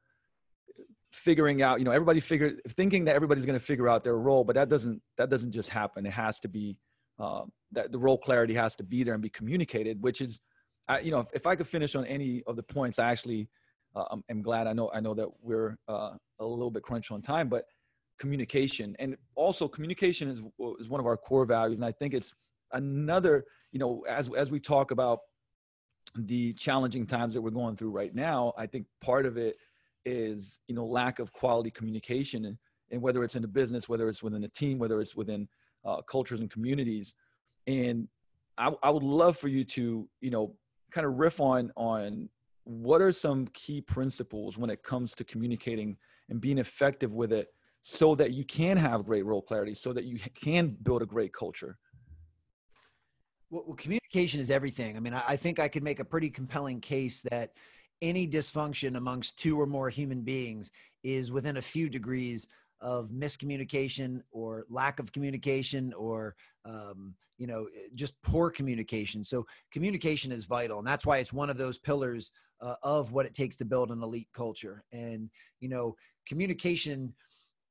figuring 1.13 1.61
out. 1.61 1.79
You 1.79 1.85
know, 1.85 1.91
everybody 1.91 2.19
figure 2.19 2.53
thinking 2.69 3.05
that 3.05 3.15
everybody's 3.15 3.45
going 3.45 3.59
to 3.59 3.63
figure 3.63 3.87
out 3.87 4.03
their 4.03 4.17
role, 4.17 4.43
but 4.43 4.55
that 4.55 4.69
doesn't 4.69 5.01
that 5.17 5.29
doesn't 5.29 5.51
just 5.51 5.69
happen. 5.69 6.05
It 6.05 6.13
has 6.13 6.39
to 6.41 6.47
be 6.47 6.77
uh, 7.19 7.43
that 7.71 7.91
the 7.91 7.99
role 7.99 8.17
clarity 8.17 8.53
has 8.55 8.75
to 8.77 8.83
be 8.83 9.03
there 9.03 9.13
and 9.13 9.23
be 9.23 9.29
communicated, 9.29 10.01
which 10.01 10.21
is, 10.21 10.39
I, 10.87 10.99
you 10.99 11.11
know, 11.11 11.19
if, 11.19 11.27
if 11.33 11.47
I 11.47 11.55
could 11.55 11.67
finish 11.67 11.95
on 11.95 12.05
any 12.05 12.43
of 12.47 12.55
the 12.55 12.63
points, 12.63 12.99
I 12.99 13.11
actually 13.11 13.47
uh, 13.95 14.05
I'm, 14.11 14.23
I'm, 14.29 14.41
glad. 14.41 14.67
I 14.67 14.73
know 14.73 14.91
I 14.93 14.99
know 14.99 15.13
that 15.13 15.27
we're 15.41 15.77
uh, 15.87 16.11
a 16.39 16.45
little 16.45 16.71
bit 16.71 16.83
crunched 16.83 17.11
on 17.11 17.21
time, 17.21 17.47
but 17.47 17.65
communication 18.19 18.95
and 18.99 19.17
also 19.35 19.67
communication 19.67 20.29
is 20.29 20.39
is 20.79 20.89
one 20.89 20.99
of 20.99 21.05
our 21.05 21.17
core 21.17 21.45
values, 21.45 21.77
and 21.77 21.85
I 21.85 21.91
think 21.91 22.13
it's 22.13 22.33
another. 22.71 23.45
You 23.71 23.79
know, 23.79 24.03
as 24.07 24.29
as 24.35 24.51
we 24.51 24.59
talk 24.59 24.91
about 24.91 25.19
the 26.15 26.53
challenging 26.53 27.05
times 27.05 27.33
that 27.33 27.41
we're 27.41 27.49
going 27.49 27.75
through 27.75 27.91
right 27.91 28.13
now, 28.15 28.53
I 28.57 28.67
think 28.67 28.85
part 29.01 29.25
of 29.25 29.37
it 29.37 29.57
is 30.05 30.59
you 30.67 30.75
know 30.75 30.85
lack 30.85 31.19
of 31.19 31.33
quality 31.33 31.71
communication 31.71 32.45
and, 32.45 32.57
and 32.91 33.01
whether 33.01 33.23
it's 33.23 33.35
in 33.35 33.43
a 33.43 33.47
business, 33.47 33.89
whether 33.89 34.07
it's 34.07 34.23
within 34.23 34.43
a 34.43 34.49
team, 34.49 34.79
whether 34.79 35.01
it's 35.01 35.15
within 35.15 35.47
uh, 35.83 36.01
cultures 36.01 36.39
and 36.39 36.49
communities. 36.49 37.15
And 37.67 38.07
I, 38.57 38.71
I 38.83 38.89
would 38.89 39.03
love 39.03 39.37
for 39.37 39.47
you 39.47 39.63
to, 39.65 40.07
you 40.21 40.29
know, 40.29 40.55
kind 40.91 41.05
of 41.05 41.15
riff 41.15 41.41
on 41.41 41.71
on 41.75 42.29
what 42.63 43.01
are 43.01 43.11
some 43.11 43.47
key 43.53 43.81
principles 43.81 44.57
when 44.57 44.69
it 44.69 44.81
comes 44.81 45.13
to 45.13 45.23
communicating 45.23 45.97
and 46.29 46.41
being 46.41 46.57
effective 46.57 47.13
with 47.13 47.31
it 47.31 47.49
so 47.87 48.15
that 48.15 48.31
you 48.31 48.43
can 48.43 48.77
have 48.77 49.05
great 49.05 49.23
role 49.23 49.43
clarity 49.43 49.75
so 49.75 49.93
that 49.93 50.05
you 50.05 50.17
can 50.33 50.75
build 50.81 51.03
a 51.03 51.05
great 51.05 51.31
culture. 51.31 51.77
Well, 53.51 53.75
communication 53.75 54.39
is 54.39 54.49
everything. 54.49 54.97
I 54.97 54.99
mean 54.99 55.13
I, 55.13 55.23
I 55.27 55.35
think 55.35 55.59
i 55.59 55.67
could 55.67 55.83
make 55.83 55.99
a 55.99 56.03
pretty 56.03 56.31
compelling 56.31 56.81
case 56.81 57.21
that 57.29 57.51
any 58.01 58.27
dysfunction 58.27 58.97
amongst 58.97 59.37
two 59.37 59.61
or 59.61 59.67
more 59.67 59.91
human 59.91 60.23
beings 60.23 60.71
is 61.03 61.31
within 61.31 61.57
a 61.57 61.61
few 61.61 61.87
degrees 61.87 62.47
of 62.81 63.11
miscommunication 63.11 64.21
or 64.31 64.65
lack 64.67 64.99
of 64.99 65.11
communication 65.11 65.93
or 65.93 66.35
um, 66.65 67.13
you 67.37 67.45
know 67.45 67.67
eh, 67.77 67.89
just 67.93 68.19
poor 68.23 68.49
communication. 68.49 69.23
So 69.23 69.45
communication 69.71 70.31
is 70.31 70.45
vital 70.45 70.79
and 70.79 70.87
that's 70.87 71.05
why 71.05 71.19
it's 71.19 71.31
one 71.31 71.51
of 71.51 71.57
those 71.57 71.77
pillars 71.77 72.31
uh, 72.61 72.77
of 72.81 73.11
what 73.11 73.27
it 73.27 73.35
takes 73.35 73.57
to 73.57 73.65
build 73.65 73.91
an 73.91 74.01
elite 74.01 74.29
culture. 74.33 74.83
And 74.91 75.29
you 75.59 75.69
know 75.69 75.95
communication 76.27 77.13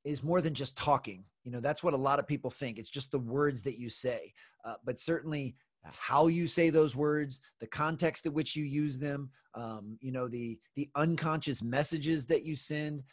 is 0.05 0.23
more 0.23 0.39
than 0.39 0.53
just 0.53 0.77
talking. 0.77 1.25
You 1.43 1.51
know 1.51 1.59
that's 1.59 1.83
what 1.83 1.93
a 1.93 1.97
lot 1.97 2.19
of 2.19 2.27
people 2.27 2.49
think. 2.49 2.77
It's 2.77 2.89
just 2.89 3.11
the 3.11 3.19
words 3.19 3.63
that 3.63 3.79
you 3.79 3.89
say. 3.89 4.33
Uh, 4.63 4.75
but 4.85 4.97
certainly 4.97 5.55
how 5.83 6.27
you 6.27 6.47
say 6.47 6.71
those 6.71 6.95
words 6.95 7.41
the 7.59 7.67
context 7.67 8.25
at 8.25 8.33
which 8.33 8.55
you 8.55 8.63
use 8.63 8.97
them 8.97 9.29
um, 9.53 9.99
you 10.01 10.11
know 10.11 10.27
the 10.27 10.57
the 10.75 10.89
unconscious 10.95 11.61
messages 11.61 12.25
that 12.25 12.43
you 12.43 12.55
send 12.55 13.03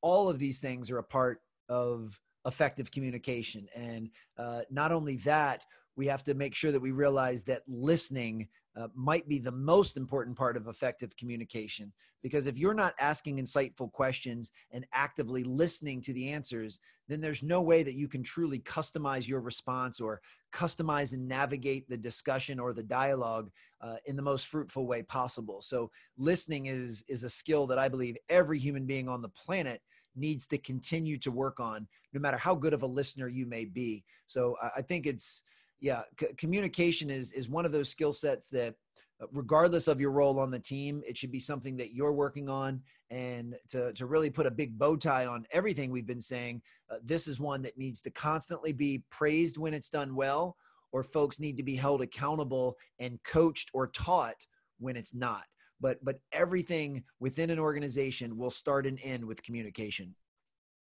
all 0.00 0.28
of 0.28 0.38
these 0.38 0.60
things 0.60 0.90
are 0.90 0.98
a 0.98 1.04
part 1.04 1.40
of 1.68 2.18
effective 2.46 2.90
communication. 2.90 3.66
And 3.74 4.10
uh, 4.38 4.62
not 4.70 4.92
only 4.92 5.16
that, 5.18 5.64
we 5.96 6.06
have 6.06 6.24
to 6.24 6.34
make 6.34 6.54
sure 6.54 6.72
that 6.72 6.80
we 6.80 6.90
realize 6.90 7.44
that 7.44 7.62
listening 7.68 8.48
uh, 8.76 8.88
might 8.94 9.28
be 9.28 9.38
the 9.38 9.52
most 9.52 9.96
important 9.96 10.36
part 10.36 10.56
of 10.56 10.66
effective 10.66 11.16
communication. 11.16 11.92
Because 12.22 12.46
if 12.46 12.56
you're 12.56 12.74
not 12.74 12.94
asking 13.00 13.38
insightful 13.38 13.90
questions 13.90 14.52
and 14.70 14.86
actively 14.92 15.44
listening 15.44 16.00
to 16.02 16.12
the 16.12 16.30
answers, 16.30 16.78
then 17.08 17.20
there's 17.20 17.42
no 17.42 17.60
way 17.60 17.82
that 17.82 17.94
you 17.94 18.08
can 18.08 18.22
truly 18.22 18.60
customize 18.60 19.26
your 19.26 19.40
response 19.40 20.00
or 20.00 20.20
customize 20.52 21.12
and 21.12 21.26
navigate 21.26 21.88
the 21.88 21.96
discussion 21.96 22.60
or 22.60 22.72
the 22.72 22.82
dialogue 22.82 23.50
uh, 23.80 23.96
in 24.06 24.16
the 24.16 24.22
most 24.22 24.46
fruitful 24.46 24.86
way 24.86 25.02
possible. 25.02 25.60
So, 25.60 25.90
listening 26.16 26.66
is, 26.66 27.04
is 27.08 27.24
a 27.24 27.30
skill 27.30 27.66
that 27.66 27.78
I 27.78 27.88
believe 27.88 28.16
every 28.28 28.58
human 28.58 28.86
being 28.86 29.08
on 29.08 29.20
the 29.20 29.28
planet 29.30 29.80
needs 30.14 30.46
to 30.46 30.58
continue 30.58 31.18
to 31.18 31.30
work 31.30 31.58
on, 31.58 31.88
no 32.12 32.20
matter 32.20 32.36
how 32.36 32.54
good 32.54 32.74
of 32.74 32.82
a 32.82 32.86
listener 32.86 33.28
you 33.28 33.46
may 33.46 33.64
be. 33.64 34.04
So, 34.26 34.56
I 34.76 34.82
think 34.82 35.06
it's, 35.06 35.42
yeah, 35.82 36.02
c- 36.18 36.32
communication 36.38 37.10
is 37.10 37.32
is 37.32 37.50
one 37.50 37.66
of 37.66 37.72
those 37.72 37.90
skill 37.90 38.12
sets 38.12 38.48
that 38.50 38.74
uh, 39.20 39.26
regardless 39.32 39.88
of 39.88 40.00
your 40.00 40.12
role 40.12 40.38
on 40.38 40.50
the 40.50 40.58
team, 40.58 41.02
it 41.06 41.18
should 41.18 41.32
be 41.32 41.40
something 41.40 41.76
that 41.76 41.92
you're 41.92 42.12
working 42.12 42.48
on. 42.48 42.80
And 43.10 43.56
to, 43.68 43.92
to 43.92 44.06
really 44.06 44.30
put 44.30 44.46
a 44.46 44.50
big 44.50 44.78
bow 44.78 44.96
tie 44.96 45.26
on 45.26 45.44
everything 45.50 45.90
we've 45.90 46.06
been 46.06 46.20
saying, 46.20 46.62
uh, 46.90 46.96
this 47.04 47.26
is 47.28 47.40
one 47.40 47.60
that 47.62 47.76
needs 47.76 48.00
to 48.02 48.10
constantly 48.10 48.72
be 48.72 49.02
praised 49.10 49.58
when 49.58 49.74
it's 49.74 49.90
done 49.90 50.14
well, 50.14 50.56
or 50.92 51.02
folks 51.02 51.40
need 51.40 51.56
to 51.56 51.62
be 51.62 51.74
held 51.74 52.00
accountable 52.00 52.76
and 53.00 53.22
coached 53.24 53.70
or 53.74 53.88
taught 53.88 54.36
when 54.78 54.96
it's 54.96 55.14
not. 55.14 55.42
But, 55.80 55.98
but 56.04 56.20
everything 56.30 57.02
within 57.18 57.50
an 57.50 57.58
organization 57.58 58.38
will 58.38 58.50
start 58.50 58.86
and 58.86 59.00
end 59.02 59.24
with 59.24 59.42
communication 59.42 60.14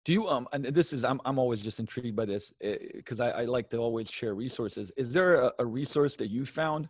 do 0.05 0.11
you 0.11 0.27
um 0.27 0.47
and 0.53 0.65
this 0.65 0.93
is 0.93 1.03
i'm, 1.03 1.19
I'm 1.25 1.39
always 1.39 1.61
just 1.61 1.79
intrigued 1.79 2.15
by 2.15 2.25
this 2.25 2.53
because 2.59 3.19
eh, 3.19 3.25
I, 3.25 3.41
I, 3.41 3.45
like 3.45 3.69
to 3.69 3.77
always 3.77 4.09
share 4.09 4.35
resources. 4.35 4.91
Is 4.97 5.13
there 5.13 5.35
a, 5.35 5.51
a 5.59 5.65
resource 5.65 6.15
that 6.17 6.27
you 6.27 6.45
found? 6.45 6.89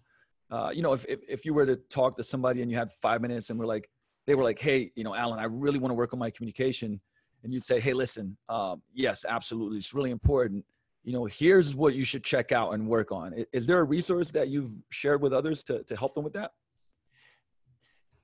Uh, 0.52 0.70
you 0.74 0.82
know 0.82 0.94
if, 0.94 1.06
if 1.08 1.22
if 1.28 1.46
you 1.46 1.54
were 1.54 1.66
to 1.66 1.76
talk 1.90 2.18
to 2.18 2.24
somebody 2.24 2.62
and 2.62 2.70
you 2.70 2.78
had 2.78 2.92
five 2.94 3.22
minutes 3.22 3.50
and 3.50 3.60
we're 3.60 3.66
like 3.66 3.90
they 4.28 4.36
were 4.36 4.44
like 4.44 4.60
hey 4.60 4.92
you 4.96 5.04
know 5.04 5.16
alan 5.16 5.40
i 5.40 5.46
really 5.46 5.80
want 5.80 5.90
to 5.90 5.96
work 5.96 6.14
on 6.14 6.20
my 6.20 6.30
communication 6.30 7.00
and 7.44 7.54
you'd 7.54 7.64
say 7.64 7.80
hey 7.80 7.94
listen 7.94 8.38
um, 8.50 8.82
yes 8.94 9.26
absolutely 9.28 9.78
it's 9.78 9.94
really 9.94 10.12
important. 10.12 10.66
You 11.04 11.14
know 11.14 11.26
here's 11.26 11.76
what 11.76 11.96
you 11.96 12.06
should 12.06 12.24
check 12.24 12.52
out 12.52 12.74
and 12.74 12.88
work 12.88 13.12
on. 13.12 13.46
Is 13.52 13.66
there 13.66 13.80
a 13.80 13.84
resource 13.84 14.32
that 14.32 14.48
you've 14.48 14.72
shared 14.90 15.22
with 15.22 15.34
others 15.34 15.62
to, 15.64 15.84
to 15.84 15.96
help 15.98 16.14
them 16.14 16.24
with 16.24 16.34
that? 16.34 16.52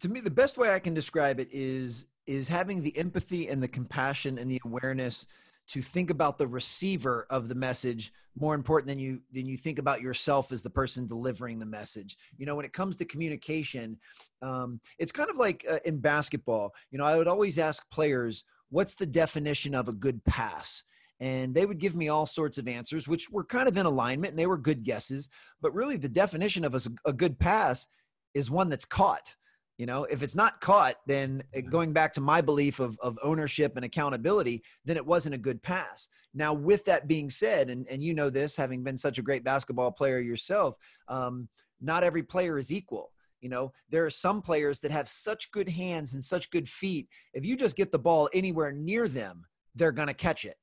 To 0.01 0.09
me 0.09 0.21
the 0.21 0.31
best 0.31 0.57
way 0.57 0.73
i 0.73 0.79
can 0.79 0.93
describe 0.93 1.39
it 1.39 1.49
is 1.51 2.07
is 2.29 2.47
having 2.47 2.83
the 2.83 2.95
empathy 2.95 3.49
and 3.49 3.61
the 3.61 3.67
compassion 3.67 4.37
and 4.37 4.51
the 4.51 4.61
awareness 4.63 5.25
to 5.67 5.81
think 5.81 6.11
about 6.11 6.37
the 6.37 6.47
receiver 6.47 7.25
of 7.31 7.49
the 7.49 7.55
message 7.55 8.13
more 8.39 8.53
important 8.53 8.87
than 8.87 8.99
you 8.99 9.19
than 9.33 9.47
you 9.47 9.57
think 9.57 9.79
about 9.79 9.99
yourself 9.99 10.51
as 10.51 10.61
the 10.61 10.69
person 10.69 11.07
delivering 11.07 11.57
the 11.57 11.65
message. 11.65 12.17
You 12.37 12.45
know 12.45 12.55
when 12.55 12.65
it 12.65 12.73
comes 12.73 12.95
to 12.97 13.05
communication 13.05 13.97
um, 14.43 14.79
it's 14.99 15.11
kind 15.11 15.29
of 15.29 15.37
like 15.37 15.65
uh, 15.67 15.79
in 15.85 15.97
basketball 15.97 16.73
you 16.91 16.97
know 16.99 17.05
i 17.05 17.17
would 17.17 17.27
always 17.27 17.57
ask 17.57 17.89
players 17.89 18.45
what's 18.69 18.95
the 18.95 19.05
definition 19.07 19.73
of 19.73 19.87
a 19.87 19.93
good 19.93 20.23
pass? 20.25 20.83
And 21.19 21.53
they 21.53 21.65
would 21.65 21.79
give 21.79 21.95
me 21.95 22.07
all 22.07 22.27
sorts 22.27 22.57
of 22.57 22.67
answers 22.67 23.07
which 23.07 23.29
were 23.29 23.43
kind 23.43 23.67
of 23.67 23.75
in 23.75 23.87
alignment 23.87 24.31
and 24.31 24.39
they 24.39 24.47
were 24.47 24.57
good 24.57 24.83
guesses 24.83 25.29
but 25.61 25.73
really 25.73 25.97
the 25.97 26.07
definition 26.07 26.63
of 26.63 26.75
a, 26.75 26.81
a 27.09 27.11
good 27.11 27.39
pass 27.39 27.87
is 28.33 28.51
one 28.51 28.69
that's 28.69 28.85
caught 28.85 29.35
you 29.79 29.85
know, 29.85 30.03
if 30.03 30.21
it's 30.21 30.35
not 30.35 30.59
caught, 30.59 30.95
then 31.07 31.41
going 31.71 31.93
back 31.93 32.11
to 32.13 32.21
my 32.21 32.41
belief 32.41 32.81
of, 32.81 32.99
of 33.01 33.17
ownership 33.23 33.77
and 33.77 33.85
accountability, 33.85 34.61
then 34.83 34.97
it 34.97 35.05
wasn't 35.05 35.33
a 35.33 35.37
good 35.37 35.63
pass. 35.63 36.09
Now, 36.33 36.53
with 36.53 36.83
that 36.83 37.07
being 37.07 37.29
said, 37.29 37.69
and, 37.69 37.87
and 37.89 38.03
you 38.03 38.13
know 38.13 38.29
this, 38.29 38.57
having 38.57 38.83
been 38.83 38.97
such 38.97 39.19
a 39.19 39.21
great 39.21 39.45
basketball 39.45 39.93
player 39.93 40.19
yourself, 40.19 40.75
um, 41.07 41.47
not 41.79 42.03
every 42.03 42.23
player 42.23 42.57
is 42.57 42.73
equal. 42.73 43.13
You 43.39 43.47
know, 43.47 43.71
there 43.89 44.05
are 44.05 44.09
some 44.09 44.41
players 44.41 44.81
that 44.81 44.91
have 44.91 45.07
such 45.07 45.49
good 45.51 45.69
hands 45.69 46.13
and 46.13 46.21
such 46.21 46.51
good 46.51 46.67
feet. 46.67 47.07
If 47.33 47.45
you 47.45 47.55
just 47.55 47.77
get 47.77 47.93
the 47.93 47.99
ball 47.99 48.29
anywhere 48.33 48.73
near 48.73 49.07
them, 49.07 49.45
they're 49.75 49.93
going 49.93 50.09
to 50.09 50.13
catch 50.13 50.43
it. 50.43 50.57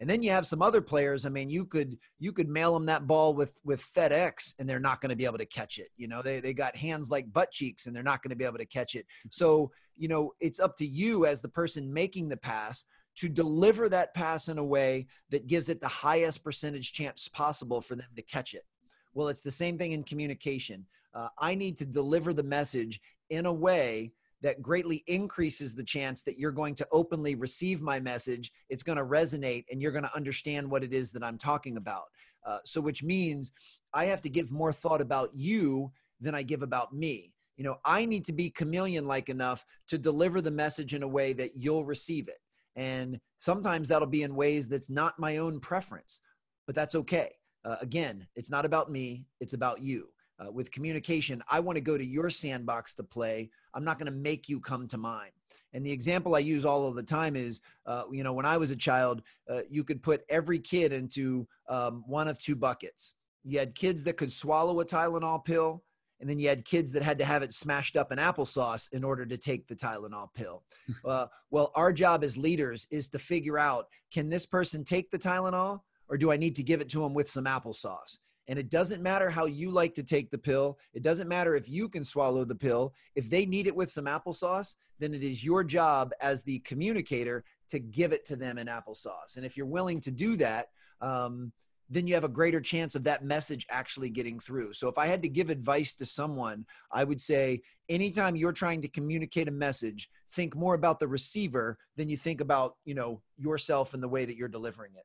And 0.00 0.08
then 0.08 0.22
you 0.22 0.30
have 0.30 0.46
some 0.46 0.62
other 0.62 0.80
players. 0.80 1.26
I 1.26 1.28
mean, 1.28 1.50
you 1.50 1.66
could 1.66 1.98
you 2.18 2.32
could 2.32 2.48
mail 2.48 2.72
them 2.72 2.86
that 2.86 3.06
ball 3.06 3.34
with 3.34 3.60
with 3.64 3.82
FedEx, 3.82 4.54
and 4.58 4.68
they're 4.68 4.80
not 4.80 5.00
going 5.00 5.10
to 5.10 5.16
be 5.16 5.26
able 5.26 5.38
to 5.38 5.46
catch 5.46 5.78
it. 5.78 5.88
You 5.96 6.08
know, 6.08 6.22
they 6.22 6.40
they 6.40 6.54
got 6.54 6.74
hands 6.74 7.10
like 7.10 7.32
butt 7.32 7.50
cheeks, 7.50 7.86
and 7.86 7.94
they're 7.94 8.02
not 8.02 8.22
going 8.22 8.30
to 8.30 8.36
be 8.36 8.44
able 8.44 8.58
to 8.58 8.66
catch 8.66 8.94
it. 8.94 9.06
So 9.30 9.70
you 9.96 10.08
know, 10.08 10.32
it's 10.40 10.60
up 10.60 10.76
to 10.78 10.86
you 10.86 11.26
as 11.26 11.42
the 11.42 11.48
person 11.48 11.92
making 11.92 12.28
the 12.30 12.36
pass 12.38 12.86
to 13.16 13.28
deliver 13.28 13.88
that 13.90 14.14
pass 14.14 14.48
in 14.48 14.56
a 14.56 14.64
way 14.64 15.06
that 15.28 15.46
gives 15.46 15.68
it 15.68 15.80
the 15.80 15.88
highest 15.88 16.42
percentage 16.42 16.94
chance 16.94 17.28
possible 17.28 17.82
for 17.82 17.94
them 17.94 18.08
to 18.16 18.22
catch 18.22 18.54
it. 18.54 18.64
Well, 19.12 19.28
it's 19.28 19.42
the 19.42 19.50
same 19.50 19.76
thing 19.76 19.92
in 19.92 20.04
communication. 20.04 20.86
Uh, 21.12 21.28
I 21.38 21.54
need 21.54 21.76
to 21.78 21.86
deliver 21.86 22.32
the 22.32 22.42
message 22.42 23.00
in 23.28 23.44
a 23.44 23.52
way 23.52 24.12
that 24.42 24.62
greatly 24.62 25.04
increases 25.06 25.74
the 25.74 25.84
chance 25.84 26.22
that 26.22 26.38
you're 26.38 26.50
going 26.50 26.74
to 26.74 26.88
openly 26.92 27.34
receive 27.34 27.82
my 27.82 28.00
message. 28.00 28.52
It's 28.68 28.82
going 28.82 28.98
to 28.98 29.04
resonate 29.04 29.64
and 29.70 29.82
you're 29.82 29.92
going 29.92 30.04
to 30.04 30.16
understand 30.16 30.70
what 30.70 30.84
it 30.84 30.92
is 30.92 31.12
that 31.12 31.22
I'm 31.22 31.38
talking 31.38 31.76
about. 31.76 32.04
Uh, 32.46 32.58
so, 32.64 32.80
which 32.80 33.02
means 33.02 33.52
I 33.92 34.06
have 34.06 34.22
to 34.22 34.30
give 34.30 34.50
more 34.50 34.72
thought 34.72 35.00
about 35.00 35.30
you 35.34 35.92
than 36.20 36.34
I 36.34 36.42
give 36.42 36.62
about 36.62 36.94
me. 36.94 37.34
You 37.56 37.64
know, 37.64 37.76
I 37.84 38.06
need 38.06 38.24
to 38.24 38.32
be 38.32 38.48
chameleon 38.48 39.06
like 39.06 39.28
enough 39.28 39.66
to 39.88 39.98
deliver 39.98 40.40
the 40.40 40.50
message 40.50 40.94
in 40.94 41.02
a 41.02 41.08
way 41.08 41.34
that 41.34 41.56
you'll 41.56 41.84
receive 41.84 42.28
it. 42.28 42.38
And 42.76 43.20
sometimes 43.36 43.88
that'll 43.88 44.08
be 44.08 44.22
in 44.22 44.34
ways 44.34 44.68
that's 44.68 44.88
not 44.88 45.18
my 45.18 45.36
own 45.36 45.60
preference, 45.60 46.20
but 46.66 46.74
that's 46.74 46.94
okay. 46.94 47.32
Uh, 47.64 47.76
again, 47.82 48.26
it's 48.36 48.50
not 48.50 48.64
about 48.64 48.90
me, 48.90 49.26
it's 49.40 49.52
about 49.52 49.82
you. 49.82 50.08
Uh, 50.40 50.50
with 50.50 50.70
communication, 50.70 51.42
I 51.50 51.60
want 51.60 51.76
to 51.76 51.82
go 51.82 51.98
to 51.98 52.04
your 52.04 52.30
sandbox 52.30 52.94
to 52.94 53.02
play. 53.02 53.50
I'm 53.74 53.84
not 53.84 53.98
going 53.98 54.10
to 54.10 54.16
make 54.16 54.48
you 54.48 54.58
come 54.58 54.88
to 54.88 54.96
mine. 54.96 55.30
And 55.72 55.84
the 55.84 55.92
example 55.92 56.34
I 56.34 56.40
use 56.40 56.64
all 56.64 56.86
of 56.86 56.94
the 56.94 57.02
time 57.02 57.36
is, 57.36 57.60
uh, 57.86 58.04
you 58.10 58.24
know, 58.24 58.32
when 58.32 58.46
I 58.46 58.56
was 58.56 58.70
a 58.70 58.76
child, 58.76 59.22
uh, 59.48 59.60
you 59.68 59.84
could 59.84 60.02
put 60.02 60.24
every 60.28 60.58
kid 60.58 60.92
into 60.92 61.46
um, 61.68 62.02
one 62.06 62.26
of 62.26 62.38
two 62.38 62.56
buckets. 62.56 63.14
You 63.44 63.58
had 63.58 63.74
kids 63.74 64.02
that 64.04 64.16
could 64.16 64.32
swallow 64.32 64.80
a 64.80 64.84
Tylenol 64.84 65.44
pill, 65.44 65.82
and 66.20 66.28
then 66.28 66.38
you 66.38 66.48
had 66.48 66.64
kids 66.64 66.92
that 66.92 67.02
had 67.02 67.18
to 67.18 67.24
have 67.24 67.42
it 67.42 67.54
smashed 67.54 67.96
up 67.96 68.12
in 68.12 68.18
applesauce 68.18 68.92
in 68.92 69.04
order 69.04 69.24
to 69.24 69.38
take 69.38 69.66
the 69.66 69.76
Tylenol 69.76 70.28
pill. 70.34 70.64
Uh, 71.04 71.26
well, 71.50 71.72
our 71.76 71.92
job 71.92 72.22
as 72.22 72.36
leaders 72.36 72.86
is 72.90 73.08
to 73.08 73.18
figure 73.18 73.58
out 73.58 73.86
can 74.12 74.28
this 74.28 74.44
person 74.44 74.84
take 74.84 75.10
the 75.10 75.18
Tylenol, 75.18 75.80
or 76.08 76.18
do 76.18 76.30
I 76.30 76.36
need 76.36 76.56
to 76.56 76.62
give 76.62 76.80
it 76.80 76.88
to 76.90 77.00
them 77.00 77.14
with 77.14 77.30
some 77.30 77.44
applesauce? 77.44 78.18
And 78.50 78.58
it 78.58 78.68
doesn't 78.68 79.00
matter 79.00 79.30
how 79.30 79.46
you 79.46 79.70
like 79.70 79.94
to 79.94 80.02
take 80.02 80.28
the 80.28 80.36
pill. 80.36 80.76
It 80.92 81.04
doesn't 81.04 81.28
matter 81.28 81.54
if 81.54 81.68
you 81.68 81.88
can 81.88 82.02
swallow 82.02 82.44
the 82.44 82.56
pill. 82.56 82.92
If 83.14 83.30
they 83.30 83.46
need 83.46 83.68
it 83.68 83.76
with 83.76 83.90
some 83.90 84.06
applesauce, 84.06 84.74
then 84.98 85.14
it 85.14 85.22
is 85.22 85.44
your 85.44 85.62
job 85.62 86.10
as 86.20 86.42
the 86.42 86.58
communicator 86.58 87.44
to 87.68 87.78
give 87.78 88.12
it 88.12 88.24
to 88.24 88.34
them 88.34 88.58
in 88.58 88.66
applesauce. 88.66 89.36
And 89.36 89.46
if 89.46 89.56
you're 89.56 89.66
willing 89.66 90.00
to 90.00 90.10
do 90.10 90.34
that, 90.38 90.70
um, 91.00 91.52
then 91.88 92.08
you 92.08 92.14
have 92.14 92.24
a 92.24 92.28
greater 92.28 92.60
chance 92.60 92.96
of 92.96 93.04
that 93.04 93.24
message 93.24 93.68
actually 93.70 94.10
getting 94.10 94.40
through. 94.40 94.72
So 94.72 94.88
if 94.88 94.98
I 94.98 95.06
had 95.06 95.22
to 95.22 95.28
give 95.28 95.48
advice 95.48 95.94
to 95.94 96.04
someone, 96.04 96.66
I 96.90 97.04
would 97.04 97.20
say 97.20 97.62
anytime 97.88 98.34
you're 98.34 98.50
trying 98.50 98.82
to 98.82 98.88
communicate 98.88 99.46
a 99.46 99.52
message, 99.52 100.10
think 100.32 100.56
more 100.56 100.74
about 100.74 100.98
the 100.98 101.06
receiver 101.06 101.78
than 101.96 102.08
you 102.08 102.16
think 102.16 102.40
about, 102.40 102.74
you 102.84 102.94
know, 102.94 103.22
yourself 103.38 103.94
and 103.94 104.02
the 104.02 104.08
way 104.08 104.24
that 104.24 104.36
you're 104.36 104.48
delivering 104.48 104.92
it. 104.96 105.04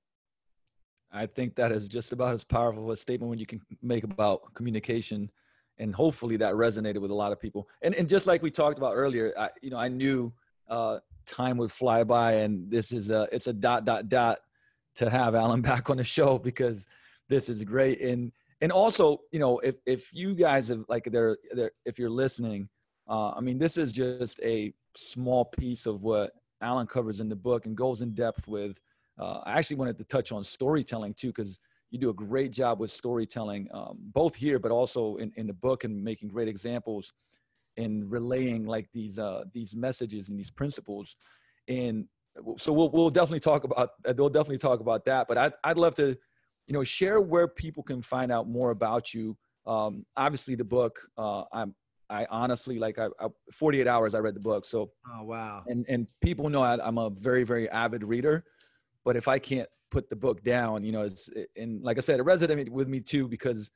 I 1.16 1.26
think 1.26 1.56
that 1.56 1.72
is 1.72 1.88
just 1.88 2.12
about 2.12 2.34
as 2.34 2.44
powerful 2.44 2.92
a 2.92 2.98
statement 2.98 3.30
when 3.30 3.40
you 3.40 3.46
can 3.46 3.62
make 3.82 4.04
about 4.04 4.54
communication, 4.54 5.32
and 5.78 5.96
hopefully 5.96 6.36
that 6.38 6.54
resonated 6.54 7.00
with 7.00 7.12
a 7.12 7.16
lot 7.16 7.32
of 7.32 7.40
people. 7.40 7.68
And 7.82 7.96
and 7.96 8.08
just 8.08 8.28
like 8.28 8.44
we 8.44 8.52
talked 8.52 8.78
about 8.78 8.94
earlier, 8.94 9.34
I, 9.38 9.50
you 9.62 9.70
know, 9.70 9.78
I 9.78 9.88
knew 9.88 10.34
uh, 10.70 11.00
time 11.26 11.58
would 11.58 11.72
fly 11.72 12.04
by, 12.04 12.34
and 12.34 12.70
this 12.70 12.92
is 12.92 13.12
a 13.12 13.28
it's 13.32 13.48
a 13.48 13.54
dot 13.54 13.86
dot 13.86 14.10
dot 14.10 14.40
to 14.96 15.10
have 15.10 15.36
Alan 15.36 15.62
back 15.72 15.90
on 15.90 15.98
the 15.98 16.04
show 16.04 16.38
because 16.38 16.86
this 17.30 17.48
is 17.48 17.64
great. 17.64 18.02
And 18.02 18.34
and 18.60 18.72
also, 18.72 19.22
you 19.32 19.40
know, 19.40 19.60
if 19.60 19.76
if 19.86 20.14
you 20.14 20.36
guys 20.36 20.68
have 20.68 20.84
like 20.90 21.08
they're, 21.10 21.38
if 21.86 21.98
you're 21.98 22.10
listening, 22.10 22.68
uh, 23.10 23.32
I 23.32 23.40
mean, 23.40 23.58
this 23.58 23.78
is 23.78 23.94
just 23.94 24.40
a 24.42 24.74
small 24.98 25.46
piece 25.46 25.86
of 25.86 26.02
what 26.02 26.32
Alan 26.62 26.88
covers 26.88 27.22
in 27.22 27.30
the 27.30 27.36
book 27.36 27.66
and 27.66 27.76
goes 27.76 28.02
in 28.02 28.14
depth 28.14 28.48
with 28.48 28.80
uh, 29.20 29.40
I 29.46 29.54
actually 29.54 29.78
wanted 29.78 29.98
to 29.98 30.04
touch 30.06 30.32
on 30.32 30.44
storytelling 30.44 31.14
too, 31.14 31.28
because 31.28 31.60
you 31.92 32.00
do 32.00 32.10
a 32.10 32.14
great 32.14 32.52
job 32.52 32.80
with 32.80 32.92
storytelling, 32.92 33.68
um, 33.74 33.98
both 34.14 34.36
here, 34.36 34.60
but 34.60 34.72
also 34.72 35.16
in, 35.18 35.32
in 35.36 35.48
the 35.48 35.54
book 35.54 35.84
and 35.84 36.04
making 36.04 36.30
great 36.30 36.48
examples 36.48 37.14
and 37.78 38.10
relaying 38.12 38.66
like 38.66 38.88
these, 38.94 39.20
uh, 39.20 39.44
these 39.54 39.76
messages 39.76 40.30
and 40.30 40.38
these 40.38 40.52
principles. 40.52 41.16
And 41.68 42.06
so 42.58 42.74
we'll, 42.74 42.90
we'll 42.90 43.10
definitely 43.10 43.40
talk 43.40 43.64
about, 43.64 43.92
uh, 44.06 44.14
we'll 44.18 44.30
definitely 44.30 44.58
talk 44.58 44.80
about 44.80 45.06
that, 45.06 45.28
but 45.28 45.38
I'd, 45.38 45.54
I'd 45.64 45.78
love 45.78 45.96
to, 45.96 46.16
you 46.68 46.74
know, 46.74 46.84
share 46.84 47.22
where 47.22 47.48
people 47.48 47.84
can 47.84 48.02
find 48.02 48.32
out 48.32 48.50
more 48.50 48.72
about 48.72 49.14
you. 49.14 49.38
Um, 49.66 50.06
obviously 50.18 50.56
the 50.56 50.66
book, 50.66 51.00
uh, 51.18 51.44
I'm, 51.52 51.76
I 52.10 52.28
honestly 52.30 52.78
like 52.78 53.00
I, 53.00 53.08
I, 53.20 53.28
48 53.52 53.88
hours 53.88 54.16
I 54.16 54.20
read 54.20 54.36
the 54.36 54.40
book. 54.40 54.66
So 54.66 54.92
oh 55.12 55.24
wow. 55.24 55.64
And 55.68 55.86
and 55.90 56.08
people 56.22 56.50
know 56.50 56.62
I, 56.62 56.88
am 56.88 56.98
a 56.98 57.10
very 57.10 57.44
very 57.44 57.70
avid 57.70 58.04
reader. 58.04 58.46
But 59.06 59.16
if 59.16 59.28
I 59.28 59.40
can't 59.40 59.70
put 59.92 60.10
the 60.10 60.16
book 60.16 60.44
down, 60.44 60.84
you 60.84 60.92
know, 60.92 61.04
it's 61.04 61.30
and 61.56 61.82
like 61.82 61.98
I 61.98 62.02
said, 62.02 62.20
it 62.20 62.26
resonated 62.26 62.70
with 62.70 62.90
me 62.90 63.00
too 63.00 63.28
because 63.28 63.72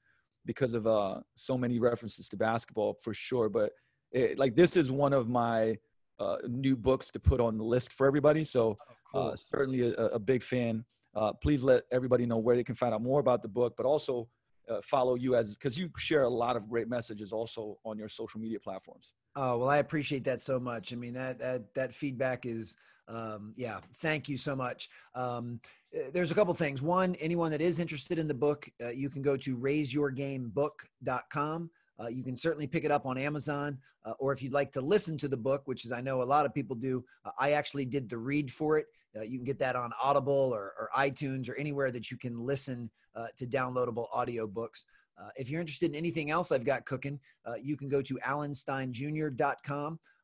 because 0.46 0.74
of 0.74 0.88
uh, 0.88 1.20
so 1.36 1.58
many 1.58 1.80
references 1.80 2.28
to 2.30 2.38
basketball 2.38 2.96
for 3.02 3.14
sure. 3.14 3.48
But 3.50 3.72
it, 4.12 4.40
like 4.40 4.56
this 4.56 4.76
is 4.76 4.92
one 4.92 5.14
of 5.14 5.30
my 5.30 5.78
uh, 6.20 6.38
new 6.48 6.76
books 6.76 7.12
to 7.12 7.20
put 7.20 7.40
on 7.40 7.58
the 7.58 7.64
list 7.64 7.94
for 7.94 8.08
everybody. 8.08 8.44
So 8.44 8.78
uh, 9.14 9.36
certainly 9.36 9.94
a, 9.94 9.94
a, 9.94 10.20
big 10.20 10.44
fan. 10.44 10.84
Uh, 11.16 11.34
please 11.34 11.64
let 11.64 11.84
everybody 11.92 12.26
know 12.26 12.38
where 12.38 12.56
they 12.56 12.64
can 12.64 12.76
find 12.76 12.94
out 12.94 13.02
more 13.02 13.20
about 13.20 13.42
the 13.42 13.48
book, 13.48 13.74
but 13.78 13.86
also 13.86 14.28
uh, 14.70 14.82
follow 14.84 15.16
you 15.16 15.36
as 15.36 15.56
because 15.56 15.78
you 15.78 15.90
share 15.98 16.24
a 16.24 16.30
lot 16.30 16.56
of 16.56 16.70
great 16.70 16.88
messages 16.88 17.32
also 17.32 17.78
on 17.86 17.98
your 17.98 18.10
social 18.10 18.40
media 18.40 18.60
platforms. 18.60 19.16
Oh 19.36 19.58
well, 19.60 19.70
I 19.70 19.78
appreciate 19.78 20.24
that 20.26 20.42
so 20.42 20.60
much. 20.60 20.94
I 20.94 20.96
mean 20.96 21.14
that 21.14 21.40
that 21.40 21.74
that 21.74 21.94
feedback 21.94 22.46
is 22.46 22.76
um, 23.10 23.54
yeah. 23.58 23.80
Thank 23.96 24.30
you 24.30 24.38
so 24.38 24.56
much. 24.56 24.88
Um, 25.16 25.60
eh, 25.94 26.10
there's 26.14 26.32
a 26.32 26.36
couple 26.36 26.54
things. 26.54 26.82
One, 26.82 27.16
anyone 27.16 27.52
that 27.52 27.60
is 27.62 27.80
interested 27.80 28.20
in 28.20 28.28
the 28.28 28.34
book, 28.34 28.70
uh, 28.82 28.90
you 28.90 29.10
can 29.10 29.22
go 29.22 29.38
to 29.38 29.58
raiseyourgamebook.com. 29.58 31.70
Uh, 32.00 32.08
you 32.08 32.24
can 32.24 32.36
certainly 32.36 32.68
pick 32.68 32.86
it 32.86 32.92
up 32.92 33.06
on 33.06 33.18
Amazon, 33.18 33.78
uh, 34.06 34.14
or 34.20 34.32
if 34.32 34.42
you'd 34.42 34.54
like 34.54 34.72
to 34.72 34.80
listen 34.80 35.18
to 35.18 35.28
the 35.28 35.36
book, 35.36 35.64
which 35.66 35.84
is 35.84 35.92
I 35.92 36.00
know 36.00 36.22
a 36.22 36.24
lot 36.24 36.46
of 36.46 36.54
people 36.54 36.76
do. 36.76 37.04
Uh, 37.26 37.32
I 37.38 37.52
actually 37.52 37.84
did 37.84 38.08
the 38.08 38.18
read 38.18 38.50
for 38.52 38.78
it. 38.78 38.86
Uh, 39.18 39.24
you 39.24 39.38
can 39.38 39.44
get 39.44 39.60
that 39.60 39.76
on 39.76 39.92
Audible 40.02 40.52
or, 40.54 40.74
or, 40.80 40.90
iTunes 40.96 41.50
or 41.50 41.56
anywhere 41.56 41.90
that 41.90 42.12
you 42.12 42.18
can 42.18 42.46
listen 42.46 42.92
uh, 43.16 43.26
to 43.38 43.48
downloadable 43.48 44.06
audiobooks. 44.16 44.86
Uh, 45.20 45.30
if 45.36 45.50
you're 45.50 45.60
interested 45.60 45.90
in 45.90 45.96
anything 45.96 46.30
else 46.30 46.52
I've 46.52 46.64
got 46.64 46.86
cooking, 46.86 47.20
you 47.62 47.76
can 47.76 47.90
go 47.90 48.04
to 48.04 48.20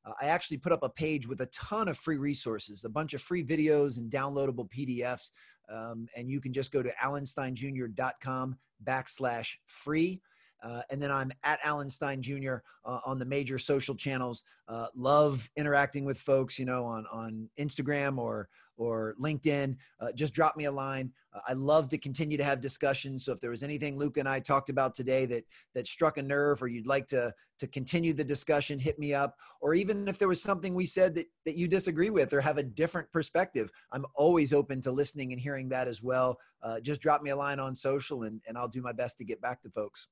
alansteinjr.com. 0.05 0.13
I 0.21 0.25
actually 0.25 0.57
put 0.57 0.71
up 0.71 0.83
a 0.83 0.89
page 0.89 1.27
with 1.27 1.41
a 1.41 1.47
ton 1.47 1.87
of 1.87 1.97
free 1.97 2.17
resources, 2.17 2.83
a 2.83 2.89
bunch 2.89 3.13
of 3.13 3.21
free 3.21 3.43
videos 3.43 3.97
and 3.97 4.11
downloadable 4.11 4.69
PDFs. 4.69 5.31
Um, 5.69 6.07
and 6.15 6.29
you 6.29 6.39
can 6.39 6.53
just 6.53 6.71
go 6.71 6.83
to 6.83 6.91
alansteinjr.com 7.03 8.57
backslash 8.83 9.55
free. 9.65 10.21
Uh, 10.63 10.81
and 10.89 11.01
then 11.01 11.11
I'm 11.11 11.31
at 11.43 11.59
Alan 11.63 11.89
Stein 11.89 12.21
Jr. 12.21 12.55
Uh, 12.85 12.99
on 13.05 13.19
the 13.19 13.25
major 13.25 13.59
social 13.59 13.93
channels. 13.93 14.43
Uh, 14.67 14.87
love 14.95 15.49
interacting 15.55 16.05
with 16.05 16.19
folks, 16.19 16.57
you 16.57 16.65
know, 16.65 16.85
on 16.85 17.05
on 17.11 17.49
Instagram 17.59 18.17
or 18.17 18.49
or 18.77 19.15
LinkedIn. 19.21 19.75
Uh, 19.99 20.11
just 20.13 20.33
drop 20.33 20.57
me 20.57 20.65
a 20.65 20.71
line. 20.71 21.11
Uh, 21.33 21.39
I 21.47 21.53
love 21.53 21.87
to 21.89 21.97
continue 21.97 22.37
to 22.37 22.43
have 22.43 22.61
discussions. 22.61 23.25
So 23.25 23.31
if 23.31 23.39
there 23.39 23.49
was 23.49 23.63
anything 23.63 23.97
Luke 23.97 24.17
and 24.17 24.27
I 24.27 24.39
talked 24.39 24.69
about 24.69 24.95
today 24.95 25.25
that 25.25 25.43
that 25.73 25.87
struck 25.87 26.17
a 26.17 26.23
nerve, 26.23 26.61
or 26.61 26.67
you'd 26.67 26.87
like 26.87 27.07
to 27.07 27.33
to 27.59 27.67
continue 27.67 28.13
the 28.13 28.23
discussion, 28.23 28.79
hit 28.79 28.99
me 28.99 29.13
up. 29.13 29.35
Or 29.61 29.73
even 29.73 30.07
if 30.07 30.19
there 30.19 30.27
was 30.27 30.41
something 30.41 30.73
we 30.73 30.85
said 30.85 31.15
that 31.15 31.27
that 31.45 31.55
you 31.55 31.67
disagree 31.67 32.09
with 32.09 32.33
or 32.33 32.41
have 32.41 32.57
a 32.57 32.63
different 32.63 33.11
perspective, 33.11 33.69
I'm 33.91 34.05
always 34.15 34.53
open 34.53 34.81
to 34.81 34.91
listening 34.91 35.31
and 35.31 35.41
hearing 35.41 35.69
that 35.69 35.87
as 35.87 36.01
well. 36.01 36.37
Uh, 36.61 36.79
just 36.79 37.01
drop 37.01 37.21
me 37.21 37.29
a 37.31 37.35
line 37.35 37.59
on 37.59 37.75
social, 37.75 38.23
and 38.23 38.41
and 38.47 38.57
I'll 38.57 38.67
do 38.67 38.81
my 38.81 38.93
best 38.93 39.17
to 39.19 39.23
get 39.23 39.41
back 39.41 39.61
to 39.63 39.69
folks. 39.69 40.07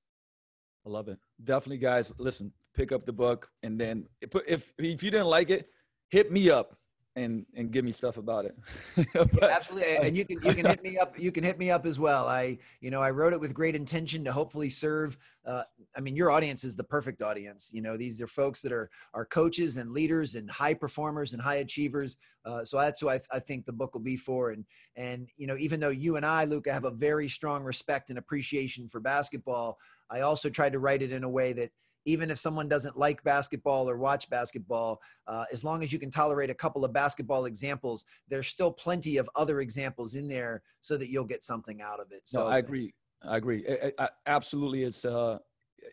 I 0.86 0.90
love 0.90 1.08
it. 1.08 1.18
Definitely, 1.44 1.78
guys. 1.78 2.12
Listen, 2.18 2.52
pick 2.76 2.92
up 2.92 3.06
the 3.06 3.14
book, 3.14 3.50
and 3.64 3.80
then 3.80 4.06
if 4.22 4.72
if 4.78 5.04
you 5.04 5.12
didn't 5.12 5.28
like 5.28 5.50
it, 5.50 5.70
hit 6.10 6.32
me 6.32 6.50
up 6.50 6.78
and 7.16 7.46
and 7.56 7.72
give 7.72 7.86
me 7.86 7.92
stuff 7.92 8.18
about 8.18 8.46
it. 8.46 8.58
but, 9.14 9.30
yeah, 9.34 9.48
absolutely, 9.52 9.98
and 9.98 10.18
you 10.18 10.26
can 10.26 10.42
you 10.44 10.54
can 10.54 10.66
hit 10.66 10.84
me 10.84 10.98
up. 10.98 11.20
You 11.20 11.32
can 11.32 11.44
hit 11.44 11.60
me 11.60 11.70
up 11.70 11.86
as 11.86 12.00
well. 12.00 12.28
I 12.28 12.58
you 12.82 12.90
know 12.90 13.02
I 13.02 13.12
wrote 13.12 13.34
it 13.34 13.40
with 13.40 13.54
great 13.54 13.76
intention 13.76 14.24
to 14.26 14.32
hopefully 14.32 14.70
serve. 14.70 15.18
Uh, 15.46 15.64
I 15.96 16.00
mean, 16.00 16.16
your 16.16 16.32
audience 16.32 16.64
is 16.64 16.76
the 16.76 16.84
perfect 16.84 17.22
audience. 17.22 17.70
You 17.74 17.82
know, 17.82 17.98
these 17.98 18.22
are 18.22 18.28
folks 18.28 18.62
that 18.64 18.72
are 18.72 18.90
are 19.14 19.26
coaches 19.26 19.78
and 19.78 19.92
leaders 19.92 20.36
and 20.36 20.50
high 20.50 20.74
performers 20.74 21.34
and 21.34 21.42
high 21.42 21.56
achievers. 21.58 22.18
Uh, 22.46 22.66
so 22.66 22.78
that's 22.78 23.00
who 23.00 23.10
I, 23.10 23.20
I 23.32 23.40
think 23.40 23.66
the 23.66 23.74
book 23.74 23.94
will 23.94 24.02
be 24.02 24.18
for. 24.18 24.52
And 24.52 24.66
and 24.96 25.30
you 25.36 25.48
know, 25.48 25.58
even 25.58 25.80
though 25.80 25.90
you 25.90 26.16
and 26.16 26.26
I, 26.26 26.46
Luka, 26.46 26.74
have 26.74 26.86
a 26.86 26.92
very 26.92 27.28
strong 27.28 27.64
respect 27.64 28.10
and 28.10 28.18
appreciation 28.18 28.88
for 28.88 29.00
basketball, 29.00 29.78
I 30.10 30.22
also 30.22 30.50
tried 30.50 30.74
to 30.74 30.80
write 30.80 31.02
it 31.02 31.12
in 31.12 31.24
a 31.24 31.30
way 31.30 31.54
that 31.54 31.72
even 32.06 32.30
if 32.32 32.40
someone 32.40 32.68
doesn't 32.68 32.98
like 32.98 33.24
basketball 33.24 33.90
or 33.90 33.98
watch 33.98 34.30
basketball, 34.30 35.02
uh, 35.28 35.46
as 35.52 35.64
long 35.64 35.84
as 35.84 35.92
you 35.92 36.00
can 36.00 36.12
tolerate 36.12 36.50
a 36.50 36.54
couple 36.54 36.84
of 36.84 36.94
basketball 36.94 37.46
examples, 37.46 38.06
there's 38.28 38.48
still 38.48 38.72
plenty 38.72 39.18
of 39.18 39.30
other 39.36 39.62
examples 39.62 40.16
in 40.16 40.28
there 40.28 40.62
so 40.82 40.98
that 40.98 41.10
you'll 41.10 41.24
get 41.24 41.44
something 41.44 41.82
out 41.82 42.00
of 42.00 42.08
it. 42.12 42.22
So 42.24 42.44
no, 42.44 42.48
I 42.50 42.58
agree. 42.58 42.94
I 43.24 43.38
agree. 43.38 43.66
I, 43.68 43.92
I, 43.98 44.10
absolutely, 44.26 44.84
it's 44.84 45.06
uh, 45.06 45.38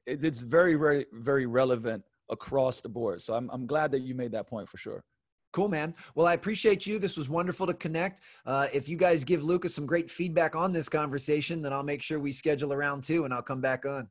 it, 0.07 0.25
it's 0.25 0.43
very, 0.43 0.75
very, 0.75 1.07
very 1.13 1.47
relevant 1.47 2.03
across 2.29 2.81
the 2.81 2.89
board. 2.89 3.23
So 3.23 3.35
I'm 3.35 3.49
I'm 3.51 3.67
glad 3.67 3.93
that 3.93 4.01
you 4.01 4.15
made 4.15 4.33
that 4.33 4.49
point 4.49 4.69
for 4.69 4.79
sure. 4.79 5.05
Cool, 5.53 5.69
man. 5.69 5.95
Well, 6.15 6.29
I 6.29 6.35
appreciate 6.35 6.87
you. 6.87 7.01
This 7.01 7.17
was 7.17 7.29
wonderful 7.29 7.67
to 7.67 7.75
connect. 7.75 8.21
Uh, 8.47 8.69
if 8.73 8.89
you 8.89 8.97
guys 8.97 9.25
give 9.25 9.43
Lucas 9.43 9.75
some 9.75 9.85
great 9.85 10.09
feedback 10.09 10.55
on 10.55 10.73
this 10.73 10.89
conversation, 10.89 11.61
then 11.61 11.73
I'll 11.73 11.83
make 11.83 12.03
sure 12.03 12.21
we 12.21 12.31
schedule 12.31 12.71
a 12.71 12.77
round 12.77 13.03
two 13.03 13.25
and 13.25 13.35
I'll 13.35 13.43
come 13.43 13.61
back 13.61 13.85
on. 13.85 14.09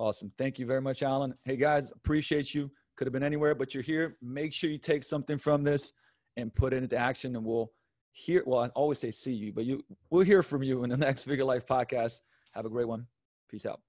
Awesome. 0.00 0.32
Thank 0.38 0.58
you 0.58 0.64
very 0.64 0.80
much, 0.80 1.02
Alan. 1.02 1.34
Hey, 1.44 1.56
guys, 1.56 1.90
appreciate 1.90 2.54
you. 2.54 2.70
Could 2.96 3.06
have 3.06 3.12
been 3.12 3.22
anywhere, 3.22 3.54
but 3.54 3.74
you're 3.74 3.82
here. 3.82 4.16
Make 4.22 4.54
sure 4.54 4.70
you 4.70 4.78
take 4.78 5.04
something 5.04 5.36
from 5.36 5.62
this 5.62 5.92
and 6.38 6.54
put 6.54 6.72
it 6.72 6.82
into 6.82 6.96
action, 6.96 7.36
and 7.36 7.44
we'll 7.44 7.70
hear. 8.12 8.42
Well, 8.46 8.64
I 8.64 8.68
always 8.68 8.98
say 8.98 9.10
see 9.10 9.34
you, 9.34 9.52
but 9.52 9.66
you 9.66 9.84
we'll 10.08 10.24
hear 10.24 10.42
from 10.42 10.62
you 10.62 10.84
in 10.84 10.90
the 10.90 10.96
next 11.06 11.26
Vigor 11.26 11.44
Life 11.44 11.66
podcast. 11.66 12.20
Have 12.52 12.64
a 12.64 12.70
great 12.70 12.88
one. 12.88 13.06
Peace 13.50 13.66
out. 13.66 13.82